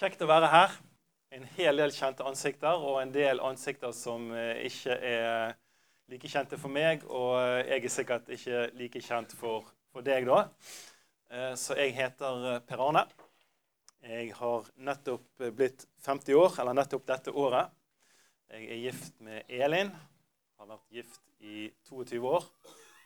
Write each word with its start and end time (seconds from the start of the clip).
Kjekt 0.00 0.22
å 0.24 0.26
være 0.30 0.48
her. 0.48 0.76
En 1.36 1.42
hel 1.58 1.76
del 1.76 1.90
kjente 1.92 2.24
ansikter, 2.24 2.72
og 2.72 3.02
en 3.02 3.10
del 3.12 3.42
ansikter 3.44 3.90
som 3.92 4.30
eh, 4.32 4.62
ikke 4.64 4.94
er 4.96 5.50
like 6.08 6.30
kjente 6.32 6.56
for 6.56 6.72
meg. 6.72 7.04
Og 7.04 7.34
jeg 7.68 7.84
er 7.84 7.92
sikkert 7.92 8.30
ikke 8.32 8.62
like 8.80 9.02
kjent 9.04 9.34
for, 9.36 9.68
for 9.92 10.06
deg, 10.06 10.24
da. 10.24 10.38
Eh, 11.28 11.52
Så 11.52 11.76
jeg 11.76 11.92
heter 11.98 12.48
eh, 12.54 12.62
Per 12.64 12.84
Arne. 12.86 13.04
Jeg 14.00 14.32
har 14.40 14.72
nettopp 14.88 15.44
blitt 15.60 15.84
50 16.08 16.40
år, 16.46 16.56
eller 16.64 16.80
nettopp 16.80 17.04
dette 17.12 17.36
året. 17.36 17.68
Jeg 18.56 18.72
er 18.72 18.82
gift 18.86 19.20
med 19.20 19.52
Elin. 19.52 19.92
Har 20.56 20.72
vært 20.72 20.96
gift 20.96 21.20
i 21.44 21.68
22 21.92 22.24
år. 22.24 22.48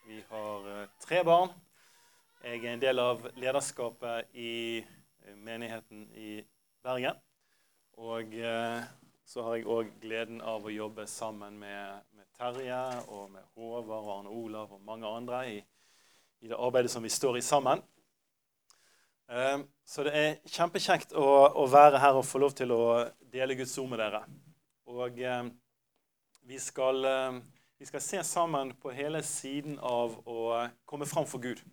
Vi 0.06 0.22
har 0.30 0.72
eh, 0.78 0.88
tre 1.02 1.26
barn. 1.26 1.50
Jeg 2.46 2.62
er 2.62 2.72
en 2.78 2.86
del 2.86 3.02
av 3.02 3.26
lederskapet 3.34 4.30
i 4.38 4.52
eh, 4.78 5.34
menigheten 5.34 6.06
i 6.14 6.36
Bergen. 6.84 7.16
Og 7.96 8.34
eh, 8.34 8.82
så 9.24 9.42
har 9.46 9.54
jeg 9.56 9.68
òg 9.72 9.92
gleden 10.02 10.42
av 10.44 10.66
å 10.66 10.72
jobbe 10.72 11.06
sammen 11.08 11.56
med, 11.56 12.02
med 12.12 12.26
Terje 12.36 12.80
og 13.08 13.30
med 13.32 13.46
Håvard 13.54 14.04
og 14.04 14.10
Arne 14.18 14.34
Olav 14.34 14.74
og 14.76 14.82
mange 14.84 15.08
andre 15.08 15.38
i, 15.48 15.54
i 16.44 16.50
det 16.50 16.58
arbeidet 16.58 16.92
som 16.92 17.06
vi 17.06 17.12
står 17.14 17.38
i 17.40 17.44
sammen. 17.46 17.80
Eh, 19.32 19.64
så 19.80 20.04
det 20.04 20.12
er 20.20 20.36
kjempekjekt 20.44 21.16
å, 21.16 21.24
å 21.56 21.64
være 21.72 22.02
her 22.04 22.20
og 22.20 22.28
få 22.28 22.42
lov 22.44 22.52
til 22.58 22.76
å 22.76 22.82
dele 23.32 23.56
Guds 23.56 23.78
ord 23.80 23.88
med 23.94 24.04
dere. 24.04 24.20
Og 24.92 25.24
eh, 25.24 25.42
vi 26.44 26.60
skal, 26.60 27.00
vi 27.80 27.88
skal 27.88 28.04
se 28.04 28.24
sammen 28.28 28.74
på 28.76 28.92
hele 28.92 29.24
siden 29.24 29.80
av 29.80 30.20
å 30.28 30.66
komme 30.84 31.08
fram 31.08 31.24
for 31.24 31.40
Gud. 31.40 31.64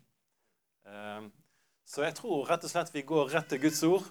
Så 1.84 2.06
jeg 2.06 2.16
tror 2.16 2.46
rett 2.48 2.64
og 2.64 2.72
slett 2.72 2.94
vi 2.96 3.04
går 3.04 3.34
rett 3.36 3.52
til 3.52 3.60
Guds 3.68 3.84
ord. 3.84 4.08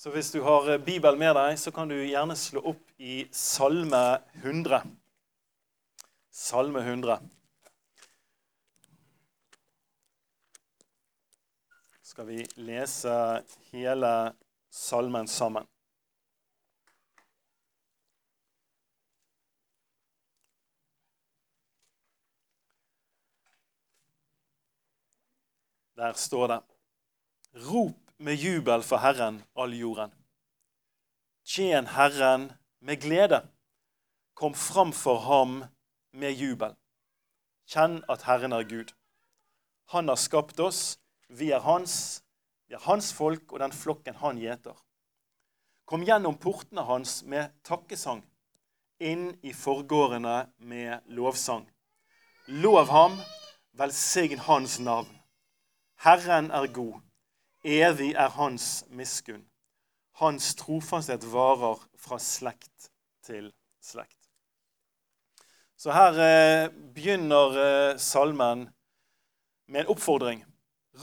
Så 0.00 0.08
hvis 0.10 0.30
du 0.32 0.38
har 0.40 0.64
eh, 0.72 0.78
Bibelen 0.80 1.18
med 1.20 1.34
deg, 1.36 1.58
så 1.60 1.68
kan 1.76 1.90
du 1.90 1.98
gjerne 1.98 2.32
slå 2.32 2.62
opp 2.70 2.86
i 2.96 3.26
Salme 3.36 4.00
100. 4.40 4.80
Salme 6.32 6.80
100. 6.80 7.18
Skal 12.00 12.30
vi 12.30 12.46
lese 12.64 13.12
hele 13.74 14.14
salmen 14.72 15.28
sammen. 15.28 15.68
Der 26.00 26.16
står 26.16 26.48
det 26.48 26.62
Rop 27.68 27.99
med 28.20 28.36
jubel 28.36 28.82
for 28.82 29.00
Herren, 29.00 29.42
all 29.56 29.72
jorden. 29.72 30.12
Tjen 31.44 31.86
Herren 31.86 32.52
med 32.80 33.00
glede. 33.00 33.48
Kom 34.34 34.54
fram 34.54 34.92
for 34.92 35.20
ham 35.24 35.64
med 36.12 36.36
jubel. 36.36 36.76
Kjenn 37.70 38.02
at 38.12 38.26
Herren 38.28 38.52
er 38.52 38.68
Gud. 38.68 38.92
Han 39.94 40.08
har 40.08 40.20
skapt 40.20 40.60
oss, 40.60 40.98
vi 41.28 41.50
er 41.50 41.64
hans, 41.64 42.22
vi 42.68 42.76
er 42.76 42.84
hans 42.84 43.12
folk 43.16 43.52
og 43.52 43.60
den 43.64 43.72
flokken 43.72 44.20
han 44.20 44.38
gjeter. 44.38 44.76
Kom 45.88 46.04
gjennom 46.04 46.36
portene 46.38 46.84
hans 46.86 47.22
med 47.24 47.50
takkesang, 47.66 48.20
inn 49.00 49.30
i 49.42 49.54
forgårdene 49.56 50.44
med 50.58 51.08
lovsang. 51.08 51.64
Lov 52.46 52.92
ham, 52.92 53.16
velsign 53.72 54.44
hans 54.44 54.78
navn. 54.78 55.08
Herren 56.04 56.50
er 56.50 56.68
god. 56.68 57.00
Evig 57.64 58.14
er 58.14 58.28
hans 58.28 58.84
miskunn. 58.88 59.44
Hans 60.20 60.54
trofasthet 60.56 61.24
varer 61.32 61.80
fra 62.00 62.18
slekt 62.18 62.90
til 63.24 63.50
slekt. 63.84 64.16
Så 65.76 65.92
her 65.96 66.16
eh, 66.20 66.68
begynner 66.94 67.56
eh, 67.60 67.98
salmen 67.98 68.66
med 69.68 69.80
en 69.80 69.92
oppfordring. 69.92 70.44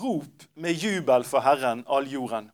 Rop 0.02 0.46
med 0.54 0.74
jubel 0.74 1.24
for 1.26 1.42
Herren, 1.42 1.86
all 1.90 2.10
jorden. 2.10 2.52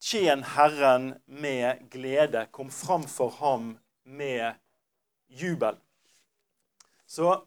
Tjen 0.00 0.42
Herren 0.44 1.14
med 1.26 1.90
glede. 1.90 2.46
Kom 2.52 2.70
fram 2.70 3.04
for 3.08 3.30
ham 3.40 3.78
med 4.04 4.54
jubel. 5.28 5.76
Så 7.06 7.40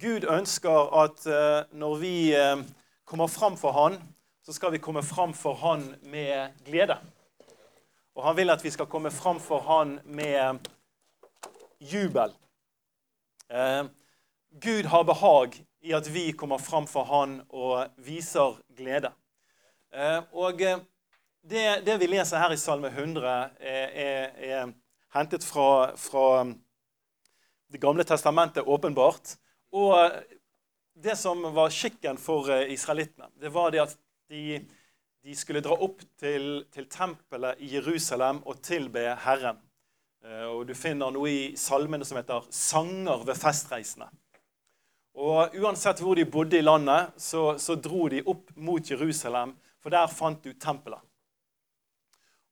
Gud 0.00 0.24
ønsker 0.24 0.92
at 1.04 1.26
eh, 1.26 1.64
når 1.76 1.96
vi 2.00 2.14
eh, 2.34 2.56
kommer 3.04 3.26
fram 3.26 3.56
for 3.56 3.72
Han, 3.72 4.00
så 4.42 4.52
skal 4.52 4.72
vi 4.72 4.78
komme 4.78 5.02
fram 5.02 5.34
for 5.34 5.54
Han 5.54 5.94
med 6.02 6.64
glede. 6.66 6.98
Og 8.14 8.24
han 8.26 8.36
vil 8.36 8.50
at 8.50 8.64
vi 8.64 8.70
skal 8.70 8.86
komme 8.90 9.10
fram 9.10 9.40
for 9.40 9.62
Han 9.68 10.00
med 10.04 10.58
jubel. 11.80 12.34
Eh, 13.48 13.84
Gud 14.60 14.84
har 14.84 15.04
behag 15.04 15.56
i 15.82 15.94
at 15.94 16.08
vi 16.14 16.32
kommer 16.32 16.58
fram 16.58 16.86
for 16.86 17.04
Han 17.04 17.40
og 17.48 17.86
viser 17.96 18.58
glede. 18.76 19.12
Eh, 19.94 20.20
og 20.32 20.62
eh, 20.62 20.82
det, 21.42 21.86
det, 21.86 21.98
vi 22.00 22.10
leser 22.10 22.42
her 22.42 22.52
i 22.52 22.60
Salme 22.60 22.90
100, 22.90 23.30
er, 23.60 23.88
er, 23.88 24.28
er 24.36 24.74
hentet 25.14 25.44
fra, 25.44 25.96
fra, 25.96 26.44
Det 27.72 27.80
gamle 27.80 28.04
testamentet, 28.04 28.66
åpenbart. 28.68 29.38
Og 29.72 30.10
det 30.92 31.14
som 31.16 31.40
var 31.54 31.70
skikken 31.72 32.18
for 32.20 32.50
israelittene, 32.68 33.30
det 33.40 33.48
var 33.48 33.70
det 33.72 33.80
at 33.80 33.94
de, 34.32 34.62
de 35.22 35.36
skulle 35.36 35.62
dra 35.64 35.76
opp 35.84 36.00
til, 36.20 36.64
til, 36.72 36.88
tempelet 36.90 37.60
i 37.62 37.74
Jerusalem 37.76 38.42
og 38.48 38.62
tilbe 38.64 39.04
Herren. 39.26 39.60
Og 40.54 40.64
Du 40.68 40.74
finner 40.78 41.10
noe 41.10 41.30
i 41.30 41.54
salmene 41.58 42.06
som 42.06 42.20
heter 42.20 42.46
'Sanger 42.48 43.24
ved 43.26 43.34
festreisende'. 43.34 44.10
Og 45.14 45.56
Uansett 45.60 46.00
hvor 46.00 46.14
de 46.14 46.24
bodde 46.24 46.58
i 46.58 46.64
landet, 46.64 47.12
så, 47.16 47.58
så 47.58 47.74
dro 47.74 48.08
de 48.08 48.22
opp 48.26 48.52
mot 48.56 48.90
Jerusalem, 48.90 49.56
for 49.82 49.90
der 49.90 50.06
fant 50.06 50.44
du 50.44 50.52
tempelet. 50.52 51.00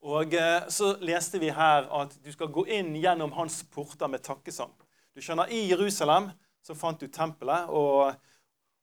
Og 0.03 0.35
Så 0.69 0.97
leste 1.01 1.39
vi 1.39 1.51
her 1.51 1.89
at 2.03 2.19
du 2.25 2.33
skal 2.33 2.49
gå 2.49 2.65
inn 2.67 2.97
gjennom 2.97 3.33
hans 3.33 3.63
porter 3.65 4.09
med 4.09 4.23
takkesang. 4.25 4.73
Du 5.15 5.21
skjønner, 5.21 5.49
I 5.49 5.69
Jerusalem 5.71 6.31
så 6.63 6.75
fant 6.75 7.01
du 7.01 7.07
tempelet, 7.07 7.69
og 7.69 8.15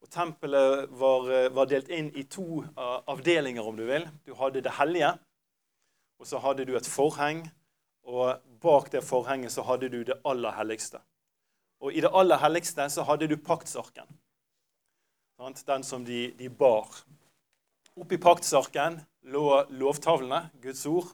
og 0.08 0.14
Tempelet 0.14 0.88
var, 0.96 1.26
var, 1.52 1.68
delt 1.68 1.90
inn 1.92 2.08
i 2.16 2.24
to 2.32 2.64
avdelinger, 3.12 3.66
om 3.68 3.76
du 3.76 3.84
vil. 3.90 4.06
Du 4.24 4.34
hadde 4.40 4.62
det 4.64 4.78
hellige, 4.80 5.12
og 6.18 6.28
så 6.30 6.40
hadde 6.40 6.66
du 6.66 6.78
et 6.78 6.88
forheng. 6.88 7.44
Og 8.08 8.40
bak 8.64 8.88
det 8.94 9.04
forhenget 9.04 9.52
så 9.52 9.66
hadde 9.68 9.90
du 9.92 10.00
det 10.08 10.16
aller 10.24 10.56
helligste. 10.56 11.02
Og 11.84 11.92
i 11.92 12.02
det 12.02 12.12
aller 12.16 12.40
helligste 12.40 12.88
så 12.90 13.04
hadde 13.04 13.28
du 13.28 13.36
paktsarken. 13.36 14.08
Den 15.68 15.84
som 15.84 16.06
de, 16.06 16.32
de 16.40 16.48
bar. 16.50 16.88
Oppi 18.00 18.18
paktsarken 18.18 19.02
lå 19.28 19.44
lovtavlene, 19.76 20.48
Guds 20.64 20.86
ord. 20.88 21.12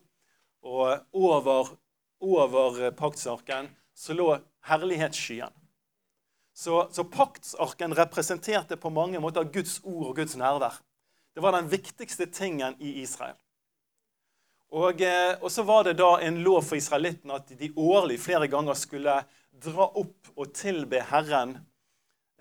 Og 0.62 1.02
over, 1.18 1.74
over 2.22 2.92
paktsarken 2.92 3.74
så 3.98 4.14
lå 4.14 4.30
herlighetsskyen. 4.70 5.63
Så, 6.54 6.88
så 6.94 7.04
paktsarken 7.04 7.96
representerte 7.98 8.78
på 8.78 8.92
mange 8.94 9.20
måter 9.20 9.48
Guds 9.50 9.80
ord 9.84 10.12
og 10.12 10.20
Guds 10.22 10.36
nærvær. 10.38 10.78
Det 11.34 11.42
var 11.42 11.56
den 11.58 11.72
viktigste 11.72 12.28
tingen 12.30 12.76
i 12.80 13.00
Israel. 13.02 13.36
Og, 14.74 15.02
eh, 15.02 15.36
og, 15.42 15.52
så 15.54 15.66
var 15.66 15.86
det 15.86 15.98
da 16.00 16.16
en 16.26 16.40
lov 16.46 16.64
for 16.66 16.78
israelittene 16.78 17.38
at 17.38 17.52
de 17.58 17.70
årlig 17.78 18.20
flere 18.22 18.50
ganger 18.50 18.78
skulle 18.78 19.20
dra 19.66 19.86
opp 19.86 20.32
og 20.34 20.54
tilbe 20.58 21.02
Herren 21.10 21.60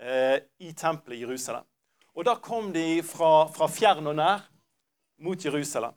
eh, 0.01 0.39
i 0.61 0.73
tempelet 0.77 1.19
i 1.19 1.21
Jerusalem. 1.25 1.65
Og 2.13 2.25
da 2.25 2.37
kom 2.41 2.71
de 2.73 3.01
fra, 3.05 3.49
fra 3.53 3.69
fjern 3.69 4.09
og 4.09 4.17
nær 4.17 4.45
mot 5.21 5.45
Jerusalem. 5.45 5.93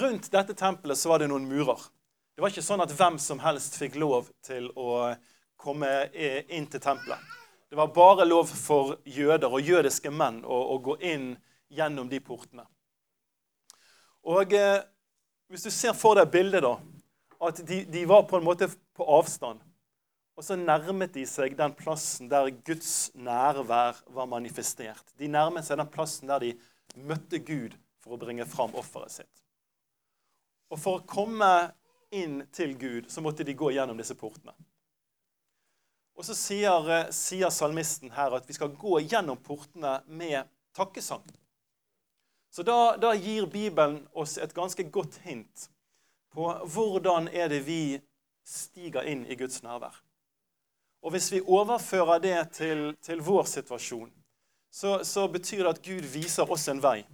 Rundt 0.00 0.30
dette 0.32 0.56
tempelet 0.56 1.00
så 1.00 1.12
var 1.12 1.20
det 1.20 1.28
noen 1.32 1.48
murer. 1.48 1.80
Det 2.34 2.44
var 2.44 2.52
ikke 2.52 2.64
sånn 2.64 2.84
at 2.84 2.92
hvem 2.96 3.16
som 3.20 3.40
helst 3.44 3.76
fikk 3.80 3.96
lov 4.00 4.28
til 4.44 4.70
å 4.76 5.12
komme 5.64 5.90
inn 6.12 6.68
til 6.70 6.82
tempelet. 6.82 7.32
Det 7.68 7.78
var 7.80 7.90
bare 7.96 8.24
lov 8.28 8.46
for 8.46 8.98
jøder 9.04 9.50
og 9.50 9.64
jødiske 9.64 10.12
menn 10.14 10.44
å, 10.44 10.58
å 10.74 10.78
gå 10.78 10.98
inn 11.02 11.32
gjennom 11.74 12.06
de 12.06 12.20
portene. 12.22 12.66
Og 14.24 14.52
eh, 14.54 14.82
Hvis 15.50 15.66
du 15.66 15.70
ser 15.74 15.96
for 15.98 16.16
deg 16.16 16.30
bildet, 16.32 16.64
da, 16.64 16.76
at 17.44 17.60
de, 17.66 17.82
de, 17.84 18.04
var 18.08 18.24
på 18.28 18.38
en 18.38 18.46
måte 18.46 18.68
på 18.96 19.06
avstand. 19.16 19.60
Og 20.34 20.46
så 20.46 20.56
nærmet 20.58 21.12
de 21.14 21.26
seg 21.28 21.56
den 21.58 21.74
plassen 21.76 22.30
der 22.30 22.48
Guds 22.66 23.10
nærvær 23.14 24.00
var 24.16 24.30
manifestert. 24.30 25.04
De 25.18 25.28
nærmet 25.30 25.66
seg 25.66 25.78
den 25.78 25.90
plassen 25.92 26.30
der 26.30 26.42
de 26.42 26.54
møtte 26.96 27.38
Gud 27.44 27.76
for 28.02 28.16
å 28.16 28.20
bringe 28.20 28.46
fram 28.48 28.74
offeret 28.74 29.18
sitt. 29.18 29.44
Og 30.72 30.80
For 30.80 30.98
å 30.98 31.06
komme 31.06 31.50
inn 32.14 32.40
til 32.54 32.74
Gud 32.78 33.10
så 33.12 33.22
måtte 33.22 33.46
de 33.46 33.54
gå 33.54 33.70
gjennom 33.74 33.98
disse 34.00 34.16
portene. 34.18 34.54
Og 36.14 36.24
så 36.24 36.34
sier, 36.38 36.90
eh, 36.90 37.10
sier, 37.10 37.50
salmisten 37.50 38.12
her 38.14 38.36
at 38.36 38.48
vi 38.48 38.54
skal 38.54 38.74
gå 38.78 39.00
gjennom 39.02 39.36
portene 39.36 40.00
med 40.06 40.46
takkesang. 40.76 41.24
Så 42.50 42.62
da, 42.62 42.96
da 42.96 43.14
gir 43.14 43.46
Bibelen 43.50 44.04
oss 44.12 44.38
et 44.38 44.54
ganske 44.54 44.84
godt 44.94 45.18
hint 45.26 45.68
på 46.34 46.50
hvordan 46.70 47.26
er 47.28 47.48
det 47.50 47.64
vi 47.66 48.00
stiger 48.46 49.06
inn 49.10 49.24
i 49.26 49.34
Guds 49.38 49.62
nærvær. 49.62 49.96
Og 51.02 51.10
hvis 51.10 51.32
vi 51.32 51.40
overfører 51.40 52.22
det 52.22 52.38
til, 52.56 52.94
til 53.02 53.20
vår 53.22 53.44
situasjon, 53.50 54.12
så, 54.70 55.04
så, 55.04 55.28
betyr 55.28 55.62
det 55.62 55.72
at 55.74 55.82
Gud 55.82 56.06
viser 56.14 56.50
oss 56.50 56.68
en 56.68 56.82
vei. 56.82 57.04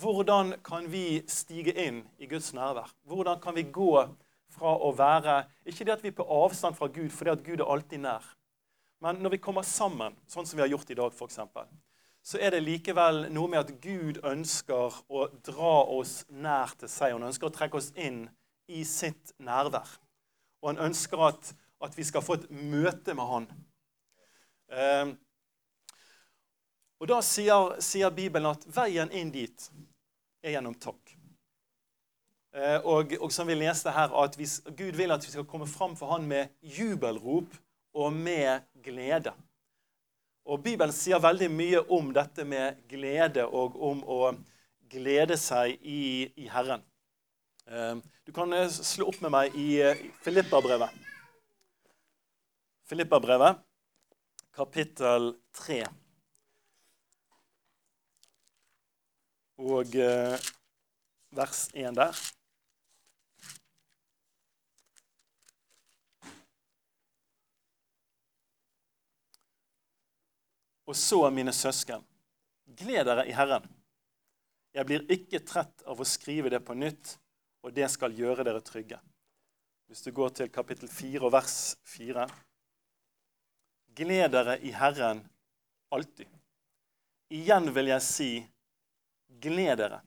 Hvordan 0.00 0.54
kan 0.64 0.86
vi 0.92 1.22
stige 1.28 1.74
inn 1.76 2.02
i 2.18 2.26
Guds 2.26 2.52
nærvær? 2.54 2.92
Hvordan 3.04 3.40
kan 3.40 3.54
vi 3.54 3.66
gå 3.72 4.06
fra 4.54 4.74
å 4.74 4.92
være 4.96 5.42
Ikke 5.66 5.86
det 5.86 5.96
at 5.96 6.04
vi 6.04 6.12
er 6.12 6.18
på 6.18 6.26
avstand 6.42 6.76
fra 6.78 6.88
Gud, 6.92 7.10
for 7.12 7.26
det 7.26 7.38
at 7.38 7.44
Gud 7.46 7.60
er 7.60 7.70
alltid 7.70 8.04
nær. 8.04 8.24
Men 9.04 9.18
når 9.20 9.36
vi 9.36 9.42
kommer 9.44 9.66
sammen, 9.66 10.14
sånn 10.30 10.46
som 10.46 10.56
vi 10.56 10.64
har 10.64 10.70
gjort 10.72 10.90
i 10.90 10.96
dag, 10.96 11.12
f.eks., 11.12 11.40
så 12.24 12.40
er 12.40 12.54
det 12.54 12.62
likevel 12.64 13.26
noe 13.34 13.50
med 13.52 13.60
at 13.60 13.72
Gud 13.84 14.22
ønsker 14.24 14.94
å 15.12 15.26
dra 15.44 15.74
oss 15.92 16.22
nær 16.32 16.72
til 16.80 16.88
seg. 16.88 17.12
Han 17.12 17.26
ønsker 17.28 17.50
å 17.50 17.52
trekke 17.52 17.76
oss 17.76 17.90
inn 18.00 18.22
i 18.72 18.80
sitt 18.88 19.34
nærvær. 19.44 19.90
Og 20.62 20.70
han 20.70 20.80
ønsker 20.86 21.20
at, 21.26 21.50
at 21.84 21.98
vi 21.98 22.06
skal 22.08 22.24
få 22.24 22.38
et 22.38 22.46
møte 22.48 23.12
med 23.12 23.28
han. 23.28 23.50
Eh, 24.72 25.12
og 27.04 27.10
Da 27.10 27.20
sier, 27.20 27.74
sier, 27.84 28.08
Bibelen 28.08 28.48
at 28.54 28.64
veien 28.72 29.10
inn 29.12 29.28
dit 29.34 29.68
er 30.40 30.54
gjennom 30.56 30.78
takk. 30.80 31.03
Eh, 32.54 32.78
og, 32.86 33.10
og, 33.18 33.32
som 33.34 33.48
vi 33.50 33.56
leste 33.58 33.90
her, 33.90 34.12
at 34.14 34.36
vi, 34.38 34.46
Gud 34.78 34.94
vil 34.94 35.10
at 35.10 35.24
vi 35.26 35.32
skal 35.32 35.46
komme 35.50 35.66
fram 35.66 35.96
for 35.98 36.12
han 36.14 36.26
med 36.30 36.52
jubelrop 36.62 37.56
og 37.98 38.12
med 38.14 38.62
glede. 38.84 39.32
Og 40.46 40.60
Bibelen 40.62 40.94
sier 40.94 41.18
veldig 41.18 41.48
mye 41.50 41.80
om 41.96 42.12
dette 42.14 42.44
med 42.46 42.78
glede 42.86 43.46
og 43.48 43.74
om 43.82 44.04
å 44.06 44.18
glede 44.92 45.38
seg 45.40 45.80
i, 45.82 46.28
i 46.38 46.46
Herren. 46.52 46.84
Eh, 47.66 47.96
du 48.22 48.30
kan 48.36 48.54
eh, 48.54 48.70
slå 48.70 49.08
opp 49.10 49.18
med 49.24 49.34
meg 49.34 49.58
i 49.58 49.80
Filippa-brevet. 50.22 50.94
Filippa-brevet, 52.86 53.58
kapittel 54.54 55.32
3. 55.58 55.80
Og 59.64 59.98
vers 61.34 61.66
1 61.74 61.98
der. 61.98 62.24
Og 70.94 70.98
så, 70.98 71.30
mine 71.34 71.50
søsken, 71.50 72.04
gled 72.78 73.08
dere 73.08 73.24
i 73.26 73.32
Herren. 73.34 73.64
Jeg 74.78 74.86
blir 74.86 75.08
ikke 75.10 75.40
trett 75.42 75.80
av 75.90 75.98
å 75.98 76.04
skrive 76.06 76.52
det 76.52 76.60
på 76.62 76.76
nytt, 76.78 77.16
og 77.66 77.72
det 77.74 77.88
skal 77.90 78.14
gjøre 78.14 78.44
dere 78.46 78.60
trygge. 78.62 79.00
Hvis 79.90 80.04
du 80.06 80.12
går 80.14 80.30
til 80.38 80.52
kapittel 80.54 80.86
4 80.86 81.24
og 81.26 81.32
vers 81.34 81.56
4. 81.96 82.28
Gled 83.98 84.36
dere 84.36 84.54
i 84.62 84.70
Herren 84.70 85.24
alltid. 85.90 86.30
Igjen 87.34 87.66
vil 87.74 87.90
jeg 87.90 88.06
si, 88.06 88.30
gled 89.42 89.82
dere. 89.82 89.98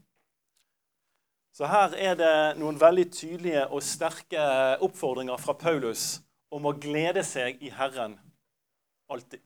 Så 1.52 1.68
her 1.68 2.00
er 2.00 2.16
det 2.16 2.32
noen 2.62 2.80
veldig 2.80 3.10
tydelige 3.12 3.68
og 3.68 3.84
sterke 3.84 4.48
oppfordringer 4.88 5.44
fra 5.44 5.60
Paulus 5.68 6.22
om 6.48 6.72
å 6.72 6.76
glede 6.80 7.28
seg 7.28 7.60
i 7.60 7.76
Herren 7.76 8.16
alltid. 9.12 9.44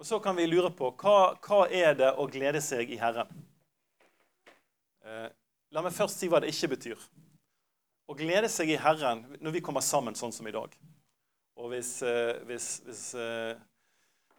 Og 0.00 0.06
så 0.06 0.16
kan 0.18 0.32
vi 0.36 0.46
lure 0.48 0.70
på 0.72 0.88
hva, 0.96 1.34
hva 1.44 1.66
er 1.68 1.92
det 1.98 2.14
å 2.16 2.24
glede 2.32 2.62
seg 2.64 2.88
i 2.88 2.96
Herren? 2.96 3.28
Eh, 5.04 5.26
la 5.76 5.82
meg 5.84 5.92
først 5.92 6.22
si 6.22 6.30
hva 6.32 6.40
det 6.40 6.48
ikke 6.54 6.70
betyr. 6.72 7.02
Å 8.08 8.16
glede 8.16 8.48
seg 8.48 8.72
i 8.72 8.78
Herren 8.80 9.26
når 9.44 9.58
vi 9.58 9.62
kommer 9.66 9.84
sammen 9.84 10.16
sånn 10.16 10.32
som 10.32 10.48
i 10.48 10.54
dag. 10.56 10.72
Og 11.60 11.74
hvis, 11.74 11.92
eh, 12.00 12.40
hvis, 12.48 12.70
hvis 12.88 13.04
eh, 13.20 13.60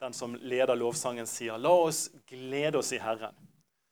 den 0.02 0.18
som 0.18 0.34
leder 0.42 0.74
lovsangen, 0.82 1.30
sier 1.30 1.62
'La 1.62 1.78
oss 1.86 2.08
glede 2.26 2.82
oss 2.82 2.90
i 2.98 3.04
Herren', 3.06 3.38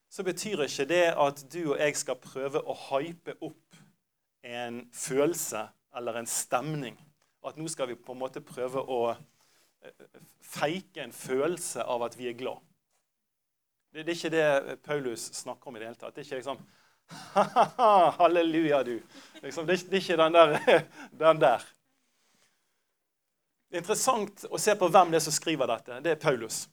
så 0.10 0.26
betyr 0.26 0.66
ikke 0.66 0.90
det 0.90 1.06
at 1.14 1.46
du 1.54 1.76
og 1.76 1.78
jeg 1.78 2.02
skal 2.02 2.18
prøve 2.18 2.66
å 2.66 2.74
hype 2.90 3.38
opp 3.46 3.84
en 4.42 4.88
følelse 4.90 5.68
eller 5.94 6.18
en 6.18 6.26
stemning. 6.26 6.98
At 7.46 7.62
nå 7.62 7.70
skal 7.70 7.94
vi 7.94 7.96
på 7.96 8.18
en 8.18 8.26
måte 8.26 8.42
prøve 8.42 8.82
å 8.82 9.14
feike 10.44 11.04
en 11.04 11.14
følelse 11.16 11.84
av 11.84 12.04
at 12.08 12.18
vi 12.20 12.30
er 12.30 12.38
glad. 12.38 12.60
Det, 13.94 14.04
det 14.06 14.14
er 14.14 14.18
ikke 14.18 14.34
det 14.34 14.78
Paulus 14.86 15.30
snakker 15.40 15.70
om 15.70 15.78
i 15.78 15.82
det 15.82 15.90
hele 15.90 16.00
tatt. 16.00 16.16
Det 16.16 16.24
er 16.24 16.30
ikke 16.30 16.42
liksom 16.42 16.62
Ha-ha, 17.10 17.92
Halleluja, 18.20 18.84
du. 18.86 19.00
Liksom, 19.42 19.66
det, 19.66 19.80
det, 19.90 19.98
er 19.98 20.04
ikke 20.04 20.18
den 20.20 20.36
der, 20.36 20.84
den 21.24 21.42
der. 21.42 21.64
Det 23.70 23.80
er 23.80 23.82
interessant 23.82 24.46
å 24.50 24.60
se 24.62 24.76
på 24.78 24.90
hvem 24.94 25.10
det 25.10 25.18
er 25.18 25.26
som 25.26 25.34
skriver 25.34 25.70
dette. 25.70 25.98
Det 26.06 26.14
er 26.14 26.22
Paulus. 26.22 26.68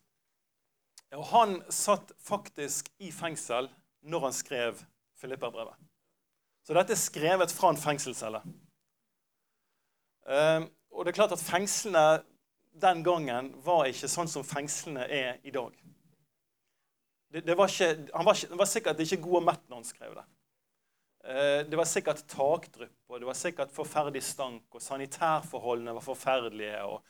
Og 1.17 1.25
Han 1.31 1.59
satt 1.73 2.13
faktisk 2.21 2.91
i 3.01 3.09
fengsel 3.15 3.71
når 4.07 4.29
han 4.29 4.37
skrev 4.37 4.85
Filippa-brevet. 5.21 5.77
Så 6.67 6.75
dette 6.77 6.93
er 6.93 7.01
skrevet 7.01 7.53
fra 7.55 7.71
en 7.73 7.81
fengselscelle. 7.81 8.41
Ehm, 10.27 10.67
og 10.91 11.05
det 11.05 11.13
er 11.13 11.19
klart 11.21 11.35
at 11.37 11.43
Fengslene 11.43 12.23
den 12.81 13.03
gangen 13.07 13.53
var 13.65 13.89
ikke 13.91 14.09
sånn 14.11 14.31
som 14.31 14.47
fengslene 14.47 15.07
er 15.09 15.39
i 15.47 15.53
dag. 15.55 15.75
Det, 17.33 17.43
det, 17.47 17.57
var, 17.59 17.71
ikke, 17.71 18.09
han 18.15 18.27
var, 18.27 18.39
ikke, 18.39 18.59
var, 18.59 18.71
sikkert 18.71 19.05
ikke 19.05 19.23
god 19.25 19.39
og 19.41 19.47
mett 19.49 19.65
når 19.69 19.81
han 19.81 19.89
skrev 19.89 20.17
det. 20.17 20.27
Eh, 21.27 21.61
det 21.69 21.79
var 21.79 21.89
sikkert 21.91 22.23
takdrypp, 22.31 22.99
og 23.11 23.21
det 23.21 23.29
var 23.29 23.39
sikkert 23.39 23.75
forferdelig 23.75 24.23
stank, 24.25 24.67
og 24.71 24.83
sanitærforholdene 24.83 25.97
var 25.97 26.05
forferdelige. 26.05 26.85
og, 26.85 27.03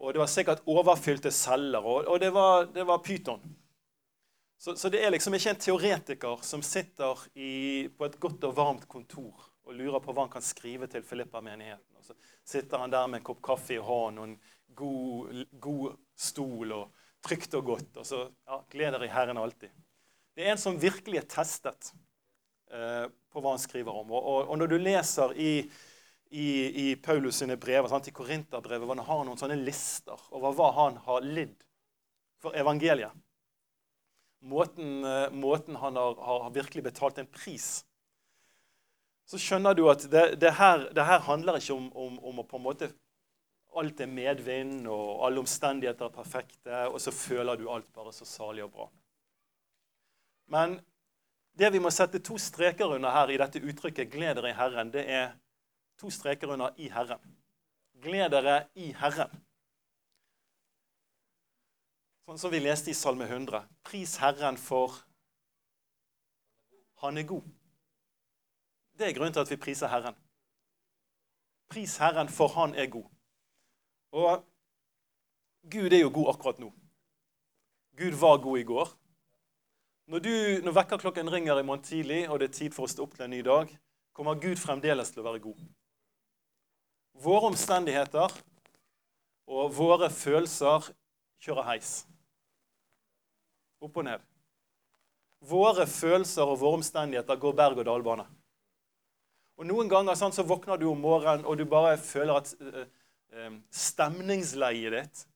og 0.00 0.14
det 0.14 0.22
var 0.22 0.30
sikkert 0.32 0.62
overfylte 0.70 1.32
celler, 1.34 1.84
og, 1.84 2.06
og 2.06 2.20
det, 2.22 2.30
var, 2.32 2.70
det 2.72 2.86
var 2.86 3.02
pyton. 3.04 3.42
Så, 4.60 4.76
så, 4.76 4.88
det 4.92 5.00
er 5.00 5.12
liksom 5.12 5.34
ikke 5.34 5.54
en 5.54 5.60
teoretiker 5.64 6.42
som 6.44 6.62
sitter 6.62 7.20
i, 7.34 7.88
på 7.88 8.04
et 8.04 8.18
godt 8.20 8.44
og 8.44 8.56
varmt 8.56 8.88
kontor 8.88 9.46
og 9.64 9.76
lurer 9.76 10.02
på 10.04 10.12
hva 10.12 10.26
han 10.26 10.32
kan 10.32 10.44
skrive 10.44 10.88
til 10.90 11.04
Filippa-menigheten. 11.06 11.96
Og 11.96 12.04
så 12.04 12.16
sitter 12.44 12.82
han 12.82 12.92
der 12.92 13.06
med 13.08 13.20
en 13.20 13.24
kopp 13.24 13.40
kaffe 13.44 13.76
i 13.76 13.80
hånden 13.80 14.18
og 14.20 14.26
en 14.28 14.34
god, 14.76 15.44
god 15.60 15.96
stol 16.18 16.74
og 16.76 17.06
trygt 17.24 17.54
og 17.58 17.72
godt. 17.72 18.00
Og 18.00 18.06
så 18.06 18.24
ja, 18.26 18.60
gleder 18.72 19.04
i 19.04 19.12
Herren 19.12 19.40
alltid. 19.40 19.72
Det 20.34 20.46
er 20.46 20.54
en 20.54 20.60
som 20.62 20.78
virkelig 20.80 21.20
er 21.20 21.28
testet 21.30 21.92
eh, 22.72 23.06
på 23.30 23.42
hva 23.42 23.54
han 23.54 23.62
skriver 23.62 23.92
om. 24.02 24.12
Og, 24.12 24.20
og, 24.20 24.52
og 24.52 24.60
når 24.60 24.70
du 24.70 24.76
leser 24.80 25.34
i, 25.36 25.52
i, 26.30 26.48
i 26.84 26.86
Paulus 27.02 27.42
sine 27.42 27.58
brev, 27.60 27.88
sant, 27.90 28.08
i 28.08 28.14
Korinterbrevet, 28.14 28.86
hvor 28.86 28.96
han 28.96 29.08
har 29.08 29.26
noen 29.26 29.40
sånne 29.40 29.58
lister 29.60 30.28
over 30.30 30.56
hva 30.56 30.70
han 30.78 31.02
har 31.08 31.26
lidd 31.26 31.58
for 32.40 32.56
evangeliet 32.56 33.16
Måten, 34.40 35.02
eh, 35.04 35.26
måten 35.36 35.76
han 35.76 35.98
har, 36.00 36.14
har, 36.16 36.46
virkelig 36.54 36.86
betalt 36.86 37.18
en 37.20 37.26
pris 37.28 37.82
så 39.30 39.38
skjønner 39.38 39.76
du 39.78 39.84
at 39.90 40.02
det, 40.10 40.24
det, 40.42 40.54
her, 40.58 40.88
det 40.96 41.04
her, 41.06 41.20
handler 41.22 41.60
ikke 41.60 41.76
om, 41.76 41.90
om, 41.94 42.16
om, 42.26 42.40
å 42.42 42.46
på 42.48 42.58
en 42.58 42.64
måte 42.64 42.88
alt 43.78 44.00
er 44.00 44.10
medvind, 44.10 44.86
og 44.90 45.26
alle 45.26 45.42
omstendigheter 45.42 46.08
er 46.08 46.14
perfekte, 46.14 46.78
og 46.88 47.00
så 47.00 47.12
føler 47.14 47.56
du 47.56 47.68
alt 47.70 47.92
bare 47.94 48.12
så 48.12 48.24
salig 48.24 48.64
og 48.64 48.72
bra. 48.72 48.88
Men 50.50 50.80
det 51.58 51.72
vi 51.72 51.82
må 51.82 51.90
sette 51.94 52.22
to 52.24 52.38
streker 52.38 52.90
under 52.96 53.12
her 53.14 53.30
i 53.30 53.38
dette 53.38 53.62
uttrykket 53.62 54.10
'gled 54.10 54.34
dere 54.34 54.50
i 54.50 54.58
Herren', 54.58 54.92
det 54.92 55.04
er 55.10 55.32
to 55.98 56.10
streker 56.10 56.48
under 56.48 56.70
'i 56.76 56.88
Herren'. 56.88 57.22
Gled 58.02 58.30
dere 58.30 58.66
i 58.74 58.92
Herren. 58.92 59.30
Sånn 62.26 62.38
som 62.38 62.50
vi 62.50 62.58
leste 62.58 62.90
i 62.90 62.94
Salme 62.94 63.26
100. 63.26 63.66
Pris 63.84 64.16
Herren 64.16 64.56
for 64.56 65.04
Han 67.00 67.18
er 67.18 67.22
god. 67.22 67.42
Det 68.98 69.08
er 69.08 69.14
grunnen 69.14 69.32
til 69.32 69.40
at 69.40 69.50
vi 69.50 69.56
priser 69.56 69.88
Herren. 69.88 70.14
Pris 71.70 71.96
Herren, 71.96 72.28
for 72.28 72.48
Han 72.48 72.74
er 72.74 72.86
god. 72.86 73.06
Og 74.10 74.42
Gud 75.70 75.92
er 75.92 76.02
jo 76.02 76.10
god 76.14 76.32
akkurat 76.34 76.58
nå. 76.58 76.70
Gud 77.96 78.16
var 78.18 78.40
god 78.42 78.58
i 78.58 78.66
går. 78.66 78.88
Når, 80.10 80.18
du, 80.18 80.34
når 80.64 80.74
vekkerklokken 80.74 81.30
ringer 81.32 81.60
i 81.60 81.62
morgen 81.62 81.84
tidlig, 81.84 82.24
og 82.30 82.40
det 82.40 82.48
er 82.48 82.56
tid 82.56 82.74
for 82.74 82.88
å 82.88 82.90
stå 82.90 83.04
opp 83.04 83.14
til 83.14 83.28
en 83.28 83.34
ny 83.34 83.42
dag, 83.46 83.70
kommer 84.16 84.40
Gud 84.42 84.58
fremdeles 84.58 85.12
til 85.12 85.22
å 85.22 85.28
være 85.28 85.42
god. 85.44 85.60
Våre 87.20 87.52
omstendigheter 87.52 88.34
og 89.50 89.70
våre 89.76 90.08
følelser 90.10 90.90
kjører 91.44 91.68
heis. 91.68 91.92
Opp 93.80 94.00
og 94.00 94.08
ned. 94.08 94.24
Våre 95.46 95.86
følelser 95.88 96.48
og 96.48 96.58
våre 96.60 96.80
omstendigheter 96.80 97.38
går 97.40 97.56
berg-og-dal-bane. 97.62 98.26
Og 99.60 99.68
Noen 99.68 99.92
ganger 99.92 100.16
sånn, 100.16 100.32
så 100.32 100.42
våkner 100.48 100.80
du 100.80 100.88
om 100.90 101.00
morgenen 101.00 101.44
og 101.44 101.60
du 101.60 101.66
bare 101.68 101.94
føler 102.00 102.40
at 102.40 102.54
Ehm, 102.60 102.99
stemningsleiet 103.70 104.94
ditt 104.94 105.26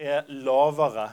er 0.00 0.26
lavere 0.28 1.12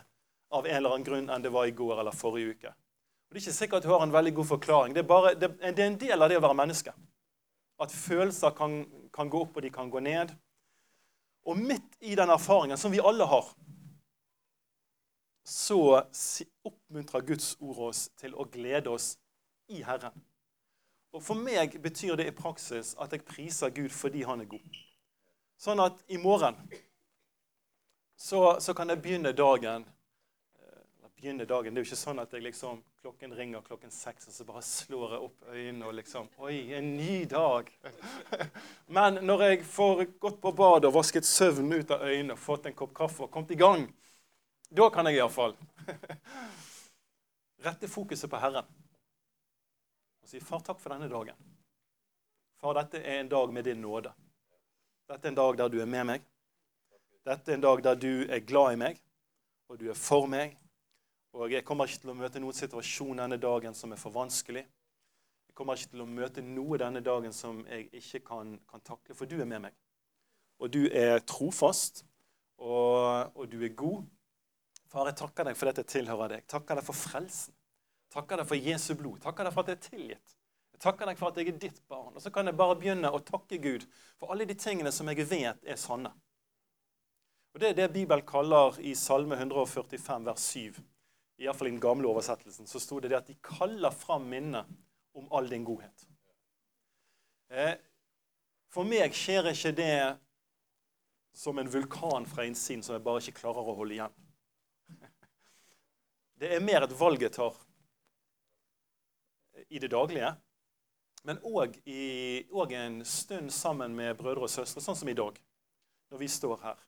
av 0.51 0.67
en 0.67 0.75
eller 0.75 0.95
annen 0.95 1.05
grunn 1.05 1.29
enn 1.29 1.43
det 1.43 1.51
var 1.53 1.67
i 1.69 1.75
går 1.75 1.99
eller 2.01 2.15
forrige 2.15 2.55
uke. 2.55 2.71
Og 2.71 3.35
Det 3.35 3.39
er 3.39 3.43
ikke 3.45 3.57
sikkert 3.57 3.77
at 3.77 3.87
du 3.87 3.93
har 3.93 4.03
en 4.03 4.13
veldig 4.13 4.33
god 4.35 4.47
forklaring. 4.49 4.95
Det 4.95 5.03
er, 5.03 5.07
bare, 5.07 5.35
det, 5.39 5.53
det 5.61 5.79
er 5.79 5.91
en 5.91 5.99
del 6.01 6.21
av 6.21 6.29
det 6.31 6.39
å 6.39 6.43
være 6.43 6.57
menneske. 6.59 6.93
At 7.81 7.93
følelser 7.95 8.51
kan, 8.57 8.81
kan 9.13 9.29
gå 9.31 9.45
opp, 9.45 9.55
og 9.55 9.63
de 9.63 9.71
kan 9.71 9.89
gå 9.89 10.01
ned. 10.03 10.33
Og 11.47 11.57
midt 11.57 11.95
i 12.01 12.17
den 12.19 12.29
erfaringen, 12.29 12.77
som 12.77 12.91
vi 12.91 12.99
alle 12.99 13.25
har, 13.25 13.47
så 15.47 15.79
oppmuntrer 16.67 17.25
Guds 17.25 17.55
ord 17.59 17.87
oss 17.87 18.09
til 18.19 18.35
å 18.35 18.45
glede 18.51 18.91
oss 18.91 19.15
i 19.71 19.81
Herren. 19.85 20.13
Og 21.11 21.23
For 21.23 21.35
meg 21.35 21.79
betyr 21.81 22.19
det 22.19 22.27
i 22.29 22.35
praksis 22.35 22.93
at 23.01 23.15
jeg 23.15 23.25
priser 23.27 23.73
Gud 23.73 23.89
fordi 23.95 24.21
han 24.27 24.43
er 24.43 24.51
god. 24.51 24.77
Sånn 25.61 25.81
at 25.83 25.99
i 26.09 26.17
morgen 26.17 26.57
så, 28.17 28.57
så 28.61 28.73
kan 28.73 28.89
jeg 28.89 29.01
begynne 29.01 29.33
dagen 29.37 29.85
begynne 31.21 31.45
dagen. 31.45 31.73
Det 31.73 31.79
er 31.79 31.85
jo 31.85 31.89
ikke 31.91 31.99
sånn 31.99 32.19
at 32.21 32.31
jeg 32.33 32.41
liksom, 32.41 32.79
klokken 33.03 33.33
ringer 33.37 33.61
klokken 33.65 33.91
seks, 33.93 34.27
og 34.29 34.33
så 34.33 34.45
bare 34.47 34.63
slår 34.65 35.15
jeg 35.15 35.25
opp 35.27 35.49
øynene 35.53 35.89
og 35.89 35.93
liksom 35.99 36.29
Oi, 36.41 36.73
en 36.73 36.87
ny 36.97 37.17
dag! 37.29 37.69
Men 38.97 39.21
når 39.25 39.43
jeg 39.45 39.59
får 39.69 40.05
gått 40.23 40.39
på 40.41 40.53
badet 40.57 40.89
og 40.89 40.95
vasket 40.97 41.27
søvnen 41.29 41.77
ut 41.77 41.93
av 41.93 42.07
øynene, 42.07 42.37
fått 42.39 42.65
en 42.65 42.77
kopp 42.77 42.95
kaffe 42.97 43.27
og 43.27 43.33
kommet 43.33 43.53
i 43.53 43.59
gang, 43.59 43.85
da 44.71 44.89
kan 44.89 45.09
jeg 45.09 45.19
iallfall 45.19 45.53
rette 47.67 47.91
fokuset 47.91 48.31
på 48.31 48.41
Herren 48.41 48.65
og 48.65 50.29
si, 50.29 50.39
'Far, 50.39 50.65
takk 50.65 50.79
for 50.81 50.93
denne 50.93 51.11
dagen.' 51.11 51.49
Far, 52.61 52.77
dette 52.77 53.01
er 53.01 53.19
en 53.19 53.29
dag 53.29 53.53
med 53.53 53.65
din 53.65 53.81
nåde. 53.81 54.13
Dette 55.11 55.27
er 55.27 55.33
en 55.33 55.35
dag 55.35 55.57
der 55.59 55.67
du 55.67 55.81
er 55.83 55.89
med 55.91 56.05
meg. 56.07 56.27
Dette 57.27 57.51
er 57.51 57.57
en 57.57 57.63
dag 57.63 57.81
der 57.83 57.97
du 57.99 58.11
er 58.31 58.39
glad 58.47 58.77
i 58.77 58.77
meg, 58.79 58.99
og 59.67 59.79
du 59.81 59.89
er 59.91 59.97
for 59.97 60.23
meg, 60.31 60.53
og 61.35 61.51
jeg 61.51 61.65
kommer 61.67 61.89
ikke 61.89 62.05
til 62.05 62.13
å 62.13 62.15
møte 62.15 62.39
noen 62.39 62.55
situasjon 62.55 63.19
denne 63.19 63.39
dagen 63.41 63.75
som 63.75 63.91
er 63.91 63.99
for 63.99 64.15
vanskelig. 64.15 64.63
Jeg 65.49 65.57
kommer 65.57 65.75
ikke 65.75 65.91
til 65.97 66.05
å 66.05 66.07
møte 66.07 66.43
noe 66.45 66.79
denne 66.79 67.03
dagen 67.03 67.35
som 67.35 67.59
jeg 67.67 67.89
ikke 67.99 68.23
kan, 68.29 68.55
kan 68.71 68.85
takle, 68.87 69.17
for 69.17 69.27
du 69.27 69.35
er 69.41 69.49
med 69.51 69.65
meg. 69.67 69.75
Og 70.63 70.71
du 70.71 70.85
er 70.87 71.19
trofast, 71.27 72.05
og, 72.61 73.35
og, 73.35 73.43
du 73.51 73.59
er 73.67 73.75
god. 73.75 74.07
Far, 74.87 75.09
jeg 75.11 75.19
takker 75.19 75.49
deg 75.49 75.59
for 75.59 75.73
dette 75.73 75.87
tilhører 75.91 76.37
deg. 76.37 76.47
Takker 76.55 76.79
deg 76.79 76.87
for 76.87 76.95
frelsen. 76.95 77.57
Takker 78.15 78.39
deg 78.39 78.47
for 78.47 78.63
Jesu 78.71 78.93
blod. 78.95 79.19
Takker 79.23 79.47
deg 79.47 79.55
for 79.55 79.65
at 79.65 79.73
det 79.73 79.75
er 79.75 79.89
tilgitt. 79.89 80.37
Takker 80.81 81.09
deg 81.09 81.19
for 81.19 81.29
at 81.29 81.37
jeg 81.37 81.51
er 81.51 81.59
ditt 81.61 81.81
barn. 81.91 82.15
Og 82.15 82.21
så 82.23 82.31
kan 82.33 82.49
jeg 82.49 82.57
bare 82.57 82.77
begynne 82.79 83.11
å 83.13 83.21
takke 83.21 83.59
Gud 83.61 83.85
for 84.17 84.33
alle 84.33 84.47
de 84.49 84.57
tingene 84.57 84.91
som 84.93 85.09
jeg 85.11 85.27
vet 85.29 85.61
er 85.61 85.77
sanne. 85.79 86.13
Og 87.53 87.59
Det 87.59 87.69
er 87.69 87.77
det 87.77 87.93
Bibelen 87.93 88.25
kaller 88.25 88.79
i 88.79 88.95
Salme 88.95 89.35
145, 89.35 90.25
vers 90.25 90.47
7 90.55 90.81
iallfall 91.41 91.67
i 91.67 91.71
den 91.71 91.79
gamle 91.81 92.07
oversettelsen, 92.07 92.67
så 92.67 92.79
sto 92.79 92.99
det 93.01 93.11
det 93.11 93.17
at 93.17 93.29
de 93.29 93.37
kaller 93.41 93.93
fram 93.95 94.27
minnet 94.29 94.67
om 95.17 95.27
all 95.33 95.49
din 95.49 95.65
godhet. 95.65 96.05
Eh, 97.49 97.73
for 98.71 98.87
meg 98.87 99.15
skjer 99.17 99.49
ikke 99.51 99.73
det 99.75 99.95
som 101.35 101.57
en 101.59 101.71
vulkan 101.71 102.27
fra 102.29 102.45
innsiden 102.47 102.83
som 102.85 102.95
jeg 102.95 103.03
bare 103.05 103.23
ikke 103.23 103.41
klarer 103.41 103.71
å 103.71 103.75
holde 103.75 103.97
igjen. 103.97 104.15
Det 106.41 106.53
er 106.55 106.63
mer 106.63 106.85
et 106.85 106.95
valg 106.97 107.21
jeg 107.21 107.33
tar 107.35 107.57
i 109.69 109.79
det 109.79 109.91
daglige, 109.91 110.31
men 111.23 111.39
òg 111.45 112.73
en 112.73 113.01
stund 113.05 113.51
sammen 113.53 113.95
med 113.95 114.17
brødre 114.17 114.47
og 114.47 114.49
søstre, 114.49 114.81
sånn 114.81 114.97
som 114.97 115.09
i 115.09 115.17
dag, 115.17 115.37
når 116.11 116.17
vi 116.23 116.27
står 116.27 116.57
her. 116.63 116.79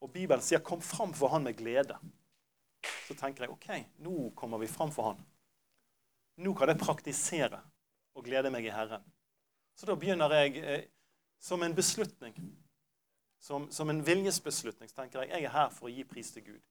Og 0.00 0.12
Bibelen 0.12 0.42
sier 0.42 0.60
'kom 0.60 0.80
fram 0.80 1.14
for 1.14 1.28
han 1.28 1.42
med 1.42 1.56
glede' 1.56 1.98
så 3.06 3.14
tenker 3.14 3.46
jeg 3.46 3.54
ok, 3.54 3.68
nå 4.02 4.30
kommer 4.38 4.60
vi 4.62 4.68
fram 4.70 4.92
for 4.94 5.10
Han. 5.10 5.22
Nå 6.42 6.52
kan 6.58 6.70
jeg 6.70 6.80
praktisere 6.82 7.60
og 8.16 8.24
glede 8.26 8.50
meg 8.52 8.66
i 8.66 8.74
Herren. 8.74 9.04
Så 9.76 9.88
da 9.88 9.96
begynner 9.96 10.32
jeg 10.40 10.62
eh, 10.62 10.86
som 11.40 11.62
en 11.62 11.74
beslutning, 11.76 12.36
som, 13.40 13.68
som, 13.72 13.90
en 13.92 14.02
viljesbeslutning, 14.04 14.88
så 14.90 15.02
tenker 15.02 15.22
jeg 15.22 15.36
jeg 15.36 15.48
er 15.48 15.54
her 15.54 15.74
for 15.74 15.88
å 15.88 15.92
gi 15.92 16.04
pris 16.08 16.32
til 16.34 16.46
Gud. 16.46 16.62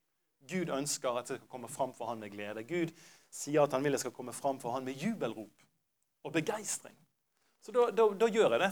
Gud 0.46 0.70
ønsker 0.74 1.16
at 1.16 1.30
jeg 1.30 1.40
skal 1.40 1.50
komme 1.50 1.70
fram 1.72 1.94
for 1.96 2.10
Han 2.10 2.20
med 2.22 2.34
glede. 2.34 2.66
Gud 2.66 2.92
sier 3.32 3.64
at 3.64 3.74
han 3.74 3.84
vil 3.84 3.96
jeg 3.96 4.04
skal 4.04 4.14
komme 4.14 4.34
fram 4.36 4.60
for 4.62 4.76
Han 4.76 4.84
med 4.86 4.98
jubelrop 5.00 5.65
og 6.26 6.34
begeistring. 6.34 6.96
Så 7.62 7.72
da, 7.74 7.88
da, 7.94 8.08
da 8.18 8.28
gjør 8.30 8.56
jeg 8.56 8.64
det. 8.66 8.70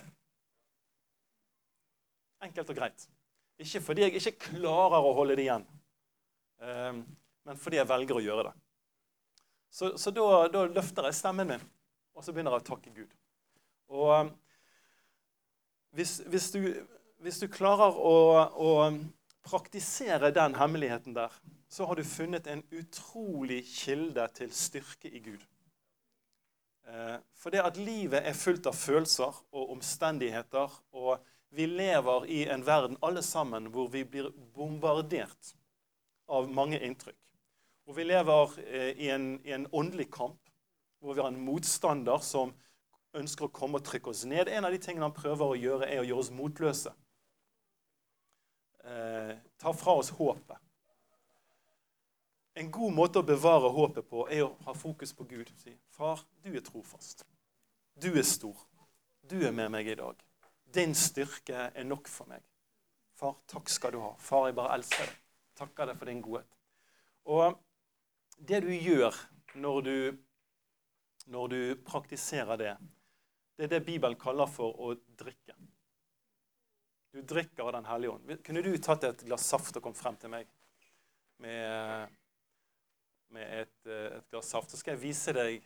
Enkelt 2.48 2.72
og 2.72 2.78
greit. 2.78 3.06
Ikke 3.62 3.80
fordi 3.82 4.04
jeg 4.04 4.18
ikke 4.18 4.50
klarer 4.50 5.06
å 5.06 5.14
holde 5.14 5.36
det 5.38 5.46
igjen. 5.46 5.66
Um, 6.58 7.04
men 7.46 7.60
fordi 7.60 7.78
jeg 7.78 7.90
velger 7.90 8.18
å 8.18 8.24
gjøre 8.24 8.46
det. 8.48 8.54
Så, 9.74 9.94
så 9.98 10.10
da, 10.14 10.26
da, 10.50 10.64
løfter 10.70 11.08
jeg 11.08 11.18
stemmen 11.18 11.50
min, 11.50 11.62
og 12.14 12.22
så 12.22 12.34
begynner 12.34 12.54
jeg 12.54 12.62
å 12.62 12.66
takke 12.68 12.92
Gud. 12.94 13.14
Og 13.94 14.12
um, 14.14 14.30
hvis, 15.94 16.16
hvis, 16.30 16.50
du, 16.54 16.60
hvis 17.22 17.40
du, 17.42 17.48
klarer 17.52 17.94
å, 17.94 18.14
å, 18.54 18.70
praktisere 19.44 20.30
den 20.34 20.54
hemmeligheten 20.56 21.14
der, 21.14 21.34
så 21.68 21.86
har 21.86 21.98
du 21.98 22.06
funnet 22.06 22.46
en 22.48 22.62
utrolig 22.72 23.60
kilde 23.68 24.24
til 24.38 24.54
styrke 24.54 25.10
i 25.10 25.20
Gud. 25.22 25.42
Eh, 26.86 27.16
for 27.34 27.50
det 27.50 27.62
at 27.64 27.78
livet 27.80 28.26
er 28.26 28.36
fullt 28.36 28.66
av 28.68 28.76
følelser 28.76 29.36
og 29.54 29.70
omstendigheter, 29.72 30.72
og 30.92 31.22
vi 31.54 31.66
lever 31.70 32.26
i 32.28 32.42
en 32.50 32.64
verden 32.66 32.98
alle 33.02 33.22
sammen 33.22 33.70
hvor 33.72 33.88
vi 33.92 34.02
blir 34.04 34.32
bombardert 34.56 35.54
av 36.28 36.48
mange 36.50 36.80
inntrykk. 36.82 37.20
Og 37.88 37.96
vi 37.96 38.06
lever 38.08 38.58
eh, 38.64 38.90
i 39.00 39.08
en, 39.14 39.38
i 39.44 39.54
en, 39.56 39.68
åndelig 39.72 40.10
kamp 40.12 40.40
hvor 41.00 41.14
vi 41.14 41.20
har 41.20 41.32
en 41.32 41.44
motstander 41.44 42.20
som 42.24 42.54
ønsker 43.14 43.46
å 43.46 43.54
komme 43.54 43.78
og 43.78 43.86
trykke 43.86 44.10
oss 44.10 44.24
ned. 44.28 44.48
En 44.48 44.64
av 44.64 44.72
de 44.72 44.80
tingene 44.80 45.06
han 45.06 45.16
prøver 45.16 45.52
å 45.52 45.58
gjøre, 45.58 45.88
er 45.88 46.00
å 46.02 46.06
gjøre 46.08 46.24
oss 46.24 46.32
motløse. 46.34 46.94
Eh, 48.84 49.34
ta 49.60 49.72
fra 49.72 49.98
oss 50.00 50.12
håpet. 50.16 50.63
En 52.54 52.70
god 52.70 52.94
måte 52.94 53.18
å 53.18 53.26
bevare 53.26 53.70
håpet 53.74 54.06
på 54.06 54.28
er 54.30 54.44
å 54.44 54.52
ha 54.66 54.74
fokus 54.78 55.12
på 55.12 55.26
Gud. 55.26 55.50
Si, 55.58 55.74
'Far, 55.90 56.22
du 56.42 56.54
er 56.54 56.62
trofast. 56.62 57.26
Du 57.94 58.12
er 58.18 58.22
stor. 58.22 58.56
Du 59.30 59.46
er 59.46 59.52
med 59.52 59.70
meg 59.70 59.88
i 59.88 59.94
dag. 59.94 60.22
Din 60.74 60.94
styrke 60.94 61.70
er 61.74 61.84
nok 61.84 62.08
for 62.08 62.26
meg. 62.30 62.42
Far, 63.14 63.36
takk 63.46 63.68
skal 63.68 63.92
du 63.92 64.00
ha. 64.00 64.14
Far, 64.18 64.46
jeg 64.46 64.54
bare 64.54 64.74
elsker 64.74 65.06
deg. 65.06 65.20
Takker 65.54 65.86
deg 65.86 65.98
for 65.98 66.10
din 66.10 66.22
godhet. 66.22 66.56
Og 67.24 67.58
det 68.38 68.60
du 68.62 68.72
gjør 68.74 69.14
når 69.54 69.80
du, 69.82 70.18
når 71.26 71.48
du 71.48 71.60
praktiserer 71.86 72.56
det, 72.56 72.76
det 73.56 73.64
er 73.64 73.68
det 73.76 73.86
Bibelen 73.86 74.18
kaller 74.18 74.50
for 74.50 74.74
å 74.82 74.94
drikke. 75.18 75.54
Du 77.14 77.22
drikker 77.22 77.62
av 77.62 77.72
Den 77.72 77.86
hellige 77.86 78.10
ånd. 78.10 78.42
Kunne 78.42 78.62
du 78.62 78.76
tatt 78.78 79.04
et 79.06 79.22
glass 79.26 79.46
saft 79.46 79.76
og 79.76 79.82
kommet 79.82 79.98
frem 79.98 80.16
til 80.18 80.32
meg 80.32 80.48
med, 81.38 82.10
med 83.34 83.62
et, 83.62 83.76
et, 83.86 84.26
glass 84.30 84.52
saft? 84.54 84.70
Så 84.70 84.80
skal 84.80 84.96
jeg 84.96 85.04
vise 85.04 85.34
deg 85.36 85.64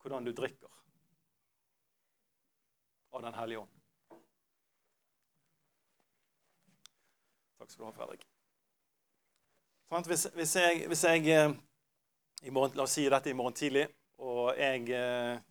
hvordan 0.00 0.24
du 0.24 0.32
drikker 0.32 0.70
av 3.10 3.22
Den 3.24 3.34
hellige 3.34 3.64
ånd. 3.64 3.76
Takk 7.58 7.72
skal 7.72 7.82
du 7.82 7.88
ha, 7.90 7.94
Fredrik. 7.96 8.22
Sånn 9.90 10.06
hvis, 10.06 10.28
hvis, 10.38 10.54
jeg, 10.56 10.84
hvis 10.88 11.02
jeg 11.04 11.26
eh, 11.34 11.56
morgen, 12.54 12.76
La 12.78 12.86
oss 12.86 12.94
si 12.96 13.08
dette 13.10 13.32
i 13.32 13.36
morgen 13.36 13.56
tidlig, 13.58 13.88
og 14.22 14.54
jeg 14.56 14.86
eh, 14.94 15.42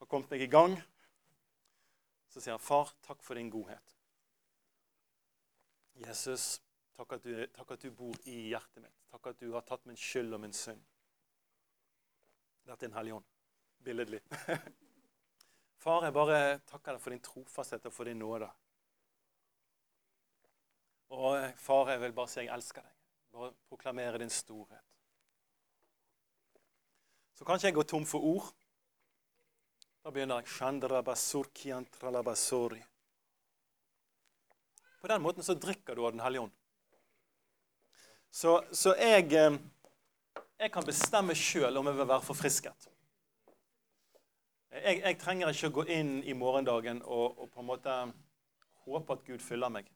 har 0.00 0.08
kommet 0.08 0.32
meg 0.32 0.46
i 0.46 0.50
gang. 0.50 0.78
Så 2.32 2.40
sier 2.40 2.54
jeg, 2.54 2.64
'Far, 2.64 2.94
takk 3.04 3.22
for 3.26 3.36
din 3.38 3.52
godhet.' 3.52 3.96
Jesus, 6.00 6.62
takk 7.00 7.16
at, 7.16 7.24
du, 7.24 7.46
takk 7.56 7.70
at 7.72 7.84
du 7.84 7.90
bor 7.96 8.16
i 8.28 8.36
hjertet 8.50 8.82
mitt. 8.84 8.96
Takk 9.08 9.30
at 9.32 9.40
du 9.40 9.52
har 9.54 9.64
tatt 9.64 9.86
min 9.88 9.96
skyld 9.96 10.36
og 10.36 10.42
min 10.42 10.52
synd. 10.56 10.82
Dette 12.68 12.84
er 12.84 12.90
en 12.90 12.98
hellig 12.98 13.14
ånd. 13.16 13.28
Billedlig. 13.80 14.20
Far, 15.80 16.04
jeg 16.04 16.12
bare 16.12 16.40
takker 16.68 16.92
deg 16.92 17.00
for 17.00 17.14
din 17.14 17.22
trofasthet 17.24 17.88
og 17.88 17.94
for 17.96 18.10
din 18.10 18.20
nåde. 18.20 18.50
Og 21.16 21.38
eh, 21.38 21.54
far, 21.56 21.88
jeg 21.90 22.02
vil 22.04 22.12
bare 22.14 22.30
si 22.30 22.42
jeg 22.42 22.52
elsker 22.54 22.84
deg. 22.84 22.98
Bare 23.32 23.54
proklamere 23.66 24.20
din 24.20 24.30
storhet. 24.30 24.84
Så 27.34 27.48
kanskje 27.48 27.70
jeg 27.70 27.78
går 27.78 27.88
tom 27.88 28.04
for 28.06 28.28
ord. 28.28 28.52
Da 30.04 30.12
begynner 30.12 30.42
jeg 30.42 30.52
På 35.00 35.08
den 35.08 35.24
måten 35.24 35.42
så 35.42 35.56
drikker 35.56 35.96
du 35.96 36.04
av 36.04 36.12
Den 36.12 36.20
hellige 36.20 36.44
ånd. 36.44 36.59
Så, 38.30 38.62
så 38.72 38.94
jeg, 38.94 39.32
eh, 39.32 39.58
jeg, 40.58 40.70
kan 40.72 40.86
bestemme 40.86 41.34
sjøl 41.34 41.76
om 41.80 41.88
jeg 41.90 41.98
vil 41.98 42.08
være 42.08 42.22
forfrisket. 42.22 42.88
Jeg, 44.70 45.00
jeg, 45.02 45.16
trenger 45.18 45.50
ikke 45.50 45.70
å 45.72 45.76
gå 45.80 45.86
inn 45.90 46.12
i 46.22 46.36
morgendagen 46.38 47.02
og, 47.02 47.40
og 47.42 47.50
på 47.50 47.62
en 47.62 47.68
måte 47.72 47.96
håpe 48.86 49.16
at 49.16 49.26
Gud 49.26 49.42
fyller 49.42 49.72
meg. 49.74 49.90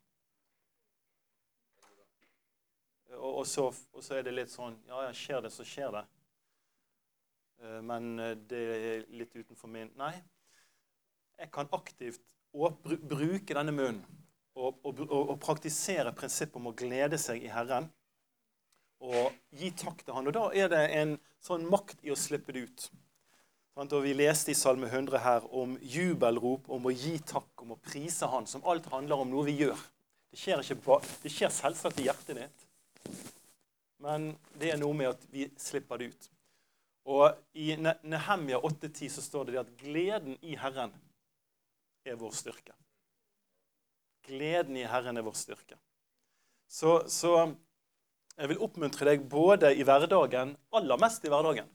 Og, 3.14 3.30
og, 3.30 3.46
så, 3.46 3.68
og, 3.70 4.02
så, 4.02 4.18
er 4.18 4.26
det 4.26 4.34
litt 4.34 4.50
sånn 4.50 4.74
Ja, 4.88 5.04
ja, 5.06 5.12
skjer 5.14 5.44
det, 5.44 5.54
så 5.54 5.62
skjer 5.62 5.94
det. 5.94 6.04
eh, 7.62 7.80
men 7.86 8.18
eh, 8.18 8.34
det 8.50 8.62
er 8.74 9.08
litt 9.14 9.36
utenfor 9.36 9.70
min 9.70 9.94
Nei. 10.00 10.16
Jeg 11.38 11.54
kan 11.54 11.70
aktivt 11.74 12.22
bruke 12.54 13.54
denne 13.54 13.72
munnen 13.74 14.02
og, 14.54 14.78
og, 14.86 15.00
og, 15.10 15.38
praktisere 15.42 16.12
prinsippet 16.14 16.58
om 16.58 16.68
å 16.70 16.74
glede 16.78 17.18
seg 17.18 17.42
i 17.42 17.50
Herren 17.50 17.88
og 19.04 19.34
gi 19.54 19.70
takk 19.76 20.02
til 20.04 20.16
Han. 20.16 20.28
Og 20.30 20.36
da 20.36 20.44
er 20.56 20.70
det 20.72 20.84
en 20.96 21.16
sånn 21.44 21.66
makt 21.68 22.00
i 22.06 22.12
å 22.12 22.18
slippe 22.18 22.54
det 22.56 22.66
ut. 22.68 22.86
Og 23.74 23.96
Vi 24.04 24.12
leste 24.14 24.52
i 24.52 24.58
Salme 24.58 24.86
100 24.86 25.18
her 25.18 25.46
om 25.50 25.74
jubelrop, 25.82 26.68
om 26.70 26.86
å 26.86 26.94
gi 26.94 27.18
takk, 27.26 27.50
om 27.62 27.74
å 27.74 27.80
prise 27.82 28.28
Han, 28.30 28.46
som 28.46 28.64
alt 28.70 28.86
handler 28.92 29.24
om 29.24 29.32
noe 29.32 29.48
vi 29.48 29.58
gjør. 29.64 29.80
Det 30.30 30.38
skjer, 30.38 30.62
ikke, 30.62 31.00
det 31.22 31.30
skjer 31.30 31.50
selvsagt 31.54 31.98
i 32.02 32.06
hjertet 32.08 32.38
ditt, 32.40 32.62
men 34.02 34.32
det 34.58 34.72
er 34.72 34.80
noe 34.80 34.96
med 34.96 35.12
at 35.12 35.20
vi 35.30 35.46
slipper 35.62 36.00
det 36.00 36.08
ut. 36.10 36.26
Og 37.14 37.36
I 37.60 37.76
Nehemja 37.78 38.58
8,10 38.58 39.12
så 39.14 39.22
står 39.22 39.50
det 39.50 39.60
at 39.60 39.70
gleden 39.78 40.34
i 40.42 40.56
Herren 40.58 40.90
er 42.04 42.18
vår 42.18 42.34
styrke. 42.34 42.74
Gleden 44.26 44.78
i 44.80 44.86
Herren 44.88 45.20
er 45.20 45.26
vår 45.26 45.36
styrke. 45.38 45.78
Så, 46.66 47.04
så 47.12 47.36
jeg 48.38 48.50
vil 48.50 48.62
oppmuntre 48.66 49.06
deg 49.08 49.26
både 49.30 49.70
i 49.76 49.84
hverdagen, 49.86 50.56
aller 50.74 51.00
mest 51.00 51.24
i 51.26 51.30
hverdagen, 51.32 51.68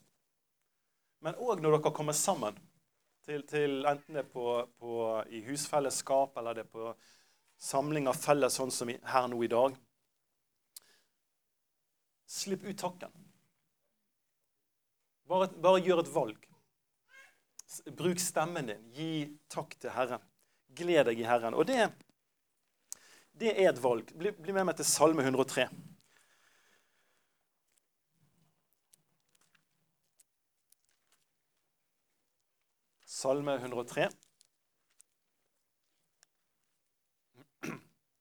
men 1.24 1.38
òg 1.40 1.62
når 1.64 1.78
dere 1.78 1.94
kommer 1.96 2.16
sammen, 2.16 2.58
til, 3.30 3.44
til 3.48 3.86
enten 3.86 4.16
det 4.16 4.24
er 4.24 4.32
på, 4.32 4.46
på, 4.80 4.92
i 5.30 5.44
husfellesskap 5.46 6.38
eller 6.40 6.58
det 6.58 6.66
er 6.66 6.72
på 6.74 6.94
samling 7.60 8.08
av 8.10 8.18
felles, 8.18 8.56
sånn 8.56 8.72
som 8.74 8.90
her 8.90 9.28
nå 9.30 9.42
i 9.46 9.52
dag. 9.52 9.76
Slipp 12.30 12.64
ut 12.66 12.80
takken. 12.80 13.14
Bare, 15.30 15.50
bare 15.62 15.84
gjør 15.86 16.02
et 16.02 16.14
valg. 16.14 16.48
Bruk 18.00 18.22
stemmen 18.22 18.72
din. 18.72 18.88
Gi 18.96 19.12
takk 19.52 19.76
til 19.78 19.94
Herren. 19.94 20.24
Gled 20.78 21.10
deg 21.10 21.22
i 21.22 21.28
Herren. 21.28 21.58
Og 21.58 21.68
det, 21.70 21.84
det 23.38 23.54
er 23.54 23.70
et 23.74 23.84
valg. 23.84 24.10
Bli, 24.18 24.34
bli 24.34 24.56
med 24.56 24.70
meg 24.72 24.80
til 24.80 24.88
Salme 24.90 25.26
103. 25.26 25.68
Salme 33.20 33.58
103. 33.58 34.10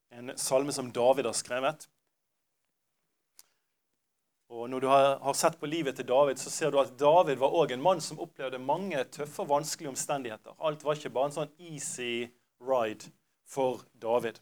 En 0.09 0.37
salme 0.37 0.73
som 0.75 0.89
David 0.91 1.29
har 1.29 1.35
skrevet. 1.37 1.85
Og 4.49 4.65
Når 4.69 4.79
du 4.83 4.87
har, 4.91 5.33
sett 5.37 5.55
på 5.61 5.69
livet 5.71 5.95
til 5.95 6.07
David, 6.09 6.41
så 6.41 6.51
ser 6.51 6.73
du 6.73 6.79
at 6.81 6.91
David 6.99 7.39
var 7.39 7.55
også 7.55 7.77
en 7.77 7.85
mann 7.85 8.01
som 8.03 8.19
opplevde 8.19 8.59
mange 8.59 9.03
tøffe 9.13 9.45
og 9.45 9.53
vanskelige 9.53 9.93
omstendigheter. 9.93 10.57
Alt 10.59 10.83
var 10.83 10.97
ikke 10.97 11.13
bare 11.15 11.29
en 11.29 11.37
sånn 11.37 11.53
easy 11.69 12.27
ride 12.59 13.13
for 13.47 13.85
David. 14.01 14.41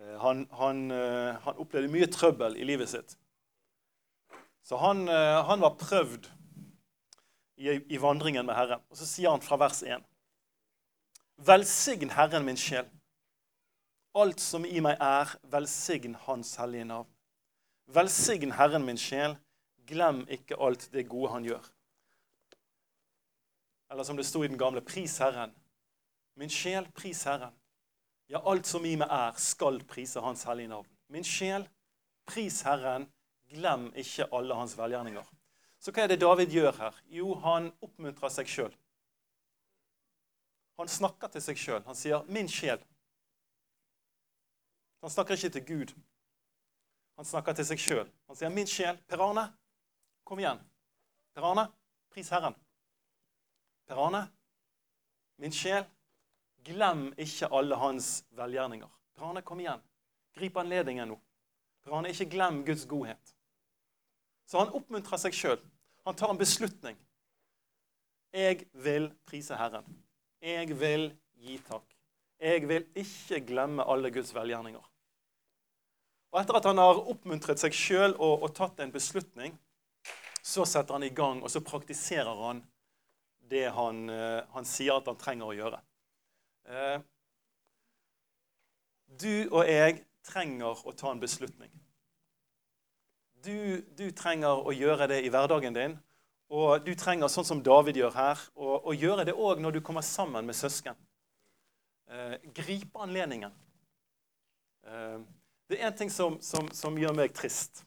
Eh, 0.00 0.16
han, 0.22 0.46
han, 0.62 0.80
eh, 0.94 1.42
han 1.44 1.60
opplevde 1.60 1.92
mye 1.92 2.08
trøbbel 2.08 2.56
i 2.56 2.70
livet 2.72 2.94
sitt. 2.94 3.18
Så 4.64 4.80
han, 4.80 5.04
eh, 5.12 5.42
han 5.50 5.60
var 5.66 5.76
prøvd 5.82 6.30
i, 7.72 7.98
vandringen 8.00 8.46
med 8.46 8.54
Herren. 8.54 8.82
Og 8.90 8.98
så 8.98 9.06
sier 9.08 9.32
han 9.32 9.42
fra 9.44 9.58
vers 9.60 9.82
1.: 9.82 10.04
Velsign 11.46 12.12
Herren 12.14 12.44
min 12.44 12.58
sjel. 12.60 12.86
Alt 14.14 14.40
som 14.40 14.64
i 14.64 14.78
meg 14.84 15.00
er, 15.02 15.32
velsign 15.50 16.14
Hans 16.26 16.54
hellige 16.60 16.86
navn. 16.86 17.08
Velsign 17.90 18.54
Herren 18.54 18.86
min 18.86 19.00
sjel. 19.00 19.36
Glem 19.88 20.22
ikke 20.30 20.56
alt 20.60 20.88
det 20.92 21.08
gode 21.08 21.32
han 21.32 21.44
gjør. 21.44 21.64
Eller 23.90 24.06
som 24.06 24.16
det 24.16 24.26
sto 24.26 24.42
i 24.42 24.48
den 24.48 24.58
gamle, 24.58 24.80
pris 24.80 25.18
Herren. 25.18 25.52
Min 26.36 26.50
sjel, 26.50 26.86
pris 26.96 27.24
Herren. 27.28 27.52
Ja, 28.28 28.40
alt 28.50 28.66
som 28.66 28.84
i 28.88 28.94
meg 28.96 29.10
er, 29.12 29.34
skal 29.36 29.82
prise 29.86 30.22
Hans 30.24 30.46
hellige 30.48 30.72
navn. 30.72 30.88
Min 31.12 31.24
sjel, 31.24 31.66
pris 32.26 32.62
Herren. 32.64 33.10
Glem 33.52 33.90
ikke 34.00 34.26
alle 34.32 34.56
hans 34.56 34.72
velgjerninger. 34.78 35.26
Så 35.84 35.92
hva 35.92 36.06
er 36.06 36.14
det 36.14 36.22
David 36.22 36.48
gjør 36.48 36.72
her? 36.78 36.94
Jo, 37.12 37.34
han 37.44 37.66
oppmuntrer 37.84 38.32
seg 38.32 38.48
sjøl. 38.48 38.72
Han 40.80 40.88
snakker 40.88 41.28
til 41.34 41.42
seg 41.44 41.58
sjøl. 41.60 41.82
Han 41.84 41.98
sier 41.98 42.24
'min 42.24 42.48
sjel'. 42.48 42.82
Han 45.04 45.10
snakker 45.10 45.36
ikke 45.36 45.50
til 45.58 45.66
Gud. 45.66 45.92
Han 47.16 47.24
snakker 47.24 47.52
til 47.52 47.66
seg 47.68 47.78
sjøl. 47.78 48.08
Han 48.26 48.36
sier 48.36 48.48
'min 48.48 48.66
sjel'. 48.66 49.02
Per 49.06 49.20
Arne, 49.20 49.44
kom 50.24 50.38
igjen. 50.38 50.62
Per 51.34 51.42
Arne, 51.42 51.68
pris 52.10 52.28
Herren. 52.28 52.56
Per 53.86 54.00
Arne, 54.06 54.24
min 55.36 55.52
sjel, 55.52 55.84
glem 56.64 57.12
ikke 57.18 57.52
alle 57.52 57.76
hans 57.76 58.24
velgjerninger. 58.30 58.88
Per 59.14 59.22
Arne, 59.28 59.42
kom 59.42 59.60
igjen. 59.60 59.82
Grip 60.32 60.56
anledningen 60.56 61.08
nå. 61.08 61.20
Per 61.84 61.92
Arne, 61.92 62.08
ikke 62.08 62.30
glem 62.30 62.64
Guds 62.64 62.86
godhet. 62.86 63.36
Så 64.46 64.58
han 64.58 64.72
oppmuntrer 64.72 65.20
seg 65.20 65.36
sjøl. 65.36 65.60
Han 66.04 66.16
tar 66.16 66.30
en 66.30 66.38
beslutning. 66.38 66.96
Jeg 68.34 68.66
vil 68.72 69.08
prise 69.26 69.56
Herren. 69.56 69.86
Jeg 70.42 70.74
vil 70.80 71.12
gi 71.40 71.58
takk. 71.64 71.86
Jeg 72.40 72.68
vil 72.68 72.84
ikke 72.98 73.40
glemme 73.46 73.86
alle 73.88 74.10
Guds 74.12 74.34
velgjerninger. 74.34 74.90
Og 76.34 76.40
Etter 76.40 76.58
at 76.58 76.66
han 76.66 76.82
har 76.82 76.98
oppmuntret 76.98 77.62
seg 77.62 77.76
sjøl 77.78 78.16
og, 78.18 78.42
og, 78.42 78.50
tatt 78.56 78.82
en 78.82 78.92
beslutning, 78.92 79.54
så 80.42 80.66
setter 80.68 80.98
han 80.98 81.06
i 81.06 81.14
gang 81.14 81.40
og 81.40 81.52
så 81.52 81.62
praktiserer 81.64 82.42
han 82.48 82.60
det 83.48 83.68
han, 83.76 84.08
uh, 84.10 84.42
han 84.56 84.66
sier 84.66 84.98
at 84.98 85.08
han 85.08 85.20
trenger 85.20 85.46
å 85.46 85.56
gjøre. 85.56 85.80
Uh, 86.68 86.98
du 89.06 89.46
og 89.46 89.62
jeg 89.68 90.02
trenger 90.26 90.84
å 90.84 90.92
ta 90.96 91.12
en 91.12 91.22
beslutning. 91.22 91.70
Du, 93.44 93.82
du, 93.98 94.08
trenger 94.16 94.62
å 94.64 94.72
gjøre 94.72 95.08
det 95.10 95.20
i 95.24 95.30
hverdagen 95.32 95.76
din. 95.76 95.96
Og 96.54 96.84
du 96.84 96.92
trenger, 96.96 97.28
sånn 97.28 97.46
som 97.46 97.62
David 97.64 97.98
gjør 97.98 98.14
her, 98.16 98.40
å, 98.54 98.78
å 98.88 98.94
gjøre 98.94 99.26
det 99.28 99.34
òg 99.36 99.60
når 99.60 99.76
du 99.76 99.80
kommer 99.84 100.04
sammen 100.06 100.46
med 100.46 100.56
søsken. 100.56 100.96
Eh, 102.08 102.36
gripe 102.56 103.00
anledningen. 103.04 103.52
Eh, 104.86 105.18
det 105.68 105.80
er 105.80 105.88
en 105.88 105.98
ting 105.98 106.12
som, 106.12 106.38
som, 106.44 106.68
som, 106.72 106.96
gjør 107.00 107.16
meg 107.16 107.34
trist. 107.36 107.82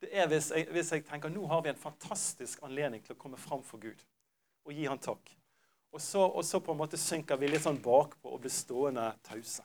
Det 0.00 0.10
er 0.12 0.28
hvis 0.28 0.50
jeg, 0.52 0.68
hvis 0.72 0.92
jeg 0.92 1.04
tenker 1.06 1.32
nå 1.32 1.46
har 1.48 1.62
vi 1.64 1.72
en 1.72 1.80
fantastisk 1.80 2.64
anledning 2.66 3.04
til 3.04 3.16
å 3.16 3.20
komme 3.20 3.40
fram 3.40 3.62
for 3.64 3.80
Gud 3.80 4.02
og 4.66 4.74
gi 4.74 4.88
han 4.88 5.00
takk. 5.00 5.30
Og 5.94 6.02
så, 6.02 6.20
og 6.26 6.44
så 6.44 6.60
på 6.60 6.74
en 6.74 6.80
måte 6.80 6.98
synker 7.00 7.38
vi 7.40 7.48
litt 7.48 7.64
sånn 7.64 7.78
bakpå 7.80 8.34
og 8.34 8.42
blir 8.42 8.52
stående 8.52 9.06
tause. 9.24 9.64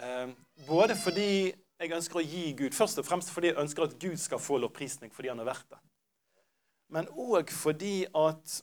Eh, 0.00 0.32
både 0.66 0.96
fordi 0.98 1.28
jeg 1.84 1.96
ønsker 1.98 2.20
å 2.20 2.24
gi 2.24 2.44
Gud. 2.56 2.74
Først 2.76 3.00
og 3.00 3.06
fremst 3.06 3.32
fordi 3.34 3.50
jeg 3.50 3.60
ønsker 3.60 3.84
at 3.86 3.98
Gud 4.00 4.20
skal 4.20 4.40
få 4.42 4.58
lovprisning 4.62 5.12
fordi 5.12 5.30
han 5.32 5.42
er 5.42 5.48
verdt 5.48 5.74
det. 5.74 5.80
Men 6.94 7.08
òg 7.10 7.50
fordi 7.52 8.04
at 8.08 8.60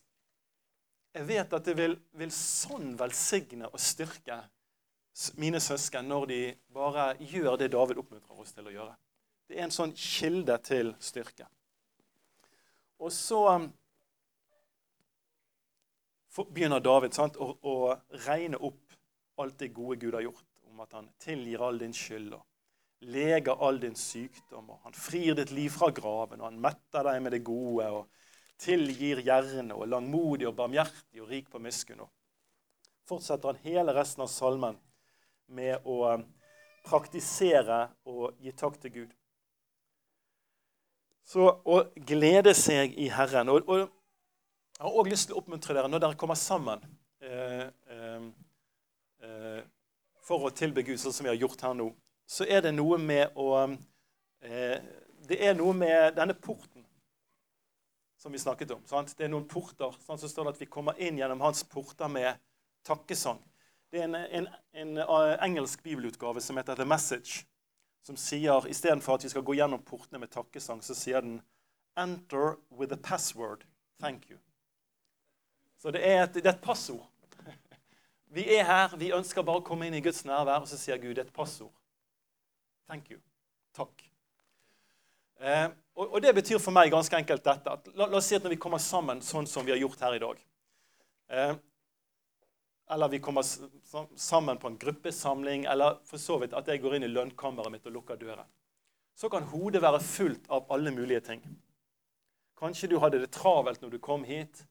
jeg 1.11 1.27
vet 1.27 1.53
at 1.53 1.67
det 1.67 1.75
vil, 1.75 1.97
vil 2.15 2.31
sånn 2.31 2.93
velsigne 2.99 3.67
og 3.67 3.79
styrke 3.81 4.39
mine 5.41 5.59
søsken 5.59 6.07
når 6.07 6.27
de 6.29 6.41
bare 6.71 7.11
gjør 7.19 7.57
det 7.59 7.73
David 7.73 7.99
oppmuntrer 7.99 8.39
oss 8.39 8.55
til 8.55 8.69
å 8.69 8.73
gjøre. 8.73 8.93
Det 9.49 9.57
er 9.59 9.65
en 9.65 9.75
sånn 9.75 9.91
kilde 9.97 10.55
til 10.63 10.93
styrke. 11.03 11.49
Og 13.01 13.11
så 13.11 13.41
um, 13.57 13.65
begynner 16.53 16.79
David 16.79 17.17
sant, 17.17 17.35
å, 17.35 17.57
å 17.59 17.75
regne 18.27 18.61
opp 18.63 18.95
alt 19.41 19.57
det 19.59 19.73
gode 19.75 19.99
Gud 19.99 20.15
har 20.15 20.23
gjort, 20.23 20.47
om 20.71 20.79
at 20.85 20.95
han 20.95 21.09
tilgir 21.19 21.65
all 21.65 21.81
din 21.81 21.95
skyld. 21.97 22.37
og 22.37 22.45
leger 23.01 23.57
all 23.57 23.79
din 23.81 23.95
sykdom, 23.97 24.69
og 24.69 24.81
han 24.85 24.93
frir 24.93 25.35
ditt 25.37 25.51
liv 25.55 25.71
fra 25.73 25.89
graven, 25.95 26.41
og 26.41 26.49
han 26.51 26.59
metter 26.61 27.07
deg 27.07 27.21
med 27.23 27.33
det 27.35 27.43
gode, 27.45 27.87
og 27.89 28.61
tilgir 28.61 29.23
gjerne, 29.25 29.73
og 29.73 29.89
langmodig 29.89 30.47
og 30.49 30.57
barmhjertig 30.59 31.23
og 31.23 31.31
rik 31.31 31.49
på 31.49 31.61
miskunn. 31.61 32.03
Fortsetter 33.09 33.51
han 33.51 33.63
hele 33.65 33.95
resten 33.97 34.21
av 34.23 34.29
salmen 34.31 34.77
med 35.51 35.81
å 35.89 35.97
um, 36.13 36.27
praktisere 36.85 37.87
og 38.07 38.37
gi 38.41 38.53
takk 38.57 38.77
til 38.81 38.93
Gud. 38.99 39.17
Så 41.27 41.47
å 41.47 41.81
glede 41.95 42.53
seg 42.57 42.93
i 42.99 43.09
Herren. 43.13 43.49
Og, 43.51 43.67
og 43.67 43.81
jeg 43.81 44.85
har 44.85 44.97
òg 44.97 45.09
lyst 45.11 45.29
til 45.29 45.37
å 45.37 45.41
oppmuntre 45.41 45.75
dere 45.77 45.89
når 45.91 46.01
dere 46.03 46.17
kommer 46.19 46.39
sammen 46.39 46.81
eh, 47.21 47.67
eh, 47.93 48.23
eh, 49.21 49.59
for 50.25 50.47
å 50.47 50.53
tilbe 50.55 50.83
Gud, 50.85 50.97
sånn 50.99 51.13
som 51.13 51.27
vi 51.27 51.31
har 51.31 51.37
gjort 51.39 51.61
her 51.67 51.75
nå 51.77 51.91
så 52.31 52.45
er 52.47 52.63
det 52.63 52.71
noe 52.71 52.95
med 53.01 53.35
å 53.35 53.49
eh, 53.67 54.79
Det 55.27 55.37
er 55.37 55.53
noe 55.53 55.73
med 55.75 56.15
denne 56.15 56.33
porten 56.33 56.85
som 58.21 58.31
vi 58.31 58.39
snakket 58.39 58.71
om. 58.71 58.81
Sant? 58.85 59.13
Det 59.17 59.25
er 59.25 59.31
noen 59.33 59.47
porter. 59.49 59.93
Sånn, 60.05 60.19
så 60.21 60.29
står 60.29 60.47
det 60.47 60.53
at 60.55 60.61
vi 60.61 60.69
kommer 60.69 60.99
inn 61.01 61.17
gjennom 61.17 61.41
hans 61.41 61.63
porter 61.67 62.09
med 62.11 62.37
takkesang. 62.87 63.39
Det 63.91 63.99
er 63.99 64.07
en, 64.07 64.15
en, 64.15 64.47
en 64.77 65.01
uh, 65.01 65.33
engelsk 65.43 65.83
bibelutgave 65.83 66.41
som 66.41 66.59
heter 66.61 66.77
The 66.79 66.87
Message, 66.87 67.43
som 68.05 68.17
sier 68.17 68.69
istedenfor 68.69 69.17
at 69.17 69.25
vi 69.25 69.33
skal 69.33 69.45
gå 69.45 69.57
gjennom 69.57 69.81
portene 69.85 70.21
med 70.21 70.31
takkesang, 70.31 70.83
så 70.85 70.95
sier 70.97 71.25
den 71.25 71.41
Enter 71.99 72.55
with 72.69 72.93
a 72.93 72.99
password. 73.01 73.65
Thank 73.99 74.29
you. 74.29 74.39
Så 75.81 75.91
det 75.91 76.05
er 76.07 76.23
et, 76.23 76.37
det 76.37 76.45
er 76.45 76.55
et 76.55 76.63
passord. 76.63 77.03
Vi 78.31 78.47
er 78.55 78.63
her, 78.63 78.93
vi 78.95 79.11
ønsker 79.11 79.43
bare 79.43 79.59
å 79.59 79.65
komme 79.65 79.89
inn 79.89 79.97
i 79.97 80.03
Guds 80.05 80.23
nærvær, 80.23 80.63
og 80.63 80.69
så 80.71 80.77
sier 80.79 81.01
Gud 81.01 81.19
et 81.19 81.33
passord. 81.35 81.80
Thank 82.91 83.09
you. 83.09 83.19
Takk. 83.71 84.01
Eh, 85.39 85.67
og, 85.95 86.09
og, 86.09 86.17
det 86.21 86.33
betyr 86.35 86.57
for 86.59 86.75
meg 86.75 86.89
ganske 86.91 87.15
enkelt 87.15 87.45
dette. 87.45 87.71
at 87.71 87.85
la, 87.95 88.09
la, 88.09 88.17
oss 88.19 88.27
si 88.27 88.35
at 88.35 88.43
når 88.43 88.57
vi 88.57 88.63
kommer 88.65 88.81
sammen 88.83 89.21
sånn 89.23 89.47
som 89.47 89.63
vi 89.63 89.71
har 89.71 89.79
gjort 89.79 90.03
her 90.03 90.17
i 90.17 90.19
dag 90.19 90.41
eh, 91.31 91.53
Eller 92.91 93.13
vi 93.13 93.21
kommer 93.23 93.47
sammen 94.19 94.59
på 94.59 94.67
en 94.67 94.75
gruppesamling, 94.81 95.63
eller 95.71 96.01
for 96.03 96.19
så 96.19 96.35
vidt 96.41 96.57
at 96.59 96.67
jeg 96.67 96.83
går 96.83 96.97
inn 96.97 97.07
i 97.07 97.11
lønnkammeret 97.13 97.71
mitt 97.71 97.87
og 97.87 97.95
lukker 97.95 98.19
døren. 98.19 98.51
Så 99.15 99.31
kan 99.31 99.47
hodet 99.53 99.79
være 99.87 100.03
fullt 100.03 100.51
av 100.51 100.67
alle 100.75 100.91
mulige 100.91 101.23
ting. 101.31 101.47
Kanskje 102.59 102.91
du 102.91 102.99
hadde 102.99 103.23
det 103.23 103.31
travelt 103.31 103.79
når 103.79 103.95
du 103.95 103.99
kom 104.03 104.27
hit. 104.27 104.65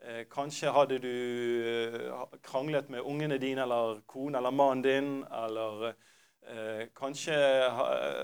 Eh, 0.00 0.24
kanskje 0.32 0.72
hadde 0.72 1.02
du 1.04 1.12
eh, 1.12 2.26
kranglet 2.40 2.88
med 2.88 3.04
ungene 3.04 3.36
dine 3.36 3.68
eller 3.68 4.00
kone 4.08 4.40
eller 4.40 4.60
mannen 4.64 4.86
din. 4.88 5.16
eller 5.44 5.90
Eh, 6.46 6.86
kanskje 6.94 7.34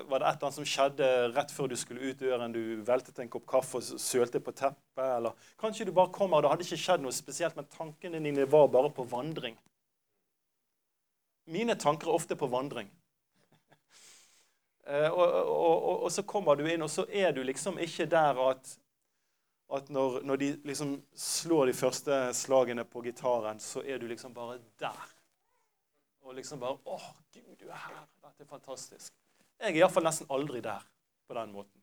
var 0.06 0.20
det 0.20 0.26
et 0.26 0.37
eller 0.37 0.46
annet 0.46 0.54
som 0.54 0.66
skjedde 0.68 1.06
rett 1.35 1.50
før 1.50 1.72
du 1.72 1.74
skulle 1.76 2.12
ut 2.12 2.20
døren. 2.20 2.54
Du 2.54 2.82
veltet 2.87 3.18
en 3.18 3.30
kopp 3.30 3.48
kaffe 3.50 3.80
og 3.80 4.00
sølte 4.00 4.38
på 4.38 4.54
teppet. 4.54 5.02
Eller 5.02 5.35
kanskje 5.58 5.88
du 5.88 5.92
bare 5.96 6.12
kommer, 6.14 6.38
og 6.38 6.44
det 6.44 6.52
hadde 6.52 6.66
ikke 6.68 6.82
skjedd 6.85 7.02
noe 7.02 7.14
spesielt, 7.16 7.56
men 7.58 7.66
tankene 7.72 8.22
dine 8.22 8.46
var 8.50 8.68
bare 8.70 8.92
på 8.94 9.06
vandring. 9.11 9.56
Mine 11.50 11.74
tanker 11.74 12.12
er 12.12 12.14
ofte 12.14 12.38
på 12.38 12.46
vandring. 12.46 12.92
Eh, 14.87 15.11
og, 15.11 15.26
og, 15.26 15.82
og, 15.82 15.96
og, 16.04 16.12
så 16.14 16.22
kommer 16.22 16.58
du 16.58 16.62
inn, 16.66 16.82
og 16.82 16.90
så 16.90 17.06
er 17.11 17.35
du 17.35 17.42
liksom 17.42 17.80
ikke 17.82 18.06
der 18.11 18.38
at, 18.50 18.76
at 19.74 19.90
når, 19.90 20.20
når 20.26 20.38
de 20.38 20.52
liksom 20.70 20.94
slår 21.18 21.72
de 21.72 21.74
første 21.74 22.22
slagene 22.38 22.87
på 22.87 23.02
gitaren, 23.02 23.58
så 23.62 23.82
er 23.82 23.98
du 23.98 24.06
liksom 24.06 24.35
bare 24.35 24.61
der. 24.78 25.11
Og 26.22 26.35
liksom 26.38 26.61
bare 26.62 26.78
Å, 26.87 26.98
Gud, 27.35 27.54
du 27.58 27.68
er 27.68 27.78
her. 27.87 28.02
Dette 28.22 28.44
er 28.44 28.50
fantastisk. 28.50 29.14
Jeg 29.58 29.74
er 29.74 29.80
iallfall 29.82 30.06
nesten 30.06 30.30
aldri 30.32 30.62
der 30.64 30.85
på 31.28 31.37
den 31.38 31.54
måten. 31.54 31.82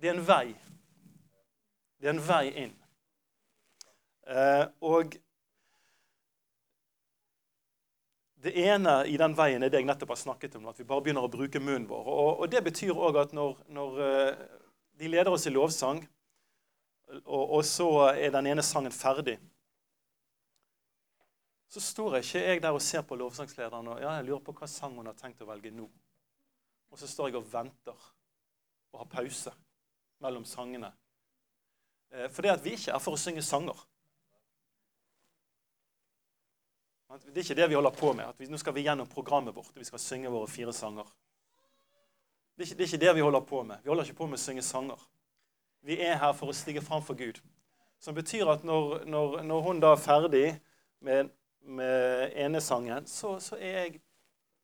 Det 0.00 0.10
er 0.10 0.16
en 0.16 0.24
vei. 0.26 0.54
Det 2.00 2.08
er 2.08 2.16
en 2.16 2.24
vei 2.26 2.46
inn. 2.64 2.72
Eh, 4.26 4.64
og 4.82 5.14
det 8.42 8.52
ene 8.58 8.96
i 9.06 9.14
den 9.18 9.36
veien 9.38 9.62
er 9.62 9.70
det 9.70 9.78
jeg 9.78 9.86
nettopp 9.86 10.14
har 10.16 10.18
snakket 10.18 10.56
om, 10.58 10.66
at 10.70 10.80
vi 10.80 10.86
bare 10.86 11.04
begynner 11.04 11.26
å 11.26 11.30
bruke 11.30 11.62
munnen 11.62 11.86
vår. 11.90 12.08
Og, 12.10 12.42
og 12.42 12.50
det 12.50 12.64
betyr 12.66 12.98
òg 12.98 13.20
at 13.22 13.36
når, 13.36 13.60
når, 13.70 14.00
eh, 14.02 14.42
de 14.98 15.10
leder 15.10 15.30
oss 15.30 15.46
i 15.46 15.54
lovsang, 15.54 16.02
og, 17.22 17.44
og 17.58 17.62
så 17.66 17.88
er 18.10 18.34
den 18.34 18.48
ene 18.50 18.64
sangen 18.66 18.94
ferdig, 18.94 19.36
så 21.72 21.80
står 21.80 22.18
jeg 22.18 22.24
ikke 22.26 22.40
jeg 22.44 22.62
der 22.62 22.76
og 22.76 22.82
ser 22.84 23.04
på 23.08 23.16
lovsangslederen 23.16 23.86
og 23.94 24.00
ja, 24.02 24.10
jeg 24.18 24.26
lurer 24.28 24.42
på 24.44 24.52
hva 24.58 24.66
sang 24.68 24.98
hun 24.98 25.08
har 25.08 25.16
tenkt 25.16 25.40
å 25.40 25.48
velge 25.48 25.72
nå. 25.72 25.86
Og 26.92 27.00
så 27.00 27.08
står 27.08 27.30
jeg 27.30 27.38
og 27.40 27.48
venter 27.48 28.10
og 28.92 29.00
har 29.00 29.08
pause 29.08 29.54
mellom 30.20 30.44
sangene. 30.44 30.90
Eh, 32.12 32.28
for 32.28 32.44
det 32.44 32.52
at 32.52 32.64
vi 32.64 32.76
ikke 32.76 32.92
er 32.92 33.00
for 33.00 33.16
å 33.16 33.22
synge 33.22 33.44
sanger. 33.46 33.80
Det 37.24 37.40
er 37.40 37.44
ikke 37.46 37.58
det 37.62 37.70
vi 37.72 37.80
holder 37.80 37.96
på 37.96 38.12
med. 38.12 38.28
at 38.28 38.38
vi, 38.40 38.52
Nå 38.52 38.60
skal 38.60 38.76
vi 38.76 38.84
gjennom 38.84 39.08
programmet 39.08 39.56
vårt 39.56 39.72
og 39.72 39.80
vi 39.80 39.88
skal 39.88 40.00
synge 40.00 40.32
våre 40.32 40.48
fire 40.48 40.76
sanger. 40.76 41.08
Det 42.52 42.66
er, 42.66 42.68
ikke, 42.68 42.76
det 42.76 42.84
er 42.84 42.92
ikke 42.92 43.04
det 43.06 43.14
vi 43.16 43.24
holder 43.24 43.48
på 43.48 43.62
med. 43.64 43.80
Vi 43.82 43.88
holder 43.88 44.04
ikke 44.04 44.20
på 44.20 44.28
med 44.28 44.40
å 44.40 44.44
synge 44.44 44.64
sanger. 44.64 45.00
Vi 45.80 45.96
er 46.04 46.20
her 46.20 46.36
for 46.36 46.52
å 46.52 46.56
stige 46.56 46.84
fram 46.84 47.04
for 47.04 47.16
Gud. 47.16 47.40
Som 48.00 48.16
betyr 48.16 48.50
at 48.52 48.64
når, 48.64 49.06
når, 49.08 49.40
når 49.48 49.64
hun 49.64 49.80
da 49.80 49.96
er 49.96 50.04
ferdig 50.04 50.48
med 51.00 51.32
med 51.62 52.32
enesangen, 52.34 53.06
så, 53.06 53.38
så 53.40 53.56
er 53.56 53.78
jeg 53.78 54.00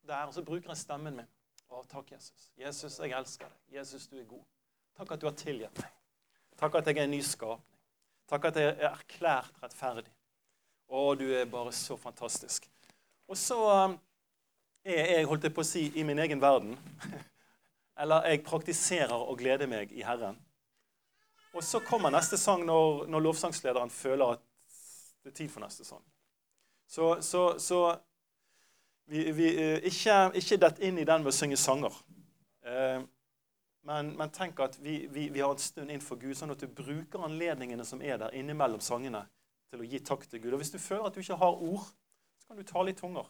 der, 0.06 0.24
og 0.26 0.34
så 0.34 0.42
bruker 0.42 0.70
jeg 0.70 0.80
stemmen 0.80 1.16
min. 1.20 1.28
Å, 1.68 1.82
takk, 1.90 2.12
Jesus. 2.14 2.48
Jesus, 2.56 2.98
jeg 2.98 3.12
elsker 3.12 3.48
deg. 3.48 3.78
Jesus, 3.78 4.06
du 4.08 4.16
er 4.18 4.26
god. 4.28 4.44
Takk 4.96 5.12
at 5.14 5.20
du 5.22 5.28
har 5.28 5.36
tilgitt 5.36 5.82
meg. 5.82 5.92
Takk 6.58 6.80
at 6.80 6.88
jeg 6.88 6.98
er 6.98 7.06
en 7.06 7.12
ny 7.12 7.20
skapning. 7.22 7.64
Takk 8.28 8.48
at 8.50 8.58
jeg 8.60 8.72
er 8.72 8.88
erklært 8.90 9.62
rettferdig. 9.62 10.10
Å, 10.88 11.02
du 11.16 11.26
er 11.36 11.48
bare 11.48 11.72
så 11.76 11.96
fantastisk. 12.00 12.66
Og 13.28 13.36
så 13.36 13.56
um, 13.60 13.94
er 14.84 15.12
jeg, 15.12 15.28
holdt 15.28 15.46
jeg 15.46 15.54
på 15.56 15.64
å 15.64 15.68
si, 15.68 15.84
i 16.00 16.04
min 16.04 16.20
egen 16.24 16.40
verden. 16.40 16.74
Eller 18.00 18.28
jeg 18.32 18.44
praktiserer 18.46 19.16
å 19.16 19.36
glede 19.36 19.68
meg 19.70 19.92
i 19.92 20.04
Herren. 20.06 20.36
Og 21.56 21.64
så 21.64 21.80
kommer 21.84 22.12
neste 22.12 22.38
sang 22.40 22.64
når, 22.68 23.06
når 23.10 23.24
lovsangslederen 23.28 23.92
føler 23.92 24.36
at 24.36 24.44
det 25.24 25.32
er 25.32 25.38
tid 25.40 25.52
for 25.52 25.64
neste 25.64 25.84
sang. 25.84 26.04
Så, 26.88 27.22
så, 27.22 27.58
så 27.58 27.96
vi, 29.04 29.30
vi, 29.32 29.48
eh, 29.60 29.78
ikke, 29.84 30.16
ikke 30.40 30.56
dett 30.62 30.78
inn 30.84 30.98
i 30.98 31.04
den 31.04 31.24
med 31.24 31.32
å 31.32 31.36
synge 31.36 31.58
sanger. 31.60 31.94
Eh, 32.64 33.02
men, 33.88 34.12
men, 34.16 34.30
tenk 34.32 34.60
at 34.64 34.78
vi, 34.80 35.02
vi, 35.12 35.26
vi, 35.32 35.40
har 35.40 35.52
en 35.52 35.60
stund 35.60 35.92
inn 35.92 36.04
for 36.04 36.20
Gud, 36.20 36.34
sånn 36.36 36.52
at 36.52 36.60
du 36.64 36.68
bruker 36.68 37.24
anledningene 37.24 37.84
som 37.88 38.00
er 38.04 38.16
der 38.20 38.36
innimellom 38.36 38.80
sangene, 38.84 39.26
til 39.68 39.84
å 39.84 39.88
gi 39.88 40.00
takk 40.04 40.24
til 40.28 40.42
Gud. 40.42 40.54
Og 40.56 40.62
hvis 40.62 40.72
du 40.72 40.80
føler 40.80 41.08
at 41.08 41.16
du 41.16 41.20
ikke 41.20 41.38
har 41.40 41.60
ord, 41.60 41.84
så 42.40 42.50
kan 42.50 42.60
du 42.60 42.68
tale 42.68 42.92
i 42.92 42.96
tunger. 42.96 43.28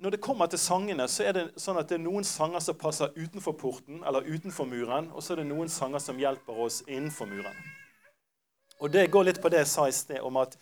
Når 0.00 0.16
det 0.16 0.22
kommer 0.24 0.48
til 0.48 0.60
sangene, 0.60 1.04
så 1.12 1.26
er 1.28 1.36
det 1.36 1.44
sånn 1.60 1.80
at 1.80 1.88
det 1.88 1.98
er 1.98 2.04
noen 2.04 2.24
sanger 2.24 2.60
som 2.64 2.76
passer 2.80 3.12
utenfor 3.16 3.56
porten 3.60 4.00
eller 4.08 4.28
utenfor 4.28 4.68
muren, 4.68 5.08
og 5.12 5.24
så 5.24 5.34
er 5.34 5.42
det 5.42 5.50
noen 5.50 5.68
sanger 5.72 6.00
som 6.00 6.20
hjelper 6.20 6.64
oss 6.68 6.80
innenfor 6.88 7.28
muren. 7.28 7.56
Og 8.80 8.92
Det 8.92 9.10
går 9.12 9.28
litt 9.28 9.40
på 9.40 9.52
det 9.52 9.60
jeg 9.60 9.72
sa 9.72 9.88
i 9.88 9.92
sted, 9.92 10.20
om 10.24 10.40
at 10.40 10.56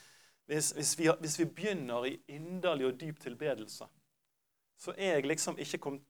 hvis, 0.49 0.71
hvis, 0.71 0.99
vi, 0.99 1.11
hvis, 1.21 1.39
vi, 1.39 1.45
begynner 1.45 2.05
i 2.09 2.15
inderlig 2.33 2.87
og 2.87 3.01
dyp 3.01 3.21
tilbedelse, 3.21 3.85
så 4.79 4.95
er 4.97 5.19
jeg 5.19 5.27
liksom 5.27 5.59
ikke 5.59 5.79
kommet 5.79 6.03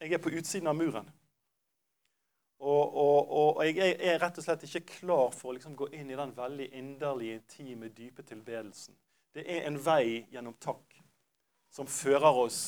Jeg 0.00 0.12
er 0.12 0.18
på 0.18 0.32
utsiden 0.34 0.66
av 0.66 0.74
muren. 0.74 1.06
Og, 2.58 2.96
og, 2.96 3.30
og 3.30 3.62
jeg 3.66 3.94
er 4.02 4.18
rett 4.18 4.38
og 4.38 4.44
slett 4.44 4.64
ikke 4.66 4.98
klar 4.98 5.30
for 5.30 5.52
å 5.52 5.54
liksom 5.54 5.76
gå 5.78 5.86
inn 5.94 6.10
i 6.10 6.18
den 6.18 6.34
veldig 6.36 6.66
inderlige, 6.74 7.38
intime, 7.38 7.88
dype 7.94 8.22
tilbedelsen. 8.26 8.96
Det 9.34 9.46
er 9.46 9.68
en 9.68 9.78
vei 9.78 10.26
gjennom 10.34 10.56
takk 10.60 10.98
som 11.70 11.86
fører 11.86 12.42
oss 12.44 12.60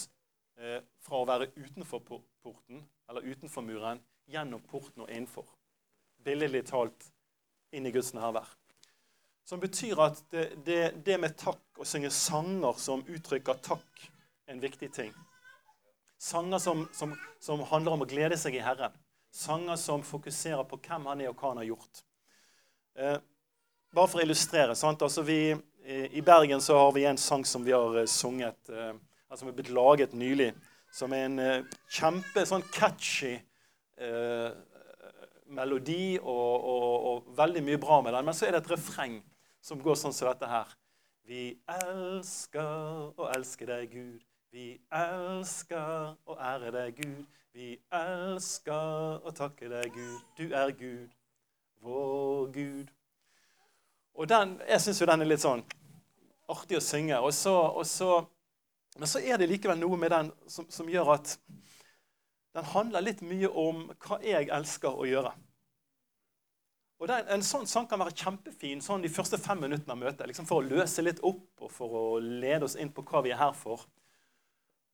eh, 0.58 0.78
fra 1.02 1.20
å 1.20 1.28
være 1.28 1.50
utenfor 1.56 2.00
porten, 2.06 2.84
eller 3.10 3.26
utenfor 3.26 3.66
muren, 3.66 4.00
gjennom 4.30 4.62
porten 4.70 5.04
og 5.04 5.10
innenfor. 5.10 5.50
Billedlig 6.24 6.64
talt 6.70 7.10
inn 7.74 7.86
i 7.86 7.92
Guds 7.92 8.14
nærvær. 8.14 8.46
Som 9.44 9.60
betyr 9.60 10.00
at 10.00 10.22
det, 10.32 10.46
det, 10.64 10.80
det 11.04 11.18
med 11.20 11.36
takk, 11.36 11.60
å 11.76 11.84
synge 11.84 12.08
sanger 12.14 12.78
som 12.80 13.04
uttrykker 13.04 13.58
takk, 13.64 14.04
er 14.48 14.56
en 14.56 14.62
viktig 14.62 14.88
ting. 14.94 15.12
Sanger 16.20 16.62
som, 16.62 16.86
som, 16.96 17.12
som, 17.40 17.60
handler 17.68 17.96
om 17.96 18.04
å 18.06 18.08
glede 18.08 18.38
seg 18.40 18.56
i 18.56 18.62
Herren. 18.64 18.94
Sanger 19.34 19.76
som 19.80 20.04
fokuserer 20.06 20.64
på 20.68 20.78
hvem 20.86 21.10
han 21.10 21.20
er, 21.20 21.32
og 21.32 21.36
hva 21.36 21.50
han 21.52 21.60
har 21.60 21.68
gjort. 21.74 22.04
Eh, 22.96 23.18
bare 23.92 24.10
for 24.10 24.22
å 24.22 24.24
illustrere. 24.24 24.72
Altså 24.72 25.24
vi, 25.26 25.40
I 25.84 26.22
Bergen 26.24 26.62
så 26.64 26.78
har 26.78 26.94
vi 26.96 27.04
en 27.04 27.20
sang 27.20 27.44
som 27.44 27.66
vi 27.66 27.74
har 27.76 27.98
eh, 28.00 28.08
sunget, 28.08 28.70
eh, 28.72 28.94
som 29.34 29.50
er 29.50 29.58
blitt 29.58 29.74
laget 29.74 30.16
nylig. 30.16 30.54
Som 30.94 31.12
er 31.12 31.26
en 31.26 31.42
eh, 31.42 31.76
kjempe 31.92 32.46
sånn 32.48 32.64
catchy 32.72 33.34
eh, 33.34 34.48
melodi 35.52 36.16
og, 36.22 36.54
og, 36.56 36.90
og, 37.10 37.30
veldig 37.36 37.66
mye 37.66 37.82
bra 37.82 38.00
med 38.00 38.16
den. 38.16 38.24
Men 38.30 38.36
så 38.38 38.48
er 38.48 38.56
det 38.56 38.64
et 38.64 38.74
refreng 38.78 39.20
som 39.64 39.80
går 39.80 39.96
sånn 39.96 40.12
som 40.12 40.28
dette 40.28 40.48
her. 40.48 40.72
Vi 41.24 41.54
elsker 41.72 43.14
å 43.16 43.28
elske 43.32 43.68
deg, 43.68 43.92
Gud. 43.94 44.24
Vi 44.52 44.74
elsker 44.92 46.12
å 46.28 46.36
ære 46.36 46.72
deg, 46.74 47.00
Gud. 47.00 47.24
Vi 47.54 47.70
elsker 47.94 49.24
å 49.24 49.32
takke 49.32 49.70
deg, 49.72 49.94
Gud. 49.94 50.20
Du 50.36 50.52
er 50.52 50.74
Gud, 50.76 51.14
vår 51.80 52.52
Gud. 52.52 52.92
Og 54.14 54.28
den, 54.28 54.60
Jeg 54.68 54.80
syns 54.80 55.00
jo 55.00 55.08
den 55.08 55.24
er 55.24 55.32
litt 55.32 55.42
sånn 55.42 55.64
artig 56.52 56.76
å 56.78 56.84
synge. 56.84 57.18
Og 57.24 57.32
så, 57.34 57.54
og 57.54 57.86
så, 57.88 58.10
men 58.98 59.08
så 59.08 59.22
er 59.24 59.40
det 59.40 59.48
likevel 59.48 59.80
noe 59.80 59.96
med 59.98 60.12
den 60.12 60.30
som, 60.46 60.68
som 60.70 60.90
gjør 60.90 61.16
at 61.16 61.38
den 62.54 62.68
handler 62.74 63.02
litt 63.02 63.24
mye 63.26 63.48
om 63.48 63.88
hva 64.04 64.20
jeg 64.22 64.52
elsker 64.52 64.92
å 64.92 65.08
gjøre. 65.08 65.32
Og 67.02 67.08
den, 67.10 67.28
En 67.34 67.42
sånn 67.42 67.66
sang 67.66 67.88
kan 67.90 68.00
være 68.00 68.14
kjempefin 68.16 68.82
sånn 68.84 69.02
de 69.02 69.10
første 69.12 69.38
fem 69.42 69.60
minuttene 69.60 69.96
av 69.96 70.00
møtet. 70.00 70.26
Liksom 70.30 70.46
for 70.48 70.62
å 70.62 70.66
løse 70.66 71.02
litt 71.02 71.22
opp 71.26 71.64
og 71.66 71.72
for 71.72 71.96
å 72.00 72.04
lede 72.22 72.68
oss 72.68 72.76
inn 72.80 72.92
på 72.94 73.04
hva 73.08 73.24
vi 73.24 73.32
er 73.34 73.40
her 73.40 73.54
for. 73.58 73.82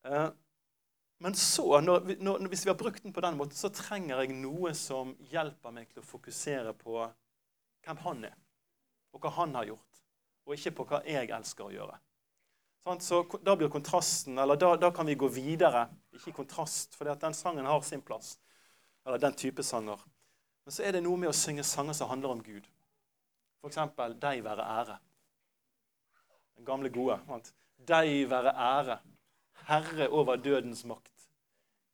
Eh, 0.09 0.31
men 1.21 1.35
så, 1.37 1.67
når, 1.85 2.15
når, 2.25 2.47
hvis 2.49 2.65
vi 2.65 2.71
har 2.73 2.79
brukt 2.81 3.03
den 3.05 3.13
på 3.13 3.21
den 3.21 3.37
måten, 3.37 3.57
så 3.57 3.69
trenger 3.69 4.23
jeg 4.23 4.39
noe 4.41 4.73
som 4.77 5.13
hjelper 5.29 5.75
meg 5.77 5.91
til 5.91 6.01
å 6.01 6.09
fokusere 6.09 6.73
på 6.81 7.03
hvem 7.85 8.01
han 8.07 8.25
er, 8.31 8.39
og 9.13 9.21
hva 9.21 9.35
han 9.37 9.53
har 9.59 9.69
gjort, 9.69 10.01
og 10.49 10.57
ikke 10.57 10.73
på 10.79 10.87
hva 10.89 11.03
jeg 11.05 11.29
elsker 11.37 11.67
å 11.67 11.75
gjøre. 11.75 11.99
Sånn, 12.81 13.03
så 13.05 13.21
Da 13.45 13.53
blir 13.57 13.69
kontrasten, 13.69 14.39
eller 14.41 14.57
da, 14.57 14.73
da, 14.81 14.89
kan 14.97 15.07
vi 15.07 15.19
gå 15.21 15.29
videre. 15.29 15.91
Ikke 16.17 16.33
kontrast, 16.41 16.97
for 16.97 17.13
den 17.13 17.37
sangen 17.37 17.69
har 17.69 17.83
sin 17.85 18.01
plass. 18.01 18.39
eller 19.05 19.19
den 19.19 19.33
type 19.33 19.63
sanger. 19.63 20.01
Men 20.65 20.75
så 20.75 20.85
er 20.87 20.97
det 20.97 21.05
noe 21.05 21.19
med 21.19 21.31
å 21.31 21.37
synge 21.37 21.65
sanger 21.67 21.97
som 21.97 22.11
handler 22.11 22.35
om 22.35 22.43
Gud. 22.45 22.67
F.eks. 23.61 23.79
'Deg 24.21 24.45
være 24.45 24.65
ære'. 24.65 24.99
Den 26.57 26.65
gamle 26.65 26.91
gode. 26.93 27.21
Sant? 27.27 27.55
Deg 27.89 28.31
være 28.31 28.53
ære, 28.53 28.99
Herre 29.67 30.09
over 30.09 30.37
dødens 30.37 30.85
makt. 30.85 31.31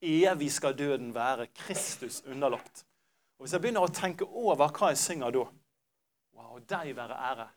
Evig 0.01 0.51
skal 0.51 0.77
døden 0.77 1.13
være 1.15 1.47
Kristus 1.55 2.21
underlagt. 2.25 2.85
Og 3.37 3.45
Hvis 3.45 3.53
jeg 3.53 3.61
begynner 3.61 3.85
å 3.85 3.93
tenke 3.93 4.25
over 4.25 4.67
hva 4.67 4.91
jeg 4.91 4.97
synger 5.01 5.31
da 5.31 5.45
Wow, 6.37 6.59
deg 6.69 6.95
være 6.95 7.15
ære. 7.31 7.47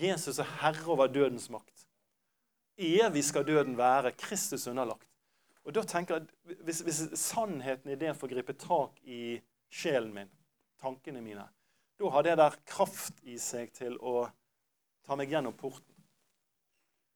Jesus 0.00 0.38
er 0.38 0.48
herre 0.62 0.86
over 0.90 1.06
dødens 1.06 1.50
makt. 1.50 1.86
Evig 2.78 3.24
skal 3.24 3.46
døden 3.46 3.76
være 3.78 4.12
Kristus 4.12 4.66
underlagt. 4.66 5.08
Og 5.64 5.74
da 5.74 5.82
tenker 5.82 6.14
jeg, 6.14 6.56
hvis, 6.64 6.80
hvis 6.80 7.02
sannheten 7.18 7.92
i 7.92 7.98
det 8.00 8.16
får 8.16 8.32
gripe 8.32 8.52
tak 8.52 8.98
i 9.04 9.40
sjelen 9.72 10.12
min, 10.14 10.30
tankene 10.84 11.24
mine, 11.24 11.48
da 11.98 12.10
har 12.12 12.26
det 12.26 12.36
der 12.38 12.56
kraft 12.68 13.22
i 13.24 13.38
seg 13.40 13.72
til 13.74 13.96
å 14.02 14.26
ta 15.04 15.16
meg 15.16 15.32
gjennom 15.32 15.56
porten. 15.56 15.94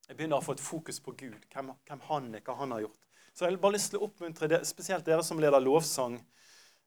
Jeg 0.09 0.16
begynner 0.16 0.40
å 0.40 0.44
få 0.44 0.54
et 0.57 0.64
fokus 0.64 1.00
på 1.04 1.12
Gud, 1.20 1.42
hvem, 1.52 1.74
hvem 1.85 2.04
han 2.09 2.28
er, 2.33 2.44
hva 2.44 2.57
han 2.62 2.72
har 2.72 2.87
gjort. 2.87 3.09
Så 3.35 3.44
jeg 3.44 3.54
har 3.54 3.61
bare 3.62 3.76
lyst 3.76 3.92
til 3.92 4.00
å 4.00 4.07
oppmuntre 4.09 4.48
det, 4.50 4.62
spesielt 4.66 5.04
dere 5.07 5.24
som 5.26 5.40
leder 5.42 5.61
lovsang. 5.62 6.16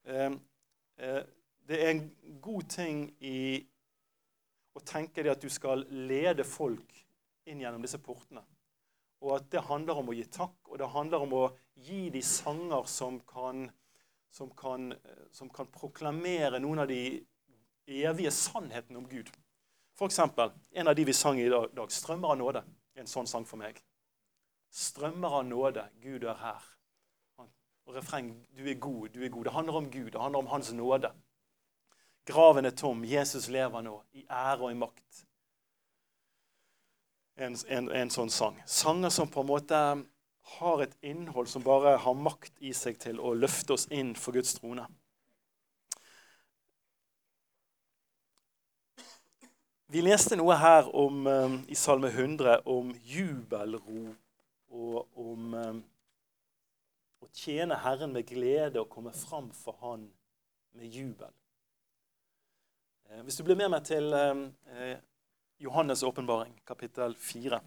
Eh, 0.09 0.33
eh, 0.97 1.21
det 1.69 1.77
er 1.77 1.91
en 1.93 2.01
god 2.41 2.65
ting 2.73 3.03
i 3.23 3.61
å 4.75 4.81
tenke 4.83 5.23
det 5.23 5.35
at 5.35 5.43
du 5.43 5.51
skal 5.53 5.85
lede 5.91 6.43
folk 6.47 6.97
inn 7.47 7.61
gjennom 7.61 7.85
disse 7.85 8.01
portene. 8.01 8.43
Og 9.21 9.35
at 9.37 9.51
det 9.53 9.67
handler 9.67 10.01
om 10.01 10.09
å 10.09 10.15
gi 10.17 10.25
takk, 10.33 10.57
og 10.67 10.81
det 10.81 10.89
handler 10.95 11.25
om 11.27 11.35
å 11.37 11.43
gi 11.85 12.09
de 12.13 12.23
sanger 12.25 12.87
som 12.89 13.19
kan, 13.29 13.67
som 14.31 14.49
kan, 14.55 14.93
som 15.31 15.49
kan 15.49 15.67
proklamere 15.67 16.59
noen 16.59 16.79
av 16.79 16.87
de 16.87 17.21
evige 17.87 18.31
sannhetene 18.31 18.99
om 18.99 19.07
Gud. 19.09 19.31
F.eks. 19.97 20.19
en 20.71 20.87
av 20.87 20.95
de 20.95 21.05
vi 21.05 21.13
sang 21.13 21.39
i 21.39 21.49
dag, 21.49 21.91
'Strømmer 21.91 22.27
av 22.27 22.37
nåde'. 22.37 22.63
En 22.95 23.07
sånn 23.07 23.27
sang 23.27 23.45
for 23.45 23.57
meg. 23.57 23.81
'Strømmer 24.71 25.39
av 25.39 25.45
nåde, 25.45 25.89
Gud 26.01 26.23
er 26.23 26.35
her'. 26.35 26.69
Og 27.85 27.95
refreng 27.95 28.45
'Du 28.55 28.69
er 28.69 28.79
god, 28.79 29.09
du 29.09 29.23
er 29.23 29.29
god'. 29.29 29.43
Det 29.43 29.53
handler 29.53 29.73
om 29.73 29.91
Gud, 29.91 30.11
det 30.11 30.21
handler 30.21 30.39
om 30.39 30.47
Hans 30.47 30.71
nåde. 30.71 31.11
Graven 32.25 32.65
er 32.65 32.71
tom, 32.71 33.03
Jesus 33.03 33.47
lever 33.47 33.81
nå, 33.81 34.03
i 34.13 34.25
ære 34.29 34.61
og 34.61 34.71
i 34.71 34.75
makt 34.77 35.25
en, 37.41 37.55
en, 37.67 37.89
en, 37.91 38.09
sånn 38.09 38.29
sang. 38.29 38.57
Sanger 38.65 39.09
som 39.13 39.29
på 39.31 39.43
en 39.43 39.49
måte 39.49 39.79
har 40.57 40.83
et 40.83 40.97
innhold 41.01 41.49
som 41.51 41.63
bare 41.63 41.97
har 42.03 42.17
makt 42.17 42.59
i 42.59 42.73
seg 42.75 42.99
til 43.01 43.19
å 43.19 43.33
løfte 43.37 43.75
oss 43.77 43.87
inn 43.91 44.13
for 44.19 44.35
Guds 44.35 44.55
trone. 44.57 44.87
Vi 49.91 49.99
leste 50.03 50.37
noe 50.39 50.55
her 50.55 50.87
om, 50.95 51.25
um, 51.27 51.55
i 51.67 51.75
Salme 51.75 52.07
100 52.07 52.61
om 52.71 52.93
jubelrop 53.03 54.15
og 54.71 55.19
om 55.19 55.51
um, 55.51 55.81
å 57.19 57.27
tjene 57.35 57.75
Herren 57.83 58.15
med 58.15 58.29
glede 58.29 58.79
og 58.79 58.89
komme 58.93 59.11
fram 59.11 59.49
for 59.51 59.75
Han 59.83 60.07
med 60.79 60.95
jubel. 60.95 61.33
Eh, 63.09 63.19
hvis 63.27 63.35
du 63.35 63.43
blir 63.43 63.59
med 63.59 63.73
meg 63.73 63.83
til 63.83 64.13
eh, 64.15 64.95
Johannes' 65.59 66.05
åpenbaring, 66.07 66.55
kapittel 66.65 67.15
4. 67.19 67.59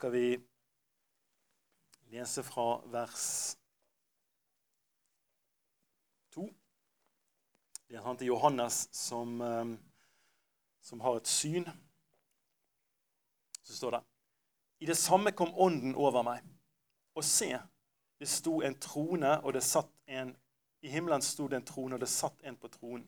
skal 0.00 0.12
vi 0.12 0.40
lese 2.08 2.42
fra 2.42 2.80
vers 2.88 3.56
2. 6.32 6.46
Det 7.88 7.98
er 7.98 8.06
han 8.06 8.16
til 8.16 8.30
Johannes 8.30 8.88
som, 8.96 9.34
eh, 9.44 9.74
som 10.80 11.00
har 11.04 11.18
et 11.18 11.28
syn. 11.28 11.68
Så 13.62 13.76
står 13.76 13.90
det 13.90 14.00
I 14.80 14.86
det 14.86 14.96
samme 14.96 15.32
kom 15.36 15.52
Ånden 15.54 15.94
over 15.94 16.22
meg. 16.22 16.48
Og 17.14 17.24
se, 17.24 17.58
det 18.18 18.28
sto 18.28 18.62
en 18.62 18.78
trone, 18.80 19.34
og 19.44 19.52
det 19.52 19.62
satt 19.62 19.92
en 20.06 20.32
i 20.80 20.88
himmelen 20.88 21.20
sto 21.20 21.48
det 21.48 21.56
en 21.56 21.68
trone, 21.74 21.94
og 21.94 22.00
det 22.00 22.08
satt 22.08 22.40
en 22.40 22.56
på 22.56 22.68
tronen. 22.68 23.04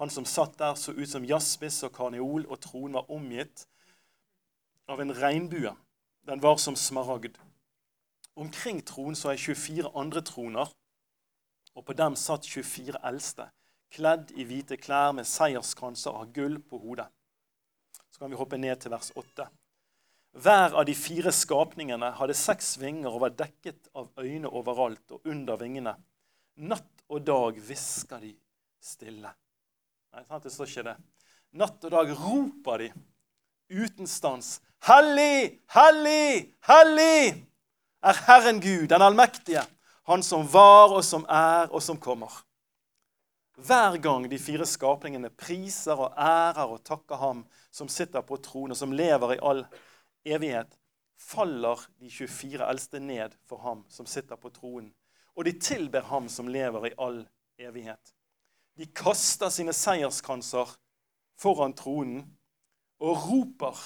Han 0.00 0.10
som 0.10 0.24
satt 0.24 0.56
der, 0.58 0.74
så 0.74 0.96
ut 0.96 1.08
som 1.08 1.28
jaspis 1.28 1.82
og 1.82 1.92
karneol, 1.92 2.46
og 2.48 2.60
tronen 2.60 2.96
var 2.96 3.10
omgitt 3.10 3.66
av 4.88 5.00
en 5.00 5.14
regnbue. 5.14 5.74
Den 6.26 6.40
var 6.40 6.56
som 6.56 6.76
smaragd. 6.76 7.38
Omkring 8.34 8.80
tronen 8.86 9.16
så 9.18 9.32
er 9.32 9.40
24 9.40 9.90
andre 9.98 10.22
troner, 10.24 10.70
og 11.74 11.84
på 11.84 11.96
dem 11.96 12.16
satt 12.16 12.46
24 12.48 13.00
eldste, 13.04 13.48
kledd 13.92 14.32
i 14.36 14.46
hvite 14.48 14.78
klær 14.80 15.12
med 15.16 15.28
seierskranser 15.28 16.14
av 16.16 16.30
gull 16.32 16.58
på 16.64 16.80
hodet. 16.80 17.08
Så 18.10 18.22
kan 18.22 18.32
vi 18.32 18.38
hoppe 18.40 18.60
ned 18.60 18.80
til 18.80 18.92
vers 18.92 19.12
8. 19.16 19.48
Hver 20.32 20.78
av 20.80 20.86
de 20.88 20.94
fire 20.96 21.32
skapningene 21.32 22.08
hadde 22.16 22.36
seks 22.36 22.78
vinger 22.80 23.12
og 23.12 23.26
var 23.26 23.36
dekket 23.36 23.90
av 23.92 24.08
øyne 24.16 24.48
overalt 24.48 25.12
og 25.12 25.28
under 25.28 25.60
vingene. 25.60 25.92
Natt 26.56 27.04
og 27.12 27.24
dag 27.26 27.58
hvisker 27.60 28.20
de 28.24 28.32
stille. 28.80 29.28
Nei, 30.12 30.24
sant? 30.24 30.44
det 30.44 30.52
står 30.52 30.70
ikke 30.70 30.86
det. 30.88 30.96
Natt 31.60 31.84
og 31.84 31.92
dag 31.92 32.12
roper 32.16 32.84
de 32.84 32.88
uten 33.72 34.08
stans. 34.08 34.56
Hellig, 34.82 35.62
hellig, 35.70 36.54
hellig 36.66 37.46
er 38.02 38.22
Herren 38.26 38.60
Gud, 38.60 38.88
den 38.88 39.02
allmektige, 39.02 39.62
Han 40.06 40.22
som 40.22 40.42
var 40.52 40.90
og 40.90 41.04
som 41.04 41.22
er 41.30 41.70
og 41.70 41.82
som 41.82 42.00
kommer. 42.02 42.32
Hver 43.56 43.96
gang 44.02 44.26
de 44.30 44.38
fire 44.38 44.66
skapningene 44.66 45.30
priser 45.30 45.94
og 45.94 46.16
ærer 46.18 46.66
og 46.66 46.82
takker 46.82 47.16
ham 47.16 47.44
som 47.70 47.88
sitter 47.88 48.26
på 48.26 48.40
tronen, 48.42 48.72
og 48.72 48.76
som 48.76 48.92
lever 48.92 49.36
i 49.36 49.38
all 49.42 49.62
evighet, 50.26 50.74
faller 51.18 51.78
de 52.00 52.10
24 52.10 52.66
eldste 52.66 52.98
ned 52.98 53.38
for 53.46 53.62
ham 53.62 53.84
som 53.88 54.06
sitter 54.06 54.36
på 54.36 54.50
tronen 54.50 54.90
og 55.34 55.44
de 55.44 55.54
tilber 55.60 56.04
ham 56.10 56.28
som 56.28 56.48
lever 56.48 56.90
i 56.90 56.94
all 57.00 57.22
evighet. 57.60 58.12
De 58.76 58.86
kaster 58.96 59.52
sine 59.52 59.72
seierskranser 59.76 60.70
foran 61.40 61.74
tronen 61.76 62.24
og 63.02 63.24
roper, 63.28 63.76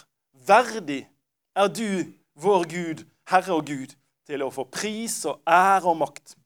'Verdig 0.44 1.08
er 1.56 1.68
du, 1.68 2.12
vår 2.34 2.66
Gud, 2.68 3.04
Herre 3.28 3.54
og 3.54 3.66
Gud, 3.66 3.96
til 4.26 4.42
å 4.42 4.50
få 4.50 4.66
pris 4.68 5.24
og 5.24 5.40
ære 5.46 5.88
og 5.88 5.96
makt.' 6.04 6.36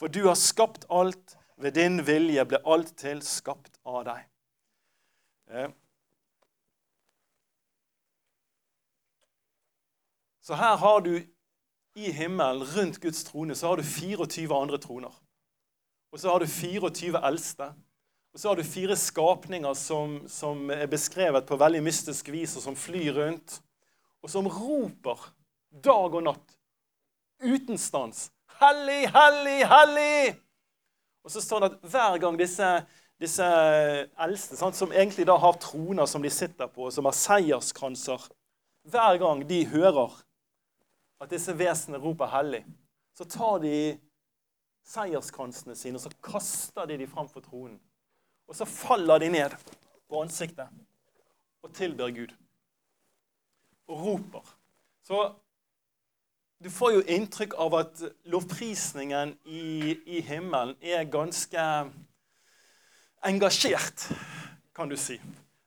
For 0.00 0.08
du 0.08 0.22
har 0.28 0.38
skapt 0.38 0.86
alt, 0.88 1.36
ved 1.60 1.74
din 1.76 2.00
vilje 2.06 2.44
ble 2.48 2.62
alt 2.64 2.94
til 2.96 3.18
skapt 3.20 3.74
av 3.84 4.04
deg. 4.06 4.22
Eh. 5.52 5.68
Så 10.40 10.56
her 10.56 10.76
har 10.80 11.00
du 11.04 11.20
i 12.00 12.12
himmelen, 12.16 12.64
rundt 12.64 13.00
Guds 13.02 13.24
trone, 13.24 13.54
så 13.54 13.68
har 13.68 13.76
du 13.76 13.82
24 13.82 14.56
andre 14.56 14.78
troner. 14.78 15.12
Og 16.12 16.20
så 16.20 16.32
har 16.32 16.38
du 16.38 16.46
24 16.46 17.20
eldste. 17.28 17.74
Og 18.32 18.40
så 18.40 18.48
har 18.48 18.56
du 18.56 18.64
fire 18.64 18.96
skapninger 18.96 19.74
som, 19.74 20.20
som, 20.30 20.68
er 20.70 20.86
beskrevet 20.90 21.46
på 21.48 21.58
veldig 21.58 21.82
mystisk 21.82 22.30
vis, 22.30 22.54
og 22.56 22.62
som 22.62 22.78
flyr 22.78 23.16
rundt, 23.16 23.58
og 24.22 24.30
som 24.30 24.46
roper 24.46 25.24
dag 25.70 26.14
og 26.14 26.22
natt 26.28 26.56
uten 27.42 27.78
stans. 27.80 28.28
Hellig, 28.60 29.08
hellig, 29.10 29.58
hellig! 29.66 30.36
Og 31.24 31.32
så 31.34 31.42
står 31.42 31.60
det 31.60 31.70
at 31.72 31.90
hver 31.92 32.18
gang 32.22 32.38
disse, 32.38 32.68
disse 33.20 33.46
eldste, 34.20 34.58
sant, 34.60 34.78
som 34.78 34.92
egentlig 34.92 35.26
da 35.28 35.36
har 35.40 35.58
troner 35.60 36.06
som 36.08 36.22
de 36.22 36.30
sitter 36.32 36.70
på, 36.70 36.86
og 36.86 36.94
som 36.94 37.08
har 37.08 37.16
seierskranser 37.16 38.30
Hver 38.88 39.18
gang 39.20 39.42
de 39.44 39.64
hører 39.68 40.14
at 41.20 41.28
disse 41.30 41.52
vesenene 41.52 42.00
roper 42.00 42.26
'hellig', 42.26 42.64
så 43.12 43.24
tar 43.24 43.58
de 43.60 43.98
seierskransene 44.88 45.76
sine 45.76 45.98
og 45.98 46.00
så 46.00 46.12
kaster 46.24 46.86
de 46.88 46.96
dem 46.96 47.10
fram 47.10 47.28
for 47.28 47.44
tronen. 47.44 47.76
Og 48.50 48.56
så 48.58 48.66
faller 48.66 49.22
de 49.22 49.28
ned 49.30 49.54
på 50.10 50.24
ansiktet 50.24 50.66
og 51.62 51.70
tilber 51.76 52.10
Gud. 52.10 52.32
Og 53.86 54.02
roper. 54.06 54.56
Så 55.06 55.22
du 56.60 56.68
får 56.70 56.96
jo 56.96 57.04
inntrykk 57.14 57.54
av 57.62 57.76
at 57.78 58.02
lovprisningen 58.28 59.36
i, 59.46 59.94
i 60.18 60.20
himmelen 60.26 60.74
er 60.82 61.06
ganske 61.08 61.62
engasjert, 63.24 64.08
kan 64.76 64.90
du 64.90 64.96
si. 64.98 65.20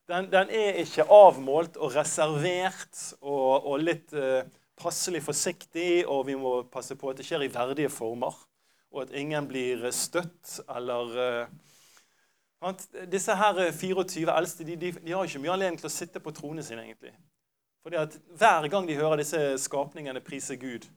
Den, 0.09 0.27
den 0.31 0.51
er 0.51 0.81
ikke 0.83 1.07
avmålt 1.07 1.79
og 1.79 1.95
reservert 1.95 2.99
og, 3.21 3.63
og 3.63 3.79
litt 3.81 4.11
uh, 4.11 4.43
passelig 4.75 5.23
forsiktig, 5.23 6.03
og 6.03 6.25
vi 6.27 6.35
må 6.35 6.57
passe 6.67 6.97
på 6.99 7.13
at 7.13 7.21
det 7.21 7.27
skjer 7.27 7.47
i 7.47 7.53
verdige 7.53 7.91
former. 7.93 8.35
Og 8.93 9.05
at 9.05 9.15
ingen 9.17 9.47
blir 9.49 9.87
støtt 9.95 10.59
eller 10.67 11.15
uh, 11.15 11.61
Disse 13.11 13.35
her 13.35 13.71
24 13.71 14.31
eldste 14.37 14.63
de, 14.63 14.75
de, 14.79 14.91
de, 14.91 15.11
har 15.11 15.27
ikke 15.27 15.41
mye 15.43 15.53
anledning 15.53 15.79
til 15.81 15.89
å 15.89 15.93
sitte 15.93 16.21
på 16.23 16.31
tronen 16.35 16.63
sin, 16.63 16.79
egentlig. 16.79 17.11
Fordi 17.83 17.99
at 17.99 18.17
Hver 18.39 18.67
gang 18.71 18.87
de 18.87 18.95
hører 18.95 19.19
disse 19.19 19.39
skapningene 19.65 20.23
prise 20.23 20.55
Gud, 20.55 20.87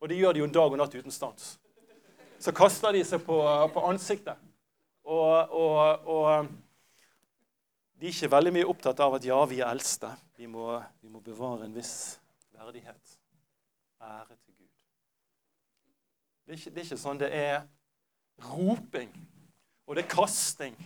og 0.00 0.08
de 0.08 0.16
gjør 0.16 0.36
det 0.36 0.40
jo 0.40 0.50
dag 0.54 0.72
og 0.72 0.80
natt 0.80 0.94
uten 0.94 1.12
stans, 1.12 1.56
så 2.38 2.54
kaster 2.54 2.94
de 2.94 3.02
seg 3.04 3.20
på, 3.26 3.36
på 3.74 3.84
ansiktet. 3.88 4.38
Og, 5.08 5.52
og, 5.56 6.08
og, 6.08 6.48
de 7.98 8.06
er 8.06 8.14
ikke 8.14 8.30
veldig 8.30 8.52
mye 8.54 8.68
opptatt 8.70 9.00
av 9.02 9.16
at 9.16 9.24
ja, 9.26 9.38
vi 9.50 9.58
er 9.58 9.72
eldste. 9.72 10.10
Vi 10.38 10.46
må, 10.46 10.70
vi 11.02 11.10
må 11.10 11.20
bevare 11.24 11.66
en 11.66 11.74
viss 11.74 12.20
verdighet. 12.54 13.16
Ære 14.00 14.36
til 14.36 14.54
Gud. 14.54 14.68
Det 16.46 16.52
er, 16.52 16.60
ikke, 16.60 16.70
det 16.70 16.82
er 16.82 16.86
ikke 16.86 17.00
sånn 17.00 17.20
det 17.20 17.30
er 17.34 17.56
roping, 18.46 19.10
og 19.88 19.96
det 19.96 20.04
er 20.04 20.08
kasting. 20.12 20.76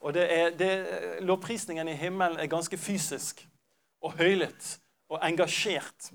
Og 0.00 0.14
det 0.14 0.24
er, 0.38 0.50
det, 0.50 0.86
lovprisningen 1.26 1.88
i 1.88 1.96
himmelen 1.98 2.38
er 2.38 2.46
ganske 2.46 2.78
fysisk 2.78 3.48
og 4.00 4.14
høylytt 4.14 4.78
og 5.10 5.18
engasjert. 5.26 6.12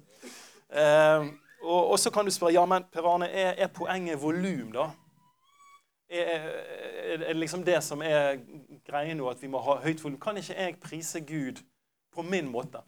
Eh, 0.69 1.25
og, 1.61 1.89
og, 1.91 1.99
så 1.99 2.11
kan 2.11 2.25
du 2.25 2.31
spørre 2.31 2.53
ja, 2.55 2.63
men 2.65 2.87
Per 2.91 3.07
Arne, 3.07 3.27
er, 3.27 3.53
er 3.57 3.67
poenget 3.67 4.21
volum, 4.21 4.71
da? 4.71 4.87
Er, 6.09 6.47
er, 7.03 7.17
det 7.17 7.35
liksom 7.35 7.63
det 7.65 7.83
som 7.83 8.01
er 8.01 8.39
greia 8.87 9.13
nå, 9.13 9.27
at 9.29 9.41
vi 9.41 9.51
må 9.51 9.59
ha 9.65 9.79
høyt 9.83 10.03
volum? 10.03 10.19
Kan 10.19 10.39
ikke 10.39 10.55
jeg 10.55 10.79
prise 10.79 11.21
Gud 11.21 11.59
på 12.13 12.23
min 12.23 12.47
måte? 12.47 12.85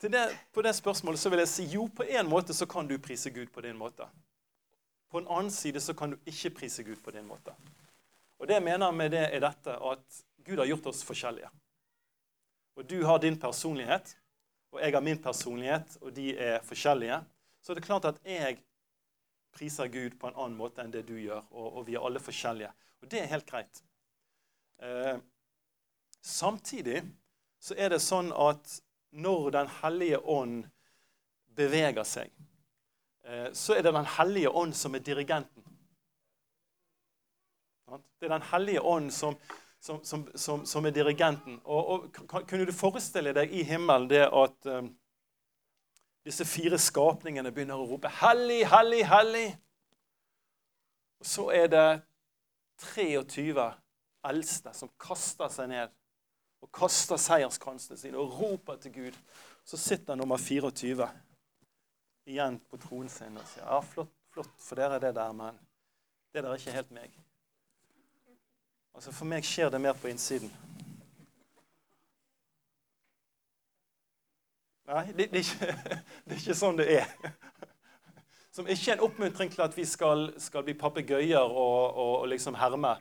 Det, 0.00 0.28
på 0.52 0.62
det 0.62 0.72
spørsmålet 0.74 1.20
så 1.20 1.28
vil 1.28 1.42
jeg 1.42 1.48
si 1.48 1.64
jo, 1.74 1.88
på 1.96 2.04
en 2.08 2.28
måte 2.28 2.56
så 2.56 2.66
kan 2.66 2.88
du 2.88 2.96
prise 2.98 3.30
Gud 3.30 3.52
på 3.52 3.60
din 3.60 3.76
måte. 3.76 4.08
På 5.10 5.18
en 5.18 5.28
annen 5.28 5.50
side 5.50 5.80
så 5.82 5.94
kan 5.94 6.12
du 6.12 6.30
ikke 6.30 6.54
prise 6.60 6.84
Gud 6.86 7.00
på 7.02 7.10
din 7.14 7.26
måte. 7.26 7.54
Og 8.38 8.48
det 8.48 8.56
jeg 8.56 8.64
mener 8.64 8.94
med 8.94 9.10
det, 9.12 9.26
er 9.26 9.42
dette 9.42 9.74
at 9.74 10.22
Gud 10.46 10.62
har 10.62 10.70
gjort 10.70 10.86
oss 10.92 11.02
forskjellige. 11.04 11.50
Og 12.78 12.86
du 12.88 13.02
har 13.04 13.18
din 13.18 13.36
personlighet, 13.40 14.14
og 14.70 14.80
jeg 14.80 14.94
har 14.94 15.02
min 15.04 15.22
personlighet, 15.22 15.98
og 16.00 16.14
de 16.16 16.30
er 16.38 16.62
forskjellige. 16.64 17.18
Så 17.60 17.74
det 17.74 17.82
er 17.82 17.86
klart 17.86 18.06
at 18.08 18.20
jeg 18.24 18.60
priser 19.52 19.90
Gud 19.90 20.16
på 20.20 20.30
en 20.30 20.38
annen 20.38 20.56
måte 20.56 20.82
enn 20.82 20.94
det 20.94 21.02
du 21.08 21.16
gjør, 21.18 21.42
og, 21.50 21.66
og 21.80 21.86
vi 21.88 21.98
er 21.98 22.06
alle 22.06 22.22
forskjellige. 22.22 22.70
Og 23.02 23.10
det 23.10 23.20
er 23.20 23.32
helt 23.32 23.48
greit. 23.50 23.82
Eh, 24.80 25.18
samtidig 26.22 27.02
så 27.60 27.76
er 27.76 27.92
det 27.92 28.00
sånn 28.04 28.30
at 28.32 28.80
når 29.10 29.50
Den 29.50 29.70
hellige 29.80 30.20
ånd 30.22 30.68
beveger 31.58 32.06
seg, 32.06 32.30
så 33.52 33.74
er 33.76 33.82
det 33.82 33.94
Den 33.94 34.06
hellige 34.18 34.50
ånd 34.50 34.72
som 34.74 34.94
er 34.94 35.02
dirigenten. 35.04 35.64
Det 38.20 38.28
er 38.28 38.38
Den 38.38 38.48
hellige 38.52 38.82
ånd 38.82 39.10
som, 39.10 39.36
som, 39.80 40.28
som, 40.34 40.66
som 40.66 40.86
er 40.86 40.90
dirigenten. 40.90 41.60
Og, 41.64 41.88
og, 41.88 42.10
Kunne 42.48 42.66
du 42.66 42.72
forestille 42.72 43.34
deg 43.34 43.52
i 43.52 43.62
himmelen 43.62 44.10
det 44.10 44.26
at 44.26 44.66
um, 44.66 44.90
disse 46.24 46.44
fire 46.44 46.78
skapningene 46.78 47.52
begynner 47.52 47.80
å 47.80 47.86
rope 47.88 48.08
'Hellig, 48.08 48.66
hellig, 48.68 49.04
hellig'? 49.08 49.56
Og 51.20 51.26
så 51.26 51.48
er 51.50 51.66
det 51.66 52.02
23 52.94 53.72
eldste 54.24 54.72
som 54.76 54.90
kaster 55.00 55.48
seg 55.52 55.68
ned 55.68 55.96
og 56.60 56.68
kaster 56.76 57.16
seierskansene 57.16 57.96
sine 57.98 58.20
og 58.20 58.36
roper 58.40 58.76
til 58.76 58.92
Gud. 58.92 59.16
Så 59.64 59.76
sitter 59.80 60.14
nummer 60.14 60.36
24 60.36 61.08
igjen 62.30 62.60
på 62.70 62.78
tronen 62.80 63.10
sin 63.12 63.36
og 63.36 63.46
sier 63.50 63.66
ja, 63.66 63.80
flott, 63.84 64.12
flott, 64.34 64.54
for 64.62 64.78
dere 64.78 64.98
er 64.98 65.04
det 65.08 65.14
der, 65.18 65.34
men 65.36 65.58
det 66.32 66.44
der 66.44 66.50
er 66.52 66.62
ikke 66.62 66.76
helt 66.78 66.94
meg. 66.94 67.16
Altså 68.94 69.12
For 69.14 69.28
meg 69.30 69.46
skjer 69.46 69.70
det 69.70 69.80
mer 69.80 69.98
på 69.98 70.10
innsiden. 70.10 70.50
Nei, 74.90 75.04
det, 75.14 75.28
det, 75.30 75.38
er 75.38 75.44
ikke, 75.44 75.66
det, 76.24 76.32
er 76.34 76.40
ikke, 76.40 76.56
sånn 76.58 76.80
det 76.80 76.88
er. 76.98 77.12
Som 78.56 78.66
ikke 78.66 78.90
er 78.90 78.98
en 78.98 79.04
oppmuntring 79.06 79.52
til 79.52 79.62
at 79.62 79.76
vi 79.78 79.84
skal, 79.86 80.32
skal 80.42 80.66
bli 80.66 80.74
papegøyer 80.74 81.38
og, 81.38 81.78
og, 81.94 82.14
og, 82.16 82.26
liksom 82.32 82.58
herme. 82.58 82.96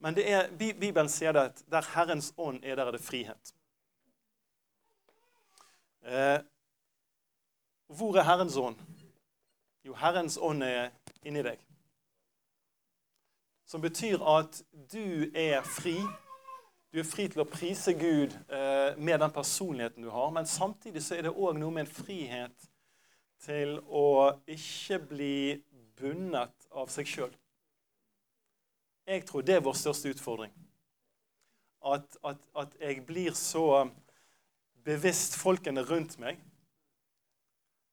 Men 0.00 0.16
det 0.16 0.26
er, 0.28 0.50
Bibelen 0.52 1.08
sier 1.12 1.32
det 1.36 1.46
at 1.48 1.64
der 1.72 1.88
Herrens 1.94 2.34
ånd 2.36 2.60
er, 2.64 2.76
der 2.76 2.88
er 2.88 2.96
det 2.96 3.04
frihet. 3.04 3.54
Eh, 6.04 6.38
hvor 7.96 8.16
er 8.16 8.22
Herrens 8.22 8.56
ånd? 8.56 8.78
Jo, 9.84 9.94
Herrens 9.98 10.38
ånd 10.38 10.62
er 10.62 10.90
inni 11.26 11.42
deg. 11.42 11.58
Som 13.66 13.82
betyr 13.82 14.22
at 14.26 14.60
du 14.92 15.30
er 15.34 15.62
fri. 15.66 15.96
Du 16.90 16.98
er 16.98 17.06
fri 17.06 17.28
til 17.30 17.42
å 17.42 17.48
prise 17.48 17.94
Gud 17.94 18.34
eh, 18.50 18.96
med 18.98 19.20
den 19.22 19.32
personligheten 19.34 20.06
du 20.06 20.10
har. 20.10 20.30
Men 20.34 20.46
samtidig 20.46 21.02
så 21.06 21.16
er 21.16 21.28
det 21.28 21.34
òg 21.34 21.58
noe 21.58 21.74
med 21.74 21.86
en 21.86 21.94
frihet 21.94 22.66
til 23.40 23.78
å 23.86 24.34
ikke 24.50 24.98
bli 25.12 25.36
bundet 25.98 26.66
av 26.70 26.90
seg 26.92 27.08
sjøl. 27.08 27.32
Jeg 29.06 29.24
tror 29.26 29.46
det 29.46 29.56
er 29.56 29.64
vår 29.64 29.78
største 29.78 30.12
utfordring. 30.12 30.52
At, 31.80 32.18
at, 32.26 32.42
at 32.54 32.76
jeg 32.82 33.02
blir 33.06 33.34
så 33.38 33.88
bevisst 34.84 35.38
folkene 35.40 35.82
rundt 35.86 36.18
meg. 36.20 36.38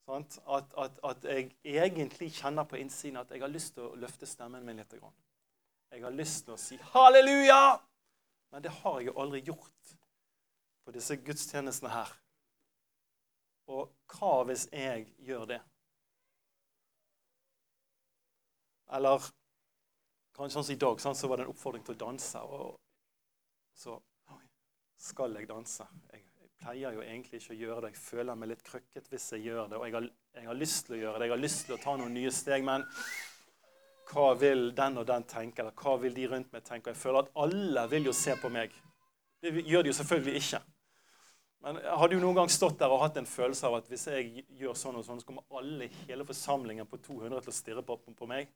At, 0.08 0.38
at, 0.48 0.98
at, 1.04 1.24
jeg 1.24 1.50
egentlig 1.64 2.30
kjenner 2.38 2.64
på 2.64 2.78
innsiden 2.80 3.20
at 3.20 3.30
jeg 3.30 3.42
har 3.42 3.52
lyst 3.52 3.74
til 3.76 3.90
å 3.90 3.96
løfte 4.00 4.26
stemmen 4.26 4.64
min 4.64 4.80
litt. 4.80 4.94
Jeg 5.92 6.04
har 6.04 6.14
lyst 6.16 6.46
til 6.46 6.54
å 6.54 6.60
si 6.60 6.78
halleluja, 6.94 7.76
men 8.52 8.64
det 8.64 8.72
har 8.80 9.02
jeg 9.02 9.16
aldri 9.20 9.42
gjort 9.44 9.92
på 10.84 10.94
disse 10.96 11.18
gudstjenestene 11.20 11.92
her. 11.92 12.14
Og 13.68 13.92
hva 14.14 14.32
hvis 14.48 14.64
jeg 14.72 15.04
gjør 15.28 15.44
det? 15.50 15.60
Eller 18.96 19.28
kanskje 20.32 20.54
sånn 20.56 20.68
som 20.70 20.76
i 20.76 20.80
dag, 20.80 21.02
så 21.04 21.28
var 21.28 21.40
det 21.40 21.44
en 21.44 21.52
oppfordring 21.52 21.84
til 21.84 21.98
å 21.98 22.00
danse. 22.06 22.40
Og 22.40 22.78
så 23.76 23.98
skal 24.98 25.36
jeg 25.36 25.50
danse. 25.50 25.84
Jeg, 26.12 26.24
pleier 26.58 26.94
jo 26.96 27.02
egentlig 27.04 27.40
ikke 27.40 27.54
å 27.54 27.58
gjøre 27.62 27.80
det. 27.84 27.94
Jeg 27.94 28.02
føler 28.02 28.38
meg 28.38 28.52
litt 28.52 28.66
krøkket 28.66 29.10
hvis 29.12 29.32
jeg 29.34 29.46
gjør 29.48 29.70
det. 29.70 29.78
Og 29.80 29.86
jeg 29.86 29.96
har, 29.96 30.08
jeg 30.38 30.50
har 30.50 30.58
lyst 30.58 30.86
til 30.86 30.96
å 30.96 31.00
gjøre 31.02 31.18
det. 31.18 31.28
Jeg 31.28 31.34
har 31.34 31.42
lyst 31.42 31.64
til 31.66 31.76
å 31.76 31.82
ta 31.82 31.96
noen 31.98 32.14
nye 32.16 32.32
steg. 32.34 32.66
men 32.66 32.86
hva 34.08 34.32
vil 34.40 34.70
den 34.76 34.98
og 35.00 35.06
den 35.08 35.24
tenke, 35.28 35.62
eller 35.62 35.74
hva 35.76 35.98
vil 36.00 36.14
de 36.16 36.26
rundt 36.30 36.52
meg 36.54 36.64
tenke? 36.64 36.88
Og 36.88 36.94
jeg 36.94 37.02
føler 37.02 37.26
at 37.26 37.32
alle 37.44 37.84
vil 37.92 38.08
jo 38.08 38.14
se 38.16 38.34
på 38.40 38.50
meg. 38.52 38.72
Det 39.42 39.52
gjør 39.68 39.84
de 39.84 39.92
jo 39.92 39.98
selvfølgelig 39.98 40.40
ikke. 40.42 40.60
Men 41.66 41.80
har 41.82 42.08
du 42.08 42.16
noen 42.20 42.38
gang 42.38 42.50
stått 42.52 42.78
der 42.78 42.92
og 42.94 43.02
hatt 43.02 43.18
en 43.18 43.26
følelse 43.26 43.66
av 43.66 43.80
at 43.80 43.88
hvis 43.90 44.06
jeg 44.08 44.44
gjør 44.60 44.76
sånn 44.78 44.98
og 45.00 45.04
sånn, 45.06 45.20
så 45.20 45.26
kommer 45.26 45.58
alle 45.58 45.90
hele 46.06 46.26
forsamlingen 46.26 46.86
på 46.86 47.00
200 47.02 47.42
til 47.44 47.52
å 47.52 47.56
stirre 47.56 47.84
på, 47.86 47.98
på 47.98 48.28
meg? 48.30 48.50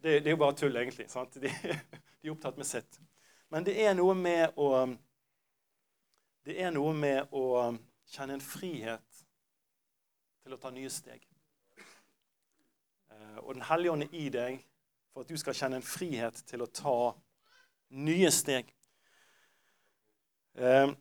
Det, 0.00 0.18
det, 0.20 0.30
er 0.30 0.34
jo 0.34 0.40
bare 0.40 0.56
tull, 0.56 0.76
egentlig. 0.80 1.06
sant? 1.12 1.36
De, 1.40 1.48
de, 1.70 2.24
er 2.24 2.32
opptatt 2.32 2.58
med 2.60 2.68
sitt. 2.68 2.98
Men 3.52 3.66
det 3.68 3.76
er 3.84 3.94
noe 3.96 4.16
med 4.16 4.56
å 4.60 4.70
Det 6.44 6.58
er 6.60 6.72
noe 6.74 6.92
med 6.92 7.30
å 7.32 7.72
kjenne 8.12 8.34
en 8.36 8.42
frihet 8.44 9.20
til 10.44 10.52
å 10.52 10.58
ta 10.60 10.68
nye 10.74 10.90
steg. 10.92 11.22
Eh, 13.08 13.38
og 13.40 13.54
Den 13.54 13.64
hellige 13.64 13.94
ånd 13.94 14.04
er 14.04 14.18
i 14.18 14.26
deg 14.28 14.58
for 15.12 15.24
at 15.24 15.32
du 15.32 15.40
skal 15.40 15.56
kjenne 15.56 15.80
en 15.80 15.86
frihet 15.86 16.42
til 16.44 16.60
å 16.60 16.68
ta 16.68 16.98
nye 17.96 18.28
steg. 18.34 18.68
Eh, 20.60 20.92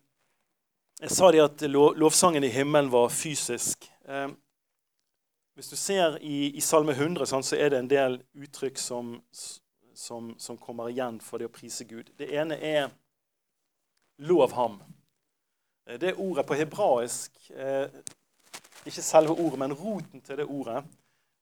jeg 1.04 1.12
sa 1.12 1.34
det 1.36 1.44
at 1.44 1.68
lovsangen 1.68 2.48
i 2.48 2.54
himmelen 2.54 2.94
var 2.94 3.12
fysisk. 3.12 3.90
Eh, 4.08 4.30
hvis 5.60 5.76
du 5.76 5.76
ser 5.76 6.18
i, 6.24 6.54
i 6.56 6.64
Salme 6.64 6.96
100, 6.96 7.28
så 7.28 7.60
er 7.60 7.76
det 7.76 7.84
en 7.84 7.92
del 7.92 8.22
uttrykk 8.32 8.80
som, 8.80 9.18
som, 9.94 10.32
som, 10.40 10.58
kommer 10.58 10.88
igjen 10.88 11.20
for 11.20 11.44
det 11.44 11.52
å 11.52 11.54
prise 11.60 11.84
Gud. 11.84 12.16
Det 12.16 12.32
ene 12.32 12.56
er 12.64 12.94
'lov 14.18 14.56
ham'. 14.56 14.80
Det 15.84 16.14
ordet 16.16 16.46
på 16.48 16.56
hebraisk 16.56 17.52
Ikke 18.86 19.02
selve 19.02 19.36
ordet, 19.36 19.60
men 19.60 19.74
roten 19.74 20.22
til 20.22 20.38
det 20.40 20.46
ordet 20.48 20.84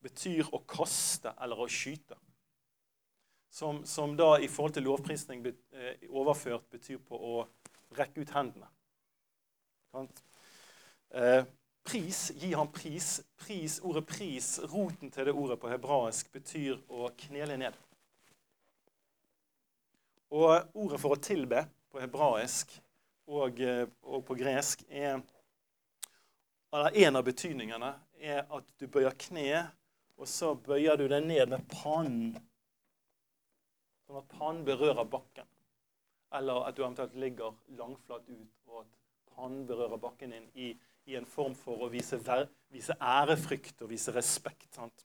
betyr 0.02 0.50
å 0.54 0.62
kaste 0.68 1.34
eller 1.42 1.62
å 1.62 1.70
skyte. 1.70 2.18
Som, 3.52 3.82
som 3.86 4.16
da 4.18 4.38
i 4.40 4.48
forhold 4.48 4.78
til 4.78 4.86
lovprisning 4.88 5.44
eh, 5.46 6.06
overført 6.10 6.70
betyr 6.72 7.02
på 7.04 7.18
å 7.18 7.42
rekke 7.98 8.24
ut 8.24 8.32
hendene. 8.32 8.70
Eh, 11.12 11.44
pris, 11.84 12.22
gi 12.40 12.54
ham 12.56 12.72
pris. 12.72 13.20
pris. 13.36 13.80
Ordet 13.84 14.06
'pris', 14.08 14.60
roten 14.72 15.12
til 15.12 15.26
det 15.26 15.34
ordet 15.36 15.60
på 15.60 15.70
hebraisk, 15.70 16.32
betyr 16.32 16.80
å 16.88 17.10
knele 17.26 17.58
ned. 17.58 17.76
Og 20.32 20.72
ordet 20.74 21.02
for 21.02 21.18
å 21.18 21.20
tilbe 21.20 21.66
på 21.92 22.00
hebraisk 22.00 22.72
og, 23.28 23.60
eh, 23.62 23.86
og 24.04 24.26
på 24.26 24.38
gresk 24.40 24.84
er 24.90 25.22
En 26.72 27.16
av 27.20 27.26
betydningene 27.28 27.90
er 28.16 28.46
at 28.48 28.68
du 28.80 28.86
bøyer 28.88 29.12
kne 29.20 29.66
og 30.22 30.28
så 30.30 30.54
bøyer 30.54 31.00
du 31.00 31.08
deg 31.10 31.26
ned 31.26 31.50
med 31.50 31.64
pannen, 31.72 32.36
sånn 34.06 34.20
at 34.20 34.36
pannen 34.38 34.66
berører 34.68 35.08
bakken. 35.10 35.48
eller 36.32 36.64
at 36.64 36.78
du 36.78 36.84
eventuelt 36.86 37.16
ligger 37.20 37.56
langflat 37.76 38.30
ut, 38.30 38.52
og 38.68 38.86
at 38.86 39.34
pannen 39.36 39.66
berører 39.68 40.00
bakken 40.00 40.32
din 40.32 40.46
i, 40.56 40.70
i 41.12 41.18
en 41.20 41.26
form 41.28 41.58
for 41.60 41.84
å 41.84 41.90
vise, 41.92 42.16
ver, 42.24 42.46
vise 42.72 42.96
ærefrykt 43.04 43.82
og 43.84 43.90
vise 43.92 44.14
respekt. 44.16 44.70
Sant? 44.72 45.04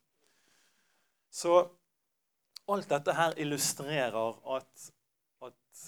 Så 1.27 1.57
alt 2.71 2.87
dette 2.87 3.17
her 3.17 3.35
illustrerer 3.43 4.39
at, 4.55 4.87
at 5.43 5.83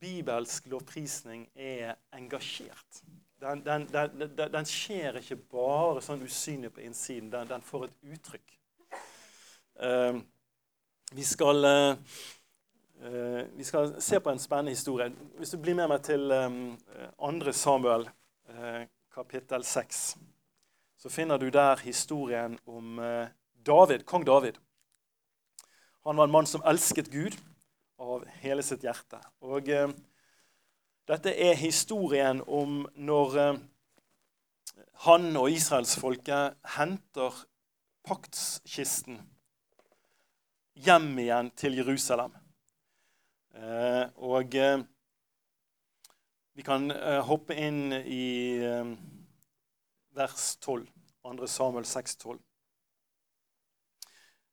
bibelsk 0.00 0.66
lovprisning 0.66 1.48
er 1.54 1.94
engasjert. 2.12 3.02
Den, 3.40 3.64
den, 3.64 3.88
den, 3.92 4.52
den, 4.52 4.66
skjer 4.66 5.20
ikke 5.20 5.36
bare 5.52 6.02
sånn 6.02 6.24
usynlig 6.26 6.72
på 6.74 6.82
innsiden. 6.82 7.30
Den, 7.30 7.62
får 7.62 7.86
et 7.86 8.14
uttrykk. 8.14 8.54
Uh, 9.78 10.18
vi, 11.14 11.22
skal, 11.22 11.62
uh, 11.62 13.42
vi 13.54 13.66
skal 13.66 13.94
se 14.02 14.18
på 14.18 14.32
en 14.32 14.42
spennende 14.42 14.74
historie. 14.74 15.12
Hvis 15.38 15.54
du 15.54 15.60
blir 15.62 15.78
med 15.78 15.86
meg 15.92 16.02
til 16.06 16.34
um, 16.34 16.74
2. 17.22 17.54
Samuel 17.54 18.08
uh, 18.50 18.82
kapittel 19.14 19.62
6, 19.64 20.02
så 20.98 21.12
finner 21.14 21.38
du 21.38 21.46
der 21.54 21.78
historien 21.84 22.58
om 22.66 22.98
David, 23.66 24.02
kong 24.02 24.24
David. 24.26 24.58
Han 26.02 26.18
var 26.18 26.26
en 26.26 26.34
mann 26.34 26.46
som 26.46 26.62
elsket 26.66 27.12
Gud 27.12 27.38
av 27.98 28.26
hele 28.42 28.62
sitt 28.62 28.84
hjerte. 28.86 29.20
Og 29.42 29.68
eh, 29.72 29.90
dette 31.08 31.32
er 31.32 31.58
historien 31.58 32.42
om 32.46 32.82
når 32.94 33.38
eh, 33.42 33.60
han 35.06 35.30
og 35.38 35.50
israelsfolket 35.54 36.58
henter 36.76 37.42
paktskisten 38.06 39.20
hjem 40.78 41.10
igjen 41.18 41.50
til 41.58 41.78
Jerusalem. 41.80 42.34
Eh, 43.58 44.04
og 44.22 44.54
eh, 44.54 44.78
vi 46.58 46.66
kan 46.66 46.90
eh, 46.90 47.20
hoppe 47.26 47.54
inn 47.54 47.92
i 47.98 48.58
eh, 48.62 48.94
vers 50.18 50.56
12. 50.62 50.86
2. 51.28 51.46
Samuel 51.46 51.84
6, 51.86 52.16
12. 52.16 52.38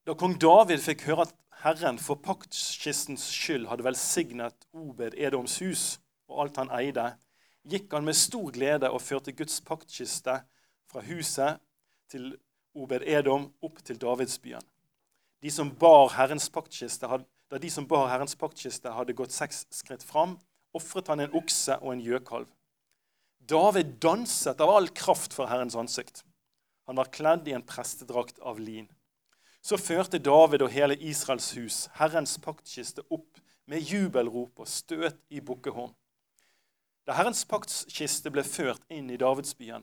Da 0.06 0.14
kong 0.14 0.36
David 0.42 0.84
fikk 0.84 1.06
høre 1.08 1.26
at 1.26 1.34
Herren 1.66 1.98
for 1.98 2.20
paktskistens 2.22 3.24
skyld 3.26 3.64
hadde 3.72 3.88
velsignet 3.88 4.68
Obed 4.78 5.16
Edoms 5.18 5.56
hus 5.64 5.86
og 6.30 6.44
alt 6.44 6.60
han 6.62 6.70
eide, 6.78 7.06
gikk 7.66 7.94
han 7.96 8.06
med 8.06 8.18
stor 8.20 8.52
glede 8.54 8.92
og 8.94 9.02
førte 9.02 9.34
Guds 9.34 9.58
paktkiste 9.66 10.36
fra 10.92 11.02
huset 11.08 11.64
til 12.14 12.36
Obed 12.78 13.02
Edom 13.10 13.48
opp 13.66 13.82
til 13.82 13.98
Davidsbyen. 13.98 14.62
De 15.42 15.54
som 15.54 15.72
bar 15.82 16.14
Herrens 16.14 16.52
paktkiste, 16.54 17.10
da 17.10 17.62
de 17.62 17.72
som 17.74 17.88
bar 17.90 18.12
Herrens 18.12 18.38
paktkiste 18.38 18.94
hadde 18.94 19.18
gått 19.18 19.34
seks 19.34 19.64
skritt 19.74 20.06
fram, 20.06 20.36
ofret 20.78 21.10
han 21.10 21.24
en 21.26 21.34
okse 21.34 21.80
og 21.82 21.96
en 21.96 22.06
gjøkalv. 22.06 22.52
David 23.42 23.98
danset 24.06 24.62
av 24.62 24.70
all 24.70 24.92
kraft 24.94 25.34
for 25.34 25.50
Herrens 25.50 25.78
ansikt. 25.82 26.22
Han 26.86 27.02
var 27.02 27.10
kledd 27.10 27.50
i 27.50 27.58
en 27.58 27.66
prestedrakt 27.66 28.38
av 28.46 28.62
lin. 28.62 28.86
Så 29.66 29.80
førte 29.82 30.20
David 30.22 30.62
og 30.62 30.70
hele 30.70 30.94
Israels 31.02 31.48
hus 31.58 31.78
Herrens 31.98 32.36
paktkiste 32.38 33.02
opp 33.10 33.40
med 33.66 33.82
jubelrop 33.82 34.60
og 34.62 34.68
støt 34.70 35.18
i 35.34 35.40
bukkehorn. 35.42 35.94
Da 37.06 37.16
Herrens 37.18 37.42
paktkiste 37.50 38.30
ble 38.34 38.44
ført 38.46 38.84
inn 38.94 39.10
i 39.10 39.18
Davidsbyen, 39.18 39.82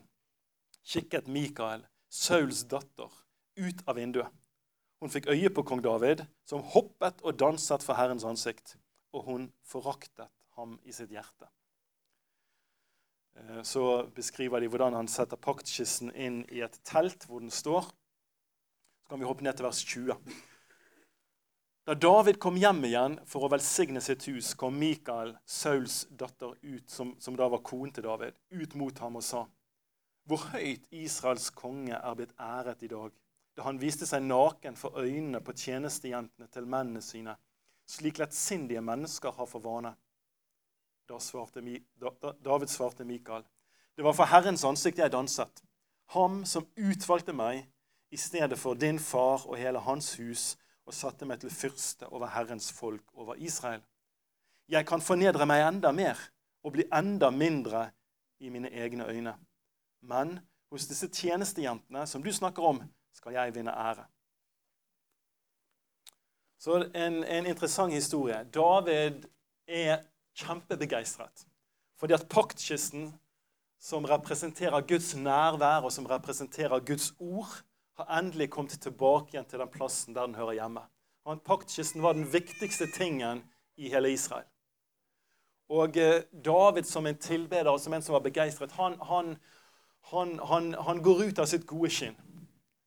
kikket 0.86 1.26
Mikael, 1.26 1.82
Sauls 2.06 2.62
datter, 2.70 3.10
ut 3.58 3.82
av 3.88 3.98
vinduet. 3.98 4.30
Hun 5.02 5.10
fikk 5.10 5.26
øye 5.34 5.50
på 5.50 5.64
kong 5.66 5.82
David, 5.82 6.22
som 6.46 6.62
hoppet 6.74 7.18
og 7.26 7.40
danset 7.40 7.82
for 7.82 7.98
Herrens 7.98 8.26
ansikt, 8.26 8.76
og 9.10 9.26
hun 9.26 9.48
foraktet 9.66 10.30
ham 10.58 10.76
i 10.86 10.94
sitt 10.94 11.10
hjerte. 11.10 11.48
Eh, 13.34 13.62
så 13.66 14.06
beskriver 14.14 14.62
de 14.62 14.70
hvordan 14.70 14.94
han 14.94 15.10
setter 15.10 15.40
paktkisten 15.42 16.14
inn 16.14 16.44
i 16.54 16.62
et 16.62 16.78
telt 16.86 17.26
hvor 17.26 17.42
den 17.42 17.50
står 17.50 17.90
kan 19.08 19.20
vi 19.20 19.28
hoppe 19.28 19.44
ned 19.44 19.56
til 19.56 19.66
vers 19.66 19.82
20. 19.84 20.16
Da 21.82 21.94
David 21.98 22.38
kom 22.38 22.56
hjem 22.56 22.84
igjen 22.86 23.16
for 23.26 23.42
å 23.42 23.50
velsigne 23.50 24.00
sitt 24.04 24.28
hus, 24.30 24.52
kom 24.54 24.76
Mikael, 24.78 25.32
Sauls 25.44 26.04
datter, 26.14 26.52
ut, 26.62 26.84
som, 26.86 27.16
som 27.18 27.34
da 27.34 27.48
var 27.50 27.64
konen 27.66 27.90
til 27.90 28.06
David, 28.06 28.38
ut 28.54 28.76
mot 28.78 29.02
ham 29.02 29.18
og 29.18 29.26
sa:" 29.26 29.42
Hvor 30.30 30.44
høyt 30.52 30.84
Israels 30.94 31.48
konge 31.50 31.98
er 31.98 32.14
blitt 32.14 32.36
æret 32.38 32.84
i 32.86 32.90
dag, 32.92 33.10
da 33.58 33.64
han 33.66 33.80
viste 33.82 34.06
seg 34.06 34.22
naken 34.22 34.78
for 34.78 34.94
øynene 35.02 35.40
på 35.42 35.56
tjenestejentene 35.58 36.46
til 36.46 36.68
mennene 36.70 37.02
sine, 37.02 37.34
slik 37.90 38.22
lettsindige 38.22 38.80
mennesker 38.80 39.34
har 39.34 39.50
for 39.50 39.66
vane. 39.66 39.96
Da 41.10 41.18
svarte, 41.18 41.58
David 41.58 42.70
svarte 42.70 43.04
Mikael, 43.04 43.42
det 43.96 44.06
var 44.06 44.14
for 44.14 44.30
Herrens 44.30 44.62
ansikt 44.64 45.02
jeg 45.02 45.12
danset, 45.12 45.64
ham 46.14 46.44
som 46.46 46.70
utvalgte 46.78 47.34
meg 47.34 47.66
i 48.12 48.16
stedet 48.16 48.58
for 48.58 48.74
din 48.74 48.98
far 48.98 49.46
og 49.48 49.56
hele 49.56 49.80
hans 49.80 50.14
hus, 50.20 50.56
og 50.86 50.94
satte 50.94 51.24
meg 51.24 51.40
til 51.40 51.50
fyrste 51.50 52.08
over 52.10 52.28
Herrens 52.34 52.72
folk, 52.72 53.04
over 53.14 53.38
Israel. 53.38 53.80
Jeg 54.68 54.86
kan 54.86 55.00
fornedre 55.00 55.46
meg 55.46 55.62
enda 55.64 55.92
mer 55.94 56.18
og 56.62 56.74
bli 56.74 56.84
enda 56.92 57.30
mindre 57.30 57.90
i 58.42 58.50
mine 58.50 58.70
egne 58.70 59.06
øyne. 59.08 59.34
Men 60.02 60.40
hos 60.70 60.88
disse 60.90 61.08
tjenestejentene 61.08 62.06
som 62.06 62.22
du 62.22 62.32
snakker 62.32 62.66
om, 62.66 62.82
skal 63.14 63.36
jeg 63.36 63.54
vinne 63.54 63.70
ære. 63.70 64.04
Så 66.58 66.82
en, 66.94 67.24
en 67.24 67.46
interessant 67.46 67.92
historie. 67.92 68.44
David 68.54 69.24
er 69.66 70.02
kjempebegeistret 70.34 71.46
fordi 72.02 72.16
at 72.16 72.24
paktkisten, 72.26 73.12
som 73.78 74.04
representerer 74.04 74.80
Guds 74.80 75.12
nærvær, 75.14 75.84
og 75.86 75.92
som 75.92 76.06
representerer 76.06 76.80
Guds 76.82 77.12
ord, 77.18 77.62
har 78.02 78.18
endelig 78.18 78.50
kommet 78.50 78.74
tilbake 78.82 79.34
igjen 79.34 79.48
til 79.48 79.62
den 79.62 79.70
plassen 79.72 80.16
der 80.16 80.26
den 80.26 80.38
hører 80.38 80.58
hjemme. 80.58 80.82
Og 81.24 81.42
Paktkisten 81.46 82.02
var 82.02 82.16
den 82.18 82.26
viktigste 82.26 82.88
tingen 82.96 83.44
i 83.78 83.90
hele 83.92 84.10
Israel. 84.12 84.48
Og 85.72 85.96
eh, 85.96 86.24
David 86.44 86.84
som 86.84 87.06
en 87.06 87.18
tilbeder 87.18 87.70
og 87.70 87.80
som 87.80 87.94
en 87.94 88.02
som 88.02 88.16
var 88.16 88.24
begeistret, 88.26 88.74
han, 88.76 88.98
han, 89.00 89.36
han, 90.10 90.74
han, 90.74 91.02
går 91.02 91.28
ut 91.28 91.38
av 91.40 91.48
sitt 91.48 91.64
gode 91.66 91.90
skinn. 91.94 92.18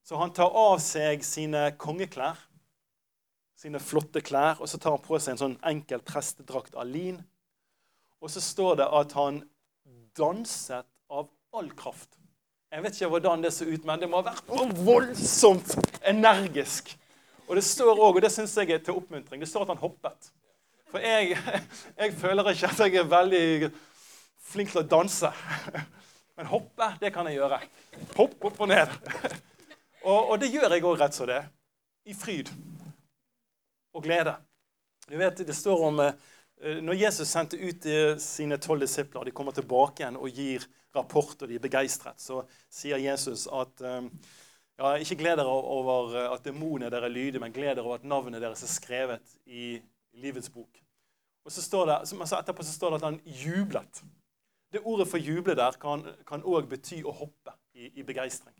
Så 0.05 0.19
han 0.19 0.33
tar 0.35 0.53
av 0.53 0.77
seg 0.83 1.23
sine 1.25 1.71
kongeklær, 1.81 2.37
sine 3.57 3.79
flotte 3.81 4.21
klær, 4.21 4.59
og 4.59 4.69
så 4.69 4.77
tar 4.77 4.97
han 4.97 5.05
på 5.05 5.17
seg 5.17 5.33
en 5.33 5.41
sånn 5.41 5.57
enkel 5.65 6.03
prestedrakt 6.05 6.75
av 6.77 6.85
lin. 6.91 7.17
Og 8.21 8.29
så 8.29 8.43
står 8.43 8.83
det 8.83 8.89
at 8.99 9.15
han 9.17 9.41
danset 10.15 10.85
av 11.09 11.31
all 11.55 11.71
kraft. 11.73 12.19
Jeg 12.73 12.83
vet 12.83 12.97
ikke 12.97 13.09
hvordan 13.13 13.43
det 13.43 13.53
så 13.53 13.67
ut, 13.67 13.83
men 13.87 14.01
det 14.01 14.09
må 14.09 14.21
ha 14.21 14.31
vært 14.31 14.79
voldsomt 14.85 15.75
energisk. 16.07 16.91
Og 17.45 17.59
det 17.59 17.63
står 17.63 17.93
også, 17.93 18.09
og 18.09 18.21
det 18.25 18.31
syns 18.33 18.55
jeg 18.57 18.73
er 18.73 18.81
til 18.83 18.97
oppmuntring, 18.97 19.41
det 19.41 19.49
står 19.49 19.67
at 19.67 19.73
han 19.75 19.83
hoppet. 19.83 20.31
For 20.91 21.03
jeg, 21.03 21.37
jeg 22.01 22.15
føler 22.19 22.51
ikke 22.51 22.71
at 22.71 22.81
jeg 22.85 23.01
er 23.01 23.11
veldig 23.11 23.71
flink 24.49 24.73
til 24.73 24.81
å 24.81 24.87
danse. 24.95 25.31
Men 26.35 26.49
hoppe, 26.51 26.89
det 26.99 27.13
kan 27.15 27.27
jeg 27.29 27.39
gjøre. 27.39 27.61
Hopp 28.17 28.49
opp 28.49 28.63
og 28.65 28.71
ned. 28.71 28.95
Og, 30.05 30.27
og 30.29 30.35
det 30.37 30.51
gjør 30.53 30.69
jeg 30.69 30.83
òg 30.85 30.99
rett 31.01 31.15
som 31.17 31.25
det. 31.25 31.39
I 32.05 32.13
fryd 32.13 32.51
og 33.97 34.03
glede. 34.05 34.35
Du 35.09 35.15
vet, 35.17 35.39
Det 35.47 35.55
står 35.57 35.81
om 35.87 35.97
eh, 36.03 36.11
når 36.55 36.95
Jesus 36.95 37.27
sendte 37.27 37.59
ut 37.59 37.83
sine 38.23 38.57
tolv 38.63 38.85
disipler, 38.85 39.27
de 39.27 39.33
kommer 39.35 39.51
tilbake 39.53 40.01
igjen 40.01 40.15
og 40.15 40.31
gir 40.31 40.63
rapport, 40.95 41.35
og 41.41 41.49
de 41.49 41.57
er 41.57 41.63
begeistret, 41.63 42.21
så 42.21 42.41
sier 42.71 43.01
Jesus 43.03 43.45
at 43.51 43.83
um, 43.83 44.07
ja, 44.79 44.93
ikke 44.99 45.17
gled 45.19 45.39
dere 45.39 45.51
over 45.51 46.15
at 46.33 46.45
demonene 46.45 46.91
dere 46.91 47.11
lyder, 47.11 47.39
men 47.43 47.53
gled 47.55 47.75
dere 47.75 47.85
over 47.85 47.99
at 47.99 48.07
navnet 48.07 48.43
deres 48.43 48.63
er 48.63 48.71
skrevet 48.71 49.37
i 49.45 49.75
livets 50.19 50.49
bok. 50.49 50.81
Og 51.45 51.51
så 51.51 51.61
står 51.61 51.85
det, 51.85 51.97
altså 51.99 52.39
Etterpå 52.39 52.63
så 52.63 52.73
står 52.73 52.89
det 52.89 53.01
at 53.01 53.09
han 53.09 53.21
jublet. 53.25 54.03
Det 54.73 54.81
Ordet 54.83 55.07
for 55.07 55.21
juble 55.21 55.55
der 55.55 55.75
kan 55.79 56.43
òg 56.43 56.67
bety 56.67 57.03
å 57.05 57.13
hoppe 57.15 57.53
i, 57.75 57.91
i 57.99 58.03
begeistring. 58.03 58.55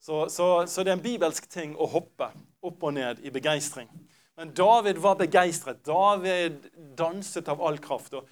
Så, 0.00 0.28
så, 0.28 0.66
så, 0.66 0.84
det 0.84 0.92
er 0.92 0.96
en 0.96 1.02
bibelsk 1.02 1.48
ting 1.50 1.74
å 1.76 1.88
hoppe 1.90 2.30
opp 2.62 2.84
og 2.86 2.94
ned 2.94 3.18
i 3.26 3.32
begeistring. 3.34 3.90
Men 4.38 4.54
David 4.54 4.98
var 5.02 5.16
begeistret. 5.18 5.80
David 5.84 6.68
danset 6.96 7.48
av 7.50 7.62
all 7.62 7.78
kraft. 7.82 8.12
og 8.14 8.28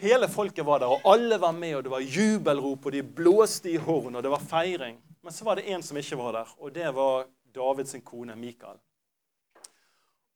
Hele 0.00 0.28
folket 0.32 0.64
var 0.64 0.80
der, 0.80 0.92
og 0.94 1.04
alle 1.12 1.36
var 1.40 1.52
med, 1.52 1.74
og 1.76 1.82
det 1.84 1.92
var 1.92 2.04
jubelrop, 2.04 2.86
og 2.88 2.94
de 2.94 3.02
blåste 3.04 3.68
i 3.68 3.76
horn, 3.76 4.16
og 4.16 4.24
det 4.24 4.32
var 4.32 4.40
feiring. 4.40 4.96
Men 5.20 5.32
så 5.32 5.44
var 5.44 5.60
det 5.60 5.66
en 5.68 5.84
som 5.84 6.00
ikke 6.00 6.16
var 6.16 6.38
der, 6.38 6.54
og 6.56 6.72
det 6.72 6.88
var 6.96 7.28
Davids 7.52 7.96
kone 8.04 8.36
Mikael. 8.36 8.80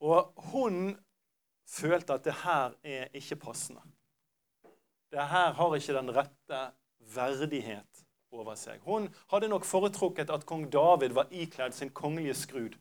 Og 0.04 0.32
hun 0.52 0.92
følte 1.68 2.18
at 2.20 2.28
det 2.28 2.36
her 2.42 2.76
er 2.84 3.08
ikke 3.16 3.40
passende. 3.40 3.80
Det 5.12 5.28
her 5.32 5.56
har 5.56 5.76
ikke 5.76 5.96
den 5.96 6.12
rette 6.16 6.60
verdighet 7.16 8.04
over 8.32 8.52
seg. 8.54 8.84
Hun 8.84 9.08
hadde 9.32 9.48
nok 9.48 9.64
foretrukket 9.64 10.28
at 10.28 10.44
kong 10.44 10.68
David 10.72 11.16
var 11.16 11.32
ikledd 11.32 11.72
sin 11.72 11.90
kongelige 11.90 12.36
skrud, 12.36 12.76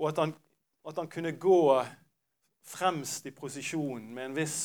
og 0.00 0.08
at 0.08 0.22
han, 0.22 0.34
at 0.88 0.96
han 0.96 1.08
kunne 1.12 1.36
gå 1.36 1.60
fremst 2.64 3.26
i 3.28 3.34
posisjon 3.36 4.02
med 4.14 4.30
en 4.30 4.36
viss 4.38 4.60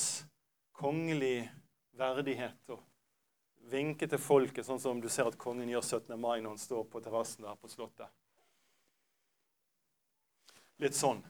kongelig 0.75 1.49
verdighet 1.95 2.75
og 2.75 2.83
vinke 3.71 4.07
til 4.07 4.21
folket, 4.21 4.65
sånn 4.67 4.79
som 4.79 5.01
du 5.01 5.09
ser 5.11 5.27
at 5.27 5.39
kongen 5.41 5.69
gjør 5.71 5.83
17. 5.83 6.15
mai 6.19 6.37
når 6.39 6.55
han 6.55 6.61
står 6.61 6.85
på 6.91 7.01
terrassen 7.03 7.47
der 7.47 7.57
på 7.59 7.71
Slottet. 7.71 8.11
Litt 10.83 10.95
sånn 10.95 11.21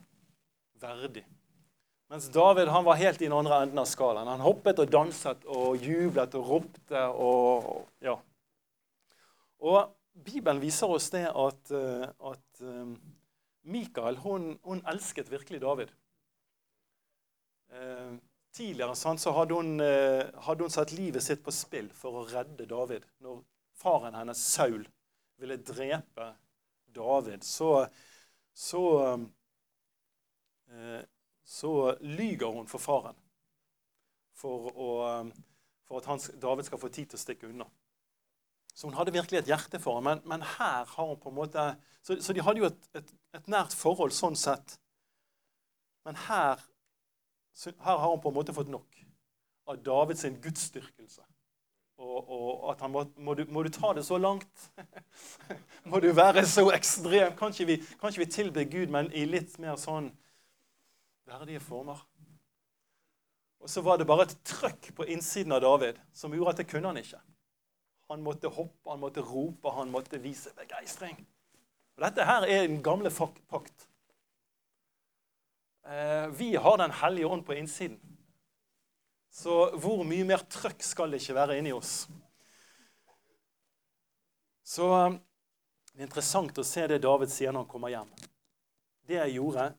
verdig. 0.82 1.24
Mens 2.10 2.28
David 2.30 2.70
han 2.70 2.86
var 2.86 2.98
helt 3.00 3.22
i 3.22 3.26
den 3.26 3.34
andre 3.34 3.62
enden 3.64 3.82
av 3.82 3.88
skalaen. 3.90 4.28
Han 4.30 4.44
hoppet 4.44 4.78
og 4.82 4.90
danset 4.92 5.46
og 5.50 5.82
jublet 5.82 6.34
og 6.38 6.50
ropte. 6.50 7.02
og 7.02 7.86
ja. 8.02 8.14
Og 9.58 9.94
Bibelen 10.26 10.60
viser 10.62 10.90
oss 10.90 11.08
det 11.10 11.24
at, 11.26 11.72
eh, 11.74 12.06
at 12.06 12.62
eh, 12.62 12.94
Mikael 13.66 14.20
hun, 14.22 14.54
hun, 14.62 14.82
elsket 14.86 15.30
virkelig 15.32 15.60
David. 15.62 15.92
Eh, 17.74 18.16
tidligere 18.56 18.96
sånn, 18.96 19.18
så 19.20 19.34
hadde 19.36 19.58
hun, 19.58 19.82
hadde 20.46 20.64
hun, 20.64 20.72
satt 20.72 20.94
livet 20.96 21.24
sitt 21.24 21.42
på 21.44 21.52
spill 21.52 21.90
for 21.92 22.22
å 22.22 22.26
redde 22.30 22.64
David. 22.70 23.04
Når 23.20 23.42
faren 23.76 24.16
hennes, 24.16 24.40
Saul, 24.40 24.86
ville 25.36 25.58
drepe 25.60 26.30
David, 26.96 27.44
så, 27.44 27.84
så, 28.56 28.84
så 31.44 31.72
lyger 32.00 32.56
hun 32.56 32.70
for 32.70 32.80
faren 32.80 33.20
for, 34.36 34.70
å, 34.72 34.88
for 35.86 36.00
at 36.00 36.08
han, 36.10 36.22
David 36.42 36.68
skal 36.68 36.80
få 36.80 36.92
tid 36.92 37.10
til 37.10 37.18
å 37.18 37.22
stikke 37.22 37.50
unna. 37.50 37.68
Så 38.76 38.86
hun 38.86 38.96
hadde 38.98 39.14
virkelig 39.14 39.38
et 39.40 39.48
hjerte 39.48 39.80
for 39.80 39.96
ham. 39.96 40.04
Men, 40.04 40.22
men, 40.28 40.42
her 40.42 40.84
har 40.84 41.06
hun 41.06 41.20
på 41.20 41.32
en 41.32 41.38
måte 41.38 41.62
Så, 42.02 42.18
så 42.22 42.32
de 42.32 42.42
hadde 42.44 42.60
jo 42.60 42.68
et, 42.68 42.88
et, 42.94 43.14
et, 43.34 43.48
nært 43.50 43.72
forhold 43.74 44.12
sånn 44.14 44.36
sett. 44.38 44.76
Men 46.06 46.18
her, 46.28 46.60
her, 47.64 47.96
har 47.96 48.10
hun 48.12 48.20
på 48.22 48.30
en 48.30 48.36
måte 48.36 48.54
fått 48.54 48.70
nok 48.70 49.00
av 49.66 49.80
Davids 49.82 50.22
gudsdyrkelse. 50.44 51.24
Og, 51.96 52.28
og, 52.28 52.70
at 52.70 52.84
han 52.84 52.92
må, 52.92 53.02
må, 53.16 53.34
du, 53.34 53.42
må, 53.50 53.64
du, 53.64 53.72
ta 53.74 53.90
det 53.96 54.04
så 54.06 54.20
langt? 54.20 54.68
må 55.90 55.98
du 56.04 56.12
være 56.14 56.44
så 56.46 56.68
ekstrem? 56.76 57.34
Kan 57.40 57.56
ikke, 57.56 57.66
vi, 57.72 57.76
kan 57.98 58.14
vi 58.14 58.28
tilbe 58.30 58.68
Gud, 58.70 58.92
men 58.94 59.08
i 59.10 59.24
litt 59.26 59.56
mer 59.58 59.80
sånn 59.80 60.12
verdige 61.26 61.64
former? 61.64 62.04
Og 63.64 63.72
så 63.72 63.82
var 63.82 63.98
det 63.98 64.06
bare 64.06 64.28
et 64.28 64.36
trøkk 64.46 64.92
på 64.94 65.08
innsiden 65.10 65.56
av 65.56 65.64
David 65.64 65.98
som 66.14 66.36
gjorde 66.36 66.54
at 66.54 66.62
det 66.62 66.68
kunne 66.70 66.92
han 66.92 67.00
ikke. 67.00 67.18
Han 68.10 68.22
måtte 68.22 68.48
hoppe, 68.48 68.90
han 68.90 69.00
måtte 69.02 69.24
rope, 69.24 69.70
han 69.74 69.90
måtte 69.90 70.20
vise 70.22 70.52
begeistring. 70.54 71.18
Dette 71.98 72.26
her 72.28 72.44
er 72.46 72.66
den 72.68 72.82
gamle 72.84 73.10
pakt. 73.10 73.88
Eh, 75.86 76.28
vi 76.28 76.54
har 76.56 76.78
Den 76.78 76.90
hellige 76.90 77.26
ånd 77.26 77.46
på 77.46 77.52
innsiden. 77.52 78.00
Så 79.30 79.76
hvor 79.76 80.04
mye 80.04 80.24
mer 80.24 80.42
trøkk 80.50 80.82
skal 80.82 81.10
det 81.10 81.20
ikke 81.22 81.34
være 81.34 81.58
inni 81.58 81.72
oss? 81.72 82.06
Så 84.64 84.86
eh, 84.94 85.18
det 85.92 86.02
er 86.02 86.08
interessant 86.08 86.58
å 86.58 86.66
se 86.66 86.86
det 86.86 87.02
David 87.02 87.32
sier 87.32 87.52
når 87.52 87.64
han 87.64 87.70
kommer 87.70 87.92
hjem. 87.92 88.10
Det 89.06 89.18
jeg 89.20 89.38
gjorde, 89.38 89.70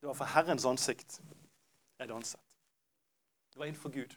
det 0.00 0.08
var 0.08 0.16
for 0.18 0.32
Herrens 0.32 0.64
ansikt 0.66 1.20
jeg 2.00 2.08
danset. 2.08 2.40
Det 3.52 3.60
var 3.60 3.68
innenfor 3.70 3.92
Gud. 3.94 4.16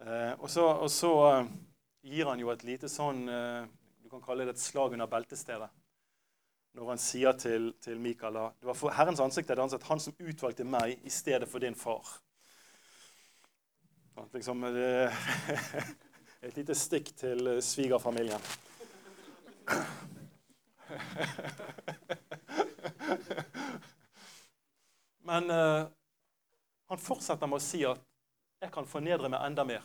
Eh, 0.00 0.32
og 0.38 0.50
så, 0.50 0.66
og 0.66 0.90
så 0.90 1.12
gir 2.02 2.26
han 2.26 2.40
jo 2.40 2.50
et 2.52 2.64
lite 2.64 2.88
sånn 2.88 3.28
eh, 3.28 3.64
Du 4.02 4.08
kan 4.10 4.22
kalle 4.24 4.44
det 4.46 4.54
et 4.56 4.62
slag 4.62 4.92
under 4.96 5.06
beltestedet. 5.10 5.68
Når 6.74 6.88
han 6.92 7.00
sier 7.02 7.32
til, 7.38 7.72
til 7.82 7.98
Mikael 8.00 8.34
det 8.34 8.66
var 8.68 8.76
for 8.78 8.90
Herrens 8.94 9.20
ansikt 9.22 9.50
er 9.50 9.56
det 9.58 9.64
ansatt 9.66 9.88
han 9.90 10.00
som 10.02 10.14
utvalgte 10.18 10.64
meg 10.64 10.98
i 11.04 11.10
stedet 11.10 11.48
for 11.50 11.58
din 11.62 11.74
far. 11.74 12.06
Liksom, 14.34 14.60
det, 14.74 15.12
et 16.46 16.56
lite 16.56 16.74
stikk 16.76 17.16
til 17.16 17.46
eh, 17.56 17.62
svigerfamilien. 17.64 18.42
Men 25.30 25.50
uh, 25.50 25.86
han 26.90 26.98
fortsetter 26.98 27.46
med 27.46 27.56
å 27.60 27.62
si 27.62 27.84
at 27.86 28.00
jeg 28.60 28.70
kan 28.74 28.86
fornedre 28.88 29.28
meg 29.30 29.44
enda 29.46 29.64
mer 29.68 29.82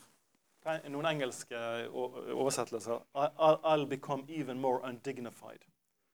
noen 0.65 1.05
engelske 1.05 1.57
oversettelser 1.93 3.01
I'll 3.15 3.85
become 3.85 4.25
even 4.29 4.59
more 4.61 4.81
undignified. 4.83 5.65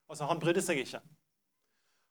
Altså, 0.09 0.25
Han 0.25 0.39
brydde 0.39 0.61
seg 0.61 0.77
ikke. 0.83 0.99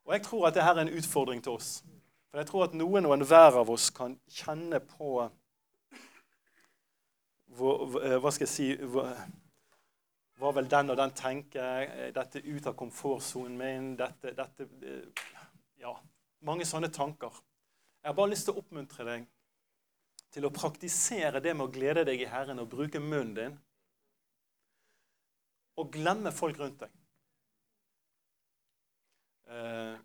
Og 0.04 0.12
Jeg 0.14 0.22
tror 0.22 0.46
at 0.46 0.54
dette 0.54 0.68
er 0.68 0.80
en 0.80 0.96
utfordring 0.98 1.42
til 1.42 1.52
oss. 1.52 1.84
For 2.30 2.38
jeg 2.38 2.46
tror 2.46 2.64
at 2.64 2.74
noen 2.74 3.06
og 3.06 3.14
enhver 3.14 3.58
av 3.58 3.70
oss 3.70 3.90
kan 3.90 4.16
kjenne 4.30 4.80
på 4.80 5.30
Hva 7.50 8.30
skal 8.30 8.46
jeg 8.46 8.52
si 8.52 8.68
Hva 10.40 10.52
vil 10.56 10.70
den 10.70 10.90
og 10.90 10.96
den 10.96 11.12
tenke? 11.18 11.64
Dette 12.14 12.40
ut 12.46 12.66
av 12.70 12.76
komfortsonen 12.78 13.58
min? 13.58 13.96
Dette, 13.98 14.32
dette 14.38 14.68
Ja, 15.80 15.92
mange 16.46 16.64
sånne 16.64 16.88
tanker. 16.92 17.34
Jeg 18.00 18.08
har 18.08 18.16
bare 18.16 18.30
lyst 18.32 18.46
til 18.48 18.54
å 18.54 18.62
oppmuntre 18.62 19.04
deg 19.04 19.26
til 20.30 20.46
å 20.46 20.52
praktisere 20.54 21.42
det 21.42 21.54
med 21.56 21.66
å 21.66 21.72
glede 21.72 22.04
deg 22.06 22.22
i 22.22 22.30
Herren 22.30 22.62
og 22.62 22.70
bruke 22.70 23.02
munnen 23.02 23.34
din, 23.36 23.58
og 25.80 25.92
glemme 25.94 26.32
folk 26.34 26.58
rundt 26.60 26.82
deg. 26.84 26.96
Eh, 29.50 29.96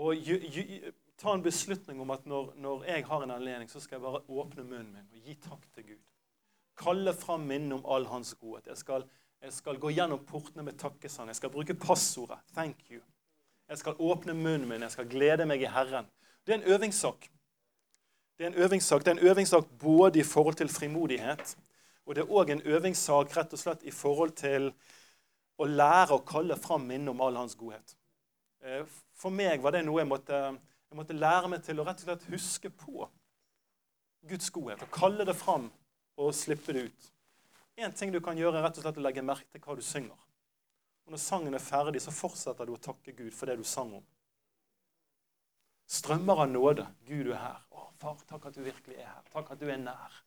og 0.00 0.14
ju, 0.14 0.36
ju, 0.38 0.92
ta 1.20 1.34
en 1.34 1.42
beslutning 1.42 2.00
om 2.00 2.12
at 2.14 2.26
når, 2.28 2.52
når, 2.56 2.84
jeg 2.88 3.06
har 3.06 3.24
en 3.24 3.34
anledning, 3.34 3.68
så 3.68 3.82
skal 3.82 3.98
jeg 3.98 4.04
bare 4.06 4.22
åpne 4.28 4.64
munnen 4.64 4.92
min 4.94 5.08
og 5.10 5.26
gi 5.26 5.34
takk 5.42 5.66
til 5.74 5.88
Gud. 5.90 6.04
Kalle 6.80 7.12
fram 7.12 7.44
minnet 7.50 7.76
om 7.76 7.84
all 7.84 8.06
hans 8.08 8.32
godhet. 8.40 8.70
Jeg 8.70 8.80
skal, 8.80 9.04
jeg 9.42 9.52
skal 9.52 9.80
gå 9.82 9.90
gjennom 9.92 10.22
portene 10.24 10.64
med 10.64 10.78
takkesang. 10.80 11.28
Jeg 11.28 11.42
skal 11.42 11.52
bruke 11.52 11.74
passordet 11.74 12.38
'thank 12.54 12.86
you'. 12.88 13.04
Jeg 13.68 13.78
skal 13.78 13.98
åpne 13.98 14.34
munnen 14.34 14.68
min. 14.68 14.82
Jeg 14.82 14.90
skal 14.90 15.08
glede 15.08 15.46
meg 15.46 15.62
i 15.62 15.68
Herren. 15.70 16.06
Det 16.46 16.54
er 16.54 16.58
en 16.58 16.72
øvingssak. 16.72 17.28
Det 18.40 18.46
er 18.46 18.50
en 18.50 18.62
øvingssak. 18.64 19.04
Det 19.04 19.08
er 19.08 19.12
en 19.20 19.28
øvingssak 19.28 19.64
både 19.80 20.18
i 20.18 20.22
forhold 20.22 20.54
til 20.54 20.68
frimodighet, 20.68 21.58
og 22.06 22.14
det 22.14 22.22
er 22.22 22.30
òg 22.30 22.50
en 22.50 22.62
øvingssak 22.64 23.36
rett 23.36 23.52
og 23.52 23.58
slett 23.58 23.82
i 23.82 23.90
forhold 23.90 24.32
til 24.32 24.70
å 25.60 25.66
lære 25.68 26.16
å 26.16 26.24
kalle 26.24 26.56
fram 26.56 26.86
minnet 26.88 27.12
om 27.12 27.20
all 27.20 27.36
hans 27.36 27.54
godhet. 27.54 27.92
Eh, 28.64 28.86
for 29.12 29.28
meg 29.28 29.60
var 29.60 29.76
det 29.76 29.84
noe 29.84 30.00
jeg 30.00 30.08
måtte, 30.08 30.40
jeg 30.88 30.96
måtte 30.96 31.18
lære 31.20 31.52
meg 31.52 31.68
til 31.68 31.84
å 31.84 31.84
rett 31.84 32.00
og 32.00 32.08
slett 32.08 32.26
huske 32.32 32.72
på 32.72 33.10
Guds 34.32 34.48
godhet. 34.50 34.88
Og 34.88 34.96
kalle 34.96 35.28
det 35.28 35.36
fram 35.36 35.68
og 36.16 36.32
slippe 36.34 36.72
det 36.72 36.88
ut. 36.88 37.12
Én 37.76 37.92
ting 37.92 38.08
du 38.08 38.22
kan 38.24 38.40
gjøre, 38.40 38.56
er 38.56 38.70
rett 38.70 38.80
og 38.80 38.88
slett 38.88 39.04
å 39.04 39.04
legge 39.04 39.22
merke 39.22 39.52
til 39.52 39.60
hva 39.66 39.76
du 39.76 39.84
synger. 39.84 40.16
Og 41.04 41.12
Når 41.12 41.26
sangen 41.28 41.54
er 41.54 41.68
ferdig, 41.68 42.00
så 42.00 42.10
fortsetter 42.24 42.64
du 42.64 42.72
å 42.72 42.80
takke 42.88 43.12
Gud 43.12 43.36
for 43.36 43.52
det 43.52 43.60
du 43.60 43.68
sang 43.68 43.98
om. 44.00 44.04
Strømmer 45.84 46.46
av 46.46 46.48
nåde. 46.48 46.88
Gud, 47.04 47.26
du 47.28 47.36
er 47.36 47.44
her. 47.44 47.66
Far, 48.00 48.16
takk 48.26 48.46
at 48.48 48.56
du 48.56 48.62
virkelig 48.64 48.96
er 48.96 49.10
her. 49.10 49.24
Takk 49.32 49.50
at 49.52 49.60
du 49.60 49.68
er 49.68 49.80
nær. 49.80 50.20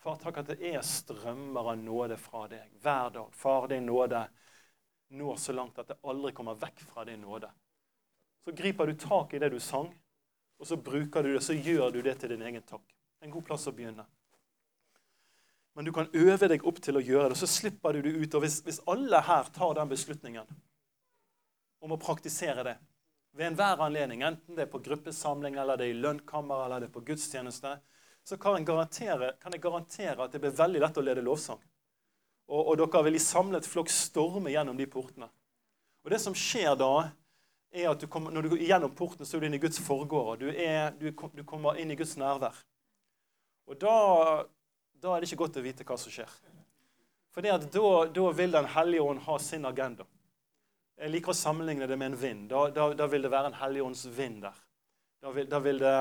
Far, 0.00 0.16
takk 0.22 0.38
at 0.40 0.52
det 0.54 0.70
er 0.70 0.80
strømmer 0.86 1.74
av 1.74 1.80
nåde 1.80 2.16
fra 2.16 2.46
deg 2.48 2.70
hver 2.80 3.10
dag. 3.12 3.34
Far, 3.36 3.66
din 3.68 3.84
nåde 3.90 4.22
når 5.10 5.36
så 5.42 5.52
langt 5.52 5.78
at 5.82 5.90
det 5.90 5.98
aldri 6.06 6.32
kommer 6.32 6.56
vekk 6.56 6.80
fra 6.88 7.04
din 7.04 7.20
nåde. 7.20 7.50
Så 8.44 8.54
griper 8.56 8.88
du 8.88 8.94
tak 8.96 9.34
i 9.34 9.40
det 9.42 9.50
du 9.52 9.58
sang, 9.60 9.90
og 10.60 10.66
så 10.66 10.78
bruker 10.80 11.26
du 11.26 11.34
det, 11.34 11.42
så 11.44 11.52
gjør 11.52 11.90
du 11.92 12.00
det 12.02 12.16
til 12.22 12.32
din 12.32 12.46
egen 12.46 12.64
takk. 12.64 12.86
En 13.20 13.32
god 13.34 13.44
plass 13.50 13.68
å 13.68 13.74
begynne. 13.76 14.06
Men 15.76 15.84
du 15.84 15.92
kan 15.92 16.08
øve 16.16 16.48
deg 16.48 16.64
opp 16.66 16.80
til 16.82 16.96
å 16.96 17.04
gjøre 17.04 17.28
det, 17.28 17.36
og 17.36 17.42
så 17.42 17.50
slipper 17.50 17.94
du 17.98 18.06
det 18.06 18.14
ut. 18.16 18.34
Og 18.34 18.46
hvis, 18.46 18.62
hvis 18.64 18.80
alle 18.88 19.20
her 19.28 19.52
tar 19.52 19.76
den 19.76 19.92
beslutningen 19.92 20.48
om 21.84 21.92
å 21.92 22.00
praktisere 22.00 22.64
det, 22.64 22.78
ved 23.32 23.46
enhver 23.46 23.82
anledning, 23.84 24.22
enten 24.26 24.56
det 24.56 24.66
er 24.66 24.72
på 24.72 24.82
gruppesamling, 24.82 25.56
eller 25.56 25.78
det 25.78 25.86
er 25.86 25.94
i 25.94 26.00
lønnkammer, 26.02 26.64
eller 26.64 26.82
det 26.82 26.90
er 26.90 26.94
på 26.94 27.04
gudstjeneste, 27.06 27.76
så 28.24 28.36
kan 28.36 28.64
kan 28.64 28.86
jeg 29.52 29.60
garantere 29.60 30.24
at 30.24 30.32
det 30.32 30.40
blir 30.40 30.56
veldig 30.56 30.80
lett 30.80 30.98
å 30.98 31.04
lede 31.04 31.24
lovsang. 31.24 31.60
Og, 32.50 32.72
og 32.72 32.76
dere 32.80 33.04
vil 33.06 33.16
i 33.16 33.22
samlet 33.22 33.66
flokk 33.66 33.90
storme 33.90 34.50
gjennom 34.50 34.76
de 34.76 34.86
portene. 34.90 35.30
Og 36.04 36.10
det 36.10 36.18
som 36.20 36.34
skjer 36.34 36.74
da, 36.78 37.10
er 37.70 37.90
at 37.92 38.00
du 38.02 38.08
kommer, 38.10 38.34
når 38.34 38.42
du 38.42 38.52
går 38.54 38.64
gjennom 38.66 38.94
porten, 38.96 39.26
så 39.26 39.36
er 39.36 39.42
du 39.42 39.46
inne 39.46 39.60
i 39.60 39.62
Guds 39.62 39.78
forgårder. 39.84 40.40
Du, 40.40 40.48
du, 40.98 41.26
du, 41.36 41.44
kommer 41.46 41.78
inn 41.78 41.92
i 41.94 41.98
Guds 41.98 42.16
nærvær. 42.18 42.56
Og 43.70 43.78
da, 43.78 43.94
da, 44.98 45.12
er 45.14 45.22
det 45.22 45.30
ikke 45.30 45.44
godt 45.44 45.60
å 45.60 45.64
vite 45.64 45.86
hva 45.86 45.98
som 46.00 46.10
skjer. 46.12 46.32
For 47.30 47.46
da, 47.46 47.58
da 48.10 48.30
vil 48.34 48.56
Den 48.56 48.66
hellige 48.74 49.06
ånd 49.06 49.22
ha 49.28 49.38
sin 49.38 49.68
agenda. 49.68 50.06
Jeg 51.00 51.14
liker 51.14 51.32
å 51.32 51.36
sammenligne 51.36 51.86
det 51.88 51.96
med 51.96 52.12
en 52.12 52.18
vind. 52.20 52.48
Da, 52.50 52.66
da, 52.76 52.90
da 52.92 53.06
vil 53.08 53.22
det 53.24 53.30
være 53.32 53.50
en 53.50 53.56
helligåndsvind 53.56 54.42
der. 54.44 54.58
Da 55.20 55.30
vil, 55.32 55.46
da 55.48 55.60
vil, 55.64 55.78
det, 55.80 55.94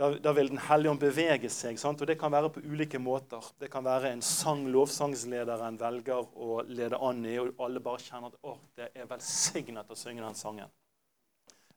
da, 0.00 0.32
vil 0.36 0.48
Den 0.48 0.60
hellige 0.64 0.92
ånd 0.94 1.00
bevege 1.02 1.50
seg. 1.52 1.76
Sant? 1.80 2.00
Og 2.00 2.08
Det 2.08 2.16
kan 2.20 2.32
være 2.32 2.50
på 2.54 2.62
ulike 2.64 3.00
måter. 3.00 3.44
Det 3.60 3.68
kan 3.72 3.84
være 3.84 4.14
en 4.14 4.24
sang 4.24 4.64
lovsangslederen 4.72 5.76
velger 5.80 6.24
å 6.24 6.62
lede 6.68 7.00
an 7.04 7.20
i, 7.28 7.36
og 7.40 7.60
alle 7.66 7.82
bare 7.84 8.00
kjenner 8.00 8.32
at 8.32 8.48
å, 8.48 8.56
det 8.80 8.88
er 8.96 9.10
velsignet 9.10 9.92
å 9.92 9.98
synge 9.98 10.24
den 10.24 10.40
sangen. 10.40 10.72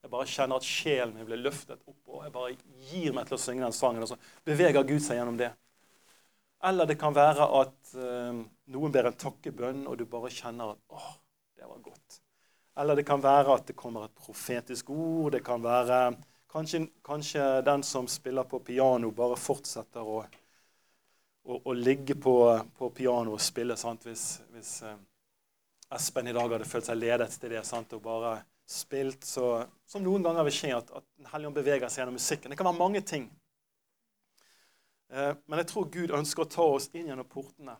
Jeg 0.05 0.13
bare 0.13 0.29
kjenner 0.29 0.61
at 0.61 0.69
sjelen 0.69 1.15
min 1.17 1.27
blir 1.27 1.41
løftet 1.41 1.81
opp, 1.81 2.01
og 2.13 2.23
jeg 2.23 2.33
bare 2.35 2.55
gir 2.91 3.15
meg 3.17 3.27
til 3.27 3.39
å 3.39 3.41
synge 3.41 3.65
den 3.65 3.75
sangen. 3.75 4.03
Og 4.05 4.13
så 4.13 4.19
beveger 4.47 4.87
Gud 4.87 5.03
seg 5.03 5.19
gjennom 5.19 5.39
det. 5.41 5.51
Eller 6.63 6.87
det 6.87 6.95
kan 7.01 7.15
være 7.15 7.47
at 7.59 7.95
eh, 7.99 8.41
noen 8.71 8.93
ber 8.93 9.09
en 9.09 9.17
takkebønn, 9.19 9.83
og 9.89 9.99
du 9.99 10.05
bare 10.09 10.31
kjenner 10.33 10.75
at 10.75 10.95
åh, 10.95 11.09
det 11.65 11.73
var 11.73 11.83
godt. 11.89 12.21
Eller 12.77 12.95
det 12.95 13.03
kan 13.07 13.21
være 13.23 13.53
at 13.55 13.67
det 13.67 13.75
kommer 13.75 14.05
et 14.05 14.15
profetisk 14.15 14.89
ord. 14.89 15.31
Det 15.31 15.43
kan 15.45 15.63
være 15.63 15.99
kanskje, 16.51 16.87
kanskje 17.03 17.61
den 17.65 17.83
som 17.83 18.07
spiller 18.07 18.43
på 18.43 18.59
piano, 18.59 19.11
bare 19.11 19.37
fortsetter 19.39 20.05
å, 20.05 20.19
å, 21.45 21.57
å 21.57 21.73
ligge 21.73 22.17
på, 22.21 22.35
på 22.77 22.89
piano 22.93 23.33
og 23.33 23.41
spille. 23.41 23.77
Sant? 23.79 24.05
Hvis, 24.05 24.27
hvis 24.53 24.75
eh, 24.85 24.99
Espen 25.95 26.29
i 26.29 26.35
dag 26.35 26.51
hadde 26.51 26.67
følt 26.69 26.89
seg 26.89 26.99
ledet 26.99 27.31
til 27.39 27.55
det 27.55 27.63
sant? 27.65 27.95
og 27.97 28.03
bare 28.05 28.35
spilt, 28.67 29.25
så, 29.25 29.63
som 29.87 30.03
noen 30.05 30.25
ganger 30.25 30.45
vil 30.45 30.57
skje, 30.59 30.75
at, 30.77 30.93
at 31.01 31.07
Den 31.17 31.31
hellige 31.31 31.49
ånd 31.49 31.59
beveger 31.61 31.89
seg 31.89 32.03
gjennom 32.03 32.19
musikken. 32.19 32.51
Det 32.51 32.59
kan 32.59 32.69
være 32.69 32.81
mange 32.83 33.01
ting. 33.01 33.29
Eh, 35.09 35.33
men 35.47 35.63
jeg 35.63 35.71
tror 35.73 35.89
Gud 35.97 36.13
ønsker 36.19 36.45
å 36.45 36.53
ta 36.59 36.69
oss 36.77 36.91
inn 36.93 37.09
gjennom 37.09 37.29
portene. 37.29 37.79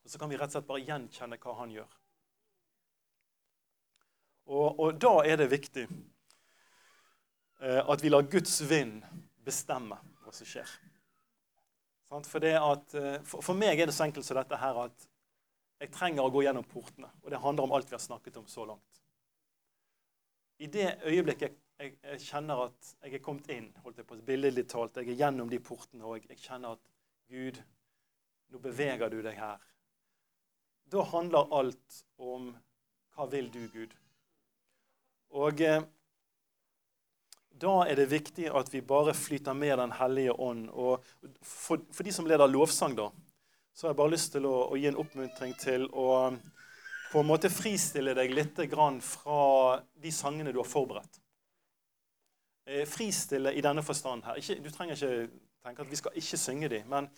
Og 0.00 0.10
så 0.10 0.18
kan 0.18 0.32
vi 0.32 0.40
rett 0.40 0.50
og 0.50 0.58
slett 0.58 0.70
bare 0.70 0.86
gjenkjenne 0.88 1.38
hva 1.42 1.58
han 1.60 1.74
gjør. 1.76 1.99
Og, 4.48 4.80
og 4.80 5.00
da 5.00 5.12
er 5.26 5.36
det 5.40 5.50
viktig 5.52 5.86
eh, 7.60 7.80
at 7.80 8.02
vi 8.02 8.12
lar 8.12 8.28
Guds 8.30 8.60
vind 8.70 9.02
bestemme 9.44 9.98
hva 10.24 10.32
som 10.34 10.48
skjer. 10.48 10.70
For, 12.10 12.44
at, 12.44 12.94
eh, 12.98 13.20
for, 13.22 13.54
meg 13.54 13.78
er 13.78 13.86
det 13.86 13.94
så 13.94 14.08
enkelt 14.08 14.26
som 14.26 14.38
dette 14.40 14.58
her 14.58 14.84
at 14.86 15.08
jeg 15.80 15.92
trenger 15.94 16.26
å 16.26 16.32
gå 16.34 16.42
gjennom 16.44 16.66
portene. 16.66 17.08
Og 17.22 17.30
det 17.30 17.40
handler 17.40 17.68
om 17.68 17.74
alt 17.76 17.90
vi 17.90 17.96
har 17.96 18.02
snakket 18.02 18.40
om 18.40 18.48
så 18.50 18.66
langt. 18.68 19.02
I 20.60 20.68
det 20.68 20.88
øyeblikket 21.08 21.56
jeg, 21.80 21.94
jeg 22.04 22.20
kjenner 22.26 22.66
at 22.66 22.90
jeg 23.00 23.14
er 23.16 23.22
kommet 23.24 23.48
inn, 23.54 23.70
holdt 23.84 24.02
jeg 24.02 24.08
på 24.08 24.18
billedlig 24.26 24.66
talt, 24.68 24.98
jeg 25.00 25.14
er 25.14 25.22
gjennom 25.22 25.48
de 25.48 25.60
portene, 25.64 26.04
og 26.04 26.18
jeg, 26.18 26.26
jeg 26.34 26.42
kjenner 26.42 26.76
at 26.76 26.82
Gud, 27.30 27.60
nå 28.52 28.60
beveger 28.60 29.08
du 29.12 29.20
deg 29.24 29.38
her. 29.38 29.62
Da 30.90 31.06
handler 31.12 31.54
alt 31.56 32.02
om 32.18 32.50
hva 33.14 33.26
vil 33.30 33.48
du, 33.54 33.62
Gud? 33.72 33.94
Og 35.30 35.60
eh, 35.62 35.82
da 37.60 37.74
er 37.84 37.98
det 37.98 38.10
viktig 38.10 38.48
at 38.56 38.70
vi 38.72 38.80
bare 38.80 39.14
flyter 39.14 39.52
med 39.52 39.78
Den 39.78 39.92
hellige 39.92 40.32
ånd. 40.32 40.68
Og 40.70 41.04
for, 41.42 41.82
for 41.92 42.06
de 42.06 42.12
som 42.12 42.26
leder 42.26 42.50
lovsang, 42.50 42.96
da, 42.96 43.10
så 43.74 43.86
har 43.86 43.94
jeg 43.94 44.00
bare 44.00 44.14
lyst 44.14 44.32
til 44.32 44.46
å, 44.48 44.54
å, 44.70 44.78
gi 44.78 44.88
en 44.90 44.98
oppmuntring 45.00 45.54
til 45.60 45.86
å 45.92 46.32
på 47.10 47.18
en 47.18 47.26
måte 47.26 47.50
fristille 47.50 48.14
deg 48.14 48.30
litt 48.30 48.60
fra 49.02 49.40
de 49.98 50.10
sangene 50.14 50.52
du 50.52 50.60
har 50.60 50.68
forberedt. 50.68 51.20
Eh, 52.66 52.86
fristille 52.86 53.52
i 53.52 53.62
denne 53.64 53.82
forstand 53.82 54.24
her. 54.24 54.38
Ikke, 54.38 54.60
du 54.62 54.70
trenger 54.70 54.94
ikke 54.94 55.30
tenke 55.64 55.82
at 55.82 55.90
vi 55.90 55.98
skal 55.98 56.16
ikke 56.16 56.38
synge 56.38 56.68
de, 56.68 56.84
men, 56.88 57.08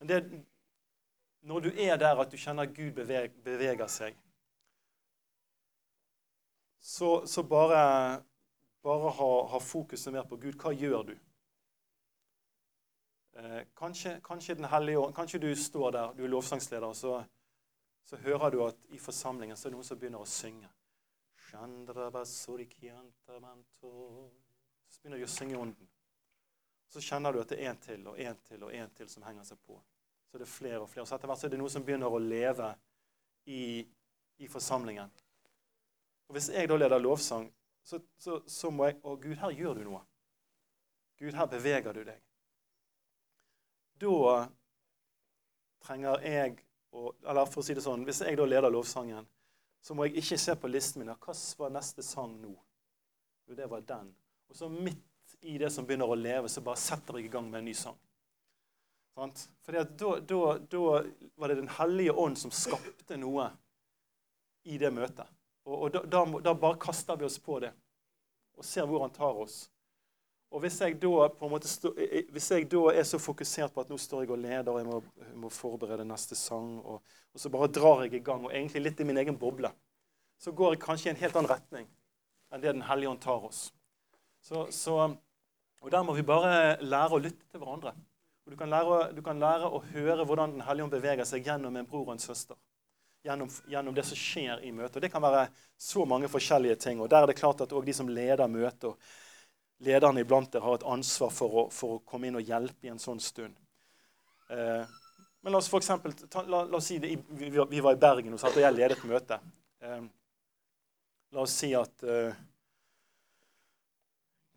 men 0.00 0.08
det, 0.08 0.18
når 1.48 1.60
du 1.60 1.70
er 1.70 1.96
der 1.96 2.18
at 2.20 2.32
du 2.32 2.36
kjenner 2.36 2.66
Gud 2.66 2.92
beveger, 2.96 3.30
beveger 3.44 3.86
seg, 3.92 4.16
så, 6.80 7.26
så 7.26 7.42
bare, 7.42 8.22
bare 8.82 9.10
ha, 9.10 9.30
ha 9.52 9.60
fokuset 9.60 10.12
mer 10.12 10.26
på 10.28 10.36
Gud. 10.36 10.54
Hva 10.60 10.72
gjør 10.72 11.02
du? 11.10 11.16
Eh, 13.38 13.62
kanskje, 13.74 14.20
kanskje, 14.24 14.54
Den 14.54 14.64
hellige 14.64 14.98
ånd, 14.98 15.14
kanskje 15.14 15.38
du 15.38 15.54
står 15.56 15.92
der, 15.92 16.12
du 16.14 16.24
er 16.24 16.28
lovsangsleder, 16.28 16.86
og 16.86 16.96
så, 16.96 17.24
så 18.04 18.16
hører 18.16 18.50
du 18.50 18.64
at 18.66 18.76
i 18.90 18.98
forsamlingen 18.98 19.56
så 19.56 19.68
er 19.68 19.70
det 19.70 19.76
noen 19.76 19.86
som 19.86 19.98
begynner 19.98 20.24
å 20.24 20.26
synge. 20.26 20.70
Så 24.88 25.00
begynner 25.02 25.22
de 25.22 25.28
å 25.28 25.30
synge 25.30 25.54
i 25.54 25.60
ånden. 25.60 25.88
Så 26.88 27.00
kjenner 27.04 27.32
du 27.32 27.40
at 27.42 27.52
det 27.52 27.60
er 27.60 27.70
en 27.70 27.80
til 27.84 28.06
og 28.08 28.18
en 28.20 28.42
til 28.48 28.64
og 28.64 28.74
en 28.74 28.90
til 28.96 29.08
som 29.12 29.22
henger 29.28 29.46
seg 29.46 29.60
på. 29.66 29.78
Så 30.30 30.40
det 30.40 30.44
er 30.44 30.52
flere 30.52 30.80
og 30.82 30.90
flere. 30.90 31.06
Så 31.06 31.16
etter 31.16 31.30
hvert 31.30 31.44
er 31.44 31.52
det 31.52 31.60
noe 31.60 31.72
som 31.72 31.84
begynner 31.84 32.12
å 32.12 32.20
leve 32.20 32.72
i, 33.48 33.86
i 34.40 34.48
forsamlingen. 34.48 35.12
Og 36.28 36.36
Hvis 36.36 36.50
jeg 36.52 36.68
da 36.68 36.76
leder 36.76 37.00
lovsang, 37.00 37.48
så, 37.84 38.00
så, 38.20 38.40
så 38.46 38.70
må 38.70 38.90
jeg 38.90 38.98
Å, 39.02 39.16
Gud, 39.16 39.36
her 39.40 39.54
gjør 39.56 39.80
du 39.80 39.84
noe. 39.88 40.02
Gud, 41.18 41.32
her 41.34 41.46
beveger 41.50 41.96
du 41.96 42.04
deg 42.04 42.20
da 43.98 44.46
trenger 45.82 46.22
jeg 46.22 46.56
å 46.94 47.10
Eller 47.28 47.48
for 47.50 47.62
å 47.62 47.66
si 47.66 47.76
det 47.76 47.84
sånn 47.84 48.06
Hvis 48.06 48.22
jeg 48.24 48.38
da 48.38 48.46
leder 48.48 48.72
lovsangen, 48.72 49.26
så 49.84 49.94
må 49.94 50.06
jeg 50.06 50.22
ikke 50.22 50.38
se 50.40 50.54
på 50.58 50.70
listen 50.70 51.02
min. 51.02 51.12
Hva 51.14 51.34
var 51.60 51.74
neste 51.74 52.02
sang 52.02 52.32
nå? 52.40 52.54
Jo, 53.46 53.54
det 53.54 53.68
var 53.70 53.84
den. 53.86 54.08
Og 54.50 54.56
så 54.56 54.68
midt 54.72 55.36
i 55.46 55.54
det 55.60 55.70
som 55.70 55.86
begynner 55.86 56.10
å 56.10 56.16
leve, 56.18 56.50
så 56.50 56.64
bare 56.64 56.80
setter 56.80 57.20
jeg 57.20 57.28
i 57.28 57.32
gang 57.32 57.46
med 57.46 57.60
en 57.60 57.68
ny 57.68 57.74
sang. 57.78 57.96
For 59.14 59.74
da, 59.74 59.84
var 61.38 61.52
det 61.52 61.58
Den 61.60 61.70
hellige 61.78 62.16
ånd 62.24 62.38
som 62.40 62.52
skapte 62.54 63.16
noe 63.20 63.46
i 64.66 64.80
det 64.80 64.90
møtet. 64.94 65.30
Og, 65.68 65.82
og 65.84 65.96
da, 66.08 66.22
da, 66.40 66.54
bare 66.56 66.80
kaster 66.80 67.18
vi 67.20 67.26
oss 67.28 67.36
på 67.42 67.58
det 67.60 67.74
og 68.58 68.64
ser 68.66 68.88
hvor 68.88 69.04
han 69.04 69.12
tar 69.14 69.36
oss. 69.38 69.66
Og 70.48 70.62
hvis 70.64 70.78
jeg, 70.80 70.96
da, 71.02 71.26
stå, 71.68 71.90
hvis 72.32 72.46
jeg 72.50 72.64
da 72.72 72.80
er 72.96 73.04
så 73.06 73.20
fokusert 73.20 73.74
på 73.74 73.84
at 73.84 73.90
nå 73.92 73.98
står 74.00 74.24
jeg 74.24 74.32
og 74.32 74.40
leder, 74.40 74.70
og 74.72 74.78
jeg 74.80 74.88
må, 74.88 75.00
jeg 75.20 75.36
må 75.44 75.50
forberede 75.52 76.06
neste 76.08 76.34
sang, 76.38 76.78
og, 76.80 77.02
og, 77.04 77.38
så 77.42 77.52
bare 77.52 77.68
drar 77.68 78.06
jeg 78.06 78.16
i 78.16 78.22
gang, 78.24 78.46
og 78.48 78.54
egentlig 78.54 78.82
litt 78.86 79.02
i 79.04 79.06
min 79.06 79.20
egen 79.20 79.36
boble, 79.38 79.70
så 80.40 80.54
går 80.56 80.74
jeg 80.74 80.82
kanskje 80.86 81.10
i 81.10 81.12
en 81.12 81.20
helt 81.20 81.36
annen 81.36 81.52
retning 81.52 81.86
enn 82.48 82.62
det 82.64 82.72
Den 82.72 82.86
hellige 82.88 83.12
ånd 83.12 83.20
tar 83.20 83.44
oss. 83.44 83.66
Så, 84.40 84.64
så, 84.72 84.96
og 85.84 85.90
Der 85.92 86.06
må 86.06 86.16
vi 86.16 86.24
bare 86.24 86.78
lære 86.80 87.18
å 87.18 87.20
lytte 87.20 87.44
til 87.44 87.60
hverandre. 87.60 87.92
Du 88.48 88.56
kan, 88.56 88.70
lære, 88.72 89.10
du 89.12 89.20
kan 89.20 89.36
lære 89.36 89.68
å 89.68 89.82
høre 89.90 90.24
hvordan 90.24 90.56
Den 90.56 90.64
hellige 90.64 90.88
ånd 90.88 90.96
beveger 90.96 91.28
seg 91.28 91.44
gjennom 91.44 91.76
en 91.76 91.86
bror 91.86 92.06
og 92.06 92.14
en 92.16 92.24
søster. 92.24 92.56
Gjennom, 93.26 93.48
gjennom, 93.66 93.94
det 93.94 94.04
som 94.06 94.16
skjer 94.16 94.62
i 94.64 94.70
møtet. 94.72 94.96
Og 94.96 95.02
Det 95.02 95.10
kan 95.12 95.22
være 95.22 95.48
så 95.76 96.04
mange 96.06 96.28
forskjellige 96.30 96.76
ting. 96.76 97.00
og 97.00 97.10
Der 97.10 97.22
er 97.22 97.26
det 97.26 97.36
klart 97.36 97.60
at 97.60 97.72
òg 97.72 97.84
de 97.84 97.92
som 97.92 98.08
leder 98.08 98.46
møtet, 98.46 98.94
lederne 99.80 100.20
iblant 100.20 100.52
der, 100.52 100.60
har 100.60 100.74
et 100.78 100.86
ansvar 100.86 101.30
for 101.30 101.48
å, 101.48 101.64
for 101.70 101.96
å, 101.96 102.02
komme 102.06 102.28
inn 102.28 102.38
og 102.38 102.46
hjelpe 102.46 102.86
i 102.86 102.90
en 102.90 103.02
sånn 103.02 103.20
stund. 103.20 103.58
Eh, 104.50 104.84
men 105.42 105.52
la 105.52 105.58
oss 105.58 105.68
for 105.70 105.78
eksempel, 105.78 106.14
ta, 106.30 106.42
la, 106.42 106.64
la, 106.64 106.78
oss 106.78 106.90
si 106.90 106.98
det, 106.98 107.12
vi, 107.28 107.50
vi, 107.50 107.80
var 107.80 107.94
i 107.94 108.00
Bergen 108.00 108.34
og, 108.34 108.42
og 108.42 108.62
jeg 108.62 108.74
ledet 108.74 109.04
møtet. 109.06 109.44
Eh, 109.82 110.00
la 111.34 111.44
oss 111.44 111.58
si 111.60 111.74
at 111.78 112.06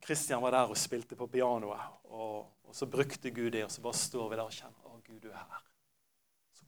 Kristian 0.02 0.40
eh, 0.40 0.46
var 0.46 0.58
der 0.58 0.74
og 0.74 0.80
spilte 0.80 1.18
på 1.20 1.30
pianoet. 1.30 2.00
Og, 2.10 2.46
og, 2.66 2.74
så 2.76 2.90
brukte 2.90 3.34
Gud 3.34 3.52
det, 3.54 3.66
og 3.66 3.74
så 3.74 3.84
bare 3.84 4.00
står 4.00 4.32
vi 4.32 4.40
der 4.40 4.48
og 4.48 4.56
kjenner 4.56 4.90
å 4.90 4.98
Gud, 5.06 5.20
du 5.22 5.30
er 5.30 5.44
her. 5.44 5.71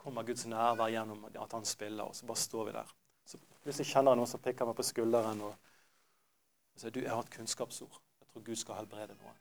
Kommer 0.04 0.26
Guds 0.28 0.46
nærvær 0.50 0.92
gjennom 0.92 1.24
at 1.32 1.56
han 1.56 1.66
spiller, 1.66 2.04
og 2.04 2.16
så 2.16 2.28
bare 2.28 2.42
står 2.44 2.68
vi 2.68 2.76
der. 2.76 2.90
Så 3.26 3.40
plutselig 3.64 3.88
kjenner 3.94 4.12
jeg 4.12 4.20
noen 4.20 4.32
som 4.34 4.42
pikker 4.44 4.68
meg 4.68 4.76
på 4.76 4.86
skulderen 4.86 5.46
og, 5.48 5.54
og 6.74 6.82
sier 6.82 6.92
du, 6.92 7.00
jeg 7.06 7.14
har 7.14 7.24
et 7.24 7.32
kunnskapsord 7.38 7.96
Jeg 8.20 8.28
tror 8.32 8.46
Gud 8.50 8.60
skal 8.60 8.82
helbrede 8.82 9.16
noen. 9.16 9.40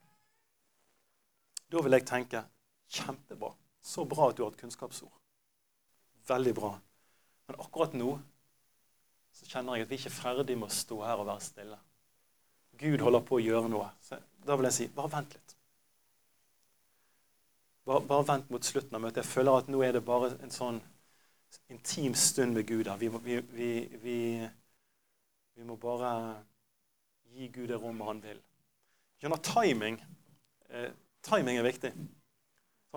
Da 1.72 1.82
vil 1.82 1.96
jeg 1.96 2.06
tenke 2.06 2.44
kjempebra. 2.92 3.50
Så 3.82 4.04
bra 4.06 4.28
at 4.30 4.38
du 4.38 4.44
har 4.44 4.52
et 4.52 4.60
kunnskapsord. 4.60 5.14
Veldig 6.28 6.52
bra. 6.54 6.76
Men 7.48 7.58
akkurat 7.64 7.96
nå 7.98 8.12
så 9.32 9.48
kjenner 9.48 9.80
jeg 9.80 9.86
at 9.86 9.90
vi 9.90 9.98
ikke 9.98 10.10
er 10.12 10.18
ferdig 10.18 10.58
med 10.60 10.68
å 10.68 10.76
stå 10.76 10.98
her 11.06 11.22
og 11.22 11.28
være 11.30 11.44
stille. 11.44 11.78
Gud 12.82 13.02
holder 13.04 13.24
på 13.26 13.38
å 13.38 13.42
gjøre 13.42 13.70
noe. 13.72 13.88
Så 14.04 14.18
da 14.44 14.56
vil 14.58 14.68
jeg 14.68 14.76
si 14.76 14.88
bare 14.92 15.12
vent 15.14 15.34
litt. 15.36 15.56
Bare, 17.84 18.00
bare, 18.06 18.26
vent 18.28 18.50
mot 18.50 18.64
slutten 18.64 18.94
av 18.94 19.02
møtet. 19.02 19.24
Jeg 19.24 19.32
føler 19.32 19.58
at 19.58 19.70
nå 19.72 19.82
er 19.82 19.96
det 19.96 20.04
bare 20.06 20.30
en 20.44 20.54
sånn 20.54 20.78
intim 21.72 22.14
stund 22.14 22.54
med 22.54 22.68
Gud. 22.68 22.90
Vi 23.00 23.08
vi, 23.24 23.38
vi, 24.04 24.18
vi 25.56 25.66
må 25.66 25.76
bare 25.82 26.12
gi 27.34 27.48
Gud 27.50 27.72
det 27.72 27.80
rommet 27.82 28.06
han 28.06 28.22
vil. 28.22 28.42
Gjennom 29.22 29.42
timing 29.46 29.98
eh, 30.70 30.90
Timing 31.22 31.58
er 31.58 31.66
viktig. 31.66 31.92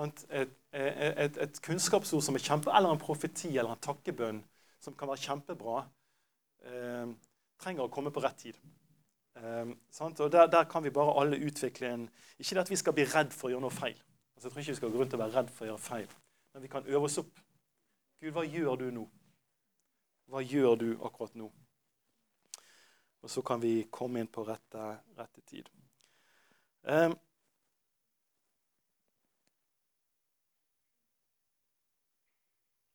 Et, 0.02 0.24
et, 0.74 1.38
et, 1.38 1.60
kunnskapsord 1.62 2.24
som 2.26 2.36
er 2.36 2.42
kjempe, 2.42 2.72
eller 2.74 2.92
en 2.92 3.00
profeti 3.00 3.52
eller 3.54 3.76
en 3.76 3.84
takkebønn 3.86 4.40
som 4.82 4.96
kan 4.98 5.12
være 5.12 5.22
kjempebra, 5.22 5.84
eh, 6.66 7.14
trenger 7.62 7.86
å 7.86 7.94
komme 7.94 8.12
på 8.14 8.24
rett 8.26 8.42
tid. 8.42 8.58
Eh, 9.38 9.72
og 10.02 10.34
der, 10.34 10.50
der, 10.50 10.66
kan 10.70 10.84
vi 10.84 10.94
bare 10.94 11.14
alle 11.22 11.38
utvikle 11.38 11.92
en 11.92 12.10
Ikke 12.40 12.56
det 12.56 12.66
at 12.66 12.74
vi 12.74 12.82
skal 12.82 12.98
bli 12.98 13.06
redd 13.14 13.34
for 13.34 13.50
å 13.50 13.54
gjøre 13.54 13.66
noe 13.68 13.78
feil. 13.78 14.02
Altså, 14.36 14.48
jeg 14.48 14.52
tror 14.52 14.62
ikke 14.62 14.72
vi 14.72 14.76
skal 14.76 14.92
gå 14.92 15.02
rundt 15.02 15.14
og 15.14 15.20
være 15.20 15.36
redd 15.40 15.52
for 15.56 15.66
å 15.66 15.70
gjøre 15.70 15.86
feil. 15.86 16.16
Men 16.54 16.64
vi 16.64 16.72
kan 16.72 16.88
øve 16.88 17.08
oss 17.08 17.18
opp. 17.22 17.40
Gud, 18.22 18.32
hva 18.36 18.44
gjør 18.48 18.76
du 18.80 18.90
nå? 18.96 19.06
Hva 20.32 20.42
gjør 20.42 20.76
du 20.82 20.90
akkurat 21.06 21.36
nå? 21.40 21.52
Og 23.26 23.30
så 23.30 23.42
kan 23.42 23.62
vi 23.62 23.88
komme 23.92 24.22
inn 24.22 24.30
på 24.30 24.44
rette, 24.46 24.82
rette 25.18 25.42
tid. 25.50 25.70
Um, 26.86 27.16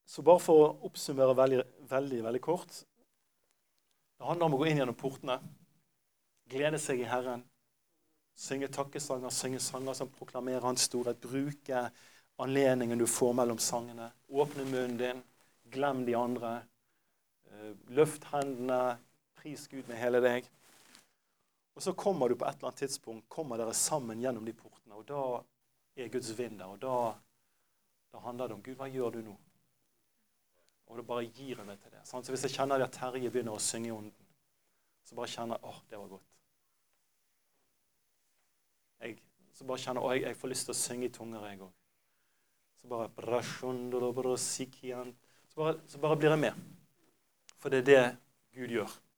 så 0.06 0.22
bare 0.22 0.42
for 0.44 0.62
å 0.62 0.68
oppsummere 0.86 1.34
veldig, 1.34 1.64
veldig, 1.90 2.20
veldig 2.22 2.42
kort 2.44 2.70
Det 2.78 4.28
handler 4.28 4.46
om 4.46 4.54
å 4.54 4.60
gå 4.60 4.68
inn 4.70 4.78
gjennom 4.78 4.98
portene. 4.98 5.40
glede 6.46 6.78
seg 6.78 7.02
i 7.02 7.08
Herren. 7.10 7.42
Synge 8.40 8.68
takkesanger, 8.72 9.30
synge 9.30 9.58
sanger 9.60 9.94
som 9.94 10.08
proklamerer 10.08 10.64
Hans 10.64 10.86
storhet. 10.88 11.20
Bruke 11.20 11.90
anledningen 12.40 12.98
du 12.98 13.06
får 13.06 13.34
mellom 13.36 13.58
sangene. 13.58 14.06
Åpne 14.28 14.64
munnen 14.64 14.96
din. 14.96 15.20
Glem 15.62 16.06
de 16.06 16.14
andre. 16.14 16.62
Eh, 17.50 17.74
løft 17.92 18.24
hendene. 18.32 18.96
Pris 19.36 19.66
Gud 19.68 19.88
med 19.88 20.00
hele 20.00 20.22
deg. 20.24 20.48
Og 21.76 21.84
så 21.84 21.92
kommer 21.92 22.32
du 22.32 22.38
på 22.40 22.48
et 22.48 22.56
eller 22.56 22.70
annet 22.70 22.80
tidspunkt 22.86 23.28
kommer 23.28 23.60
dere 23.60 23.76
sammen 23.76 24.24
gjennom 24.24 24.48
de 24.48 24.56
portene. 24.56 24.96
Og 24.96 25.04
da 25.12 25.20
er 26.00 26.08
Guds 26.08 26.32
vind 26.38 26.58
der. 26.62 26.72
Og 26.72 26.80
da, 26.80 26.96
da 28.12 28.24
handler 28.24 28.48
det 28.48 28.56
om 28.56 28.64
Gud, 28.64 28.78
hva 28.80 28.88
gjør 28.88 29.18
du 29.18 29.22
nå? 29.28 29.36
Og 30.88 30.96
da 30.96 31.04
bare 31.12 31.28
gir 31.28 31.60
jeg 31.60 31.68
meg 31.68 31.76
til 31.84 31.92
det. 31.92 32.06
Så 32.08 32.24
hvis 32.32 32.48
jeg 32.48 32.56
kjenner 32.56 32.88
at 32.88 32.96
Terje 32.96 33.28
begynner 33.28 33.60
å 33.60 33.62
synge 33.68 33.92
i 33.92 33.96
ånden, 34.00 34.34
så 35.04 35.20
bare 35.20 35.32
kjenner 35.36 35.60
jeg 35.60 35.74
åh, 35.74 35.80
det 35.92 36.00
var 36.00 36.12
godt. 36.16 36.39
Jeg, 39.00 39.18
så 39.56 39.66
bare 39.68 39.82
kjenner 39.82 40.12
jeg, 40.14 40.24
jeg 40.28 40.38
får 40.40 40.52
lyst 40.52 40.68
til 40.68 40.74
å 40.74 40.80
synge 40.80 41.08
i 41.08 41.12
tunger, 41.14 41.46
jeg 41.48 41.62
òg. 41.66 41.72
Så 42.80 42.88
bare 42.88 43.10
så 45.52 46.00
bare, 46.00 46.16
blir 46.16 46.32
jeg 46.32 46.40
med. 46.40 46.66
For 47.60 47.72
det 47.72 47.82
er 47.82 47.88
det 47.90 48.02
Gud 48.56 48.72
gjør 48.72 49.00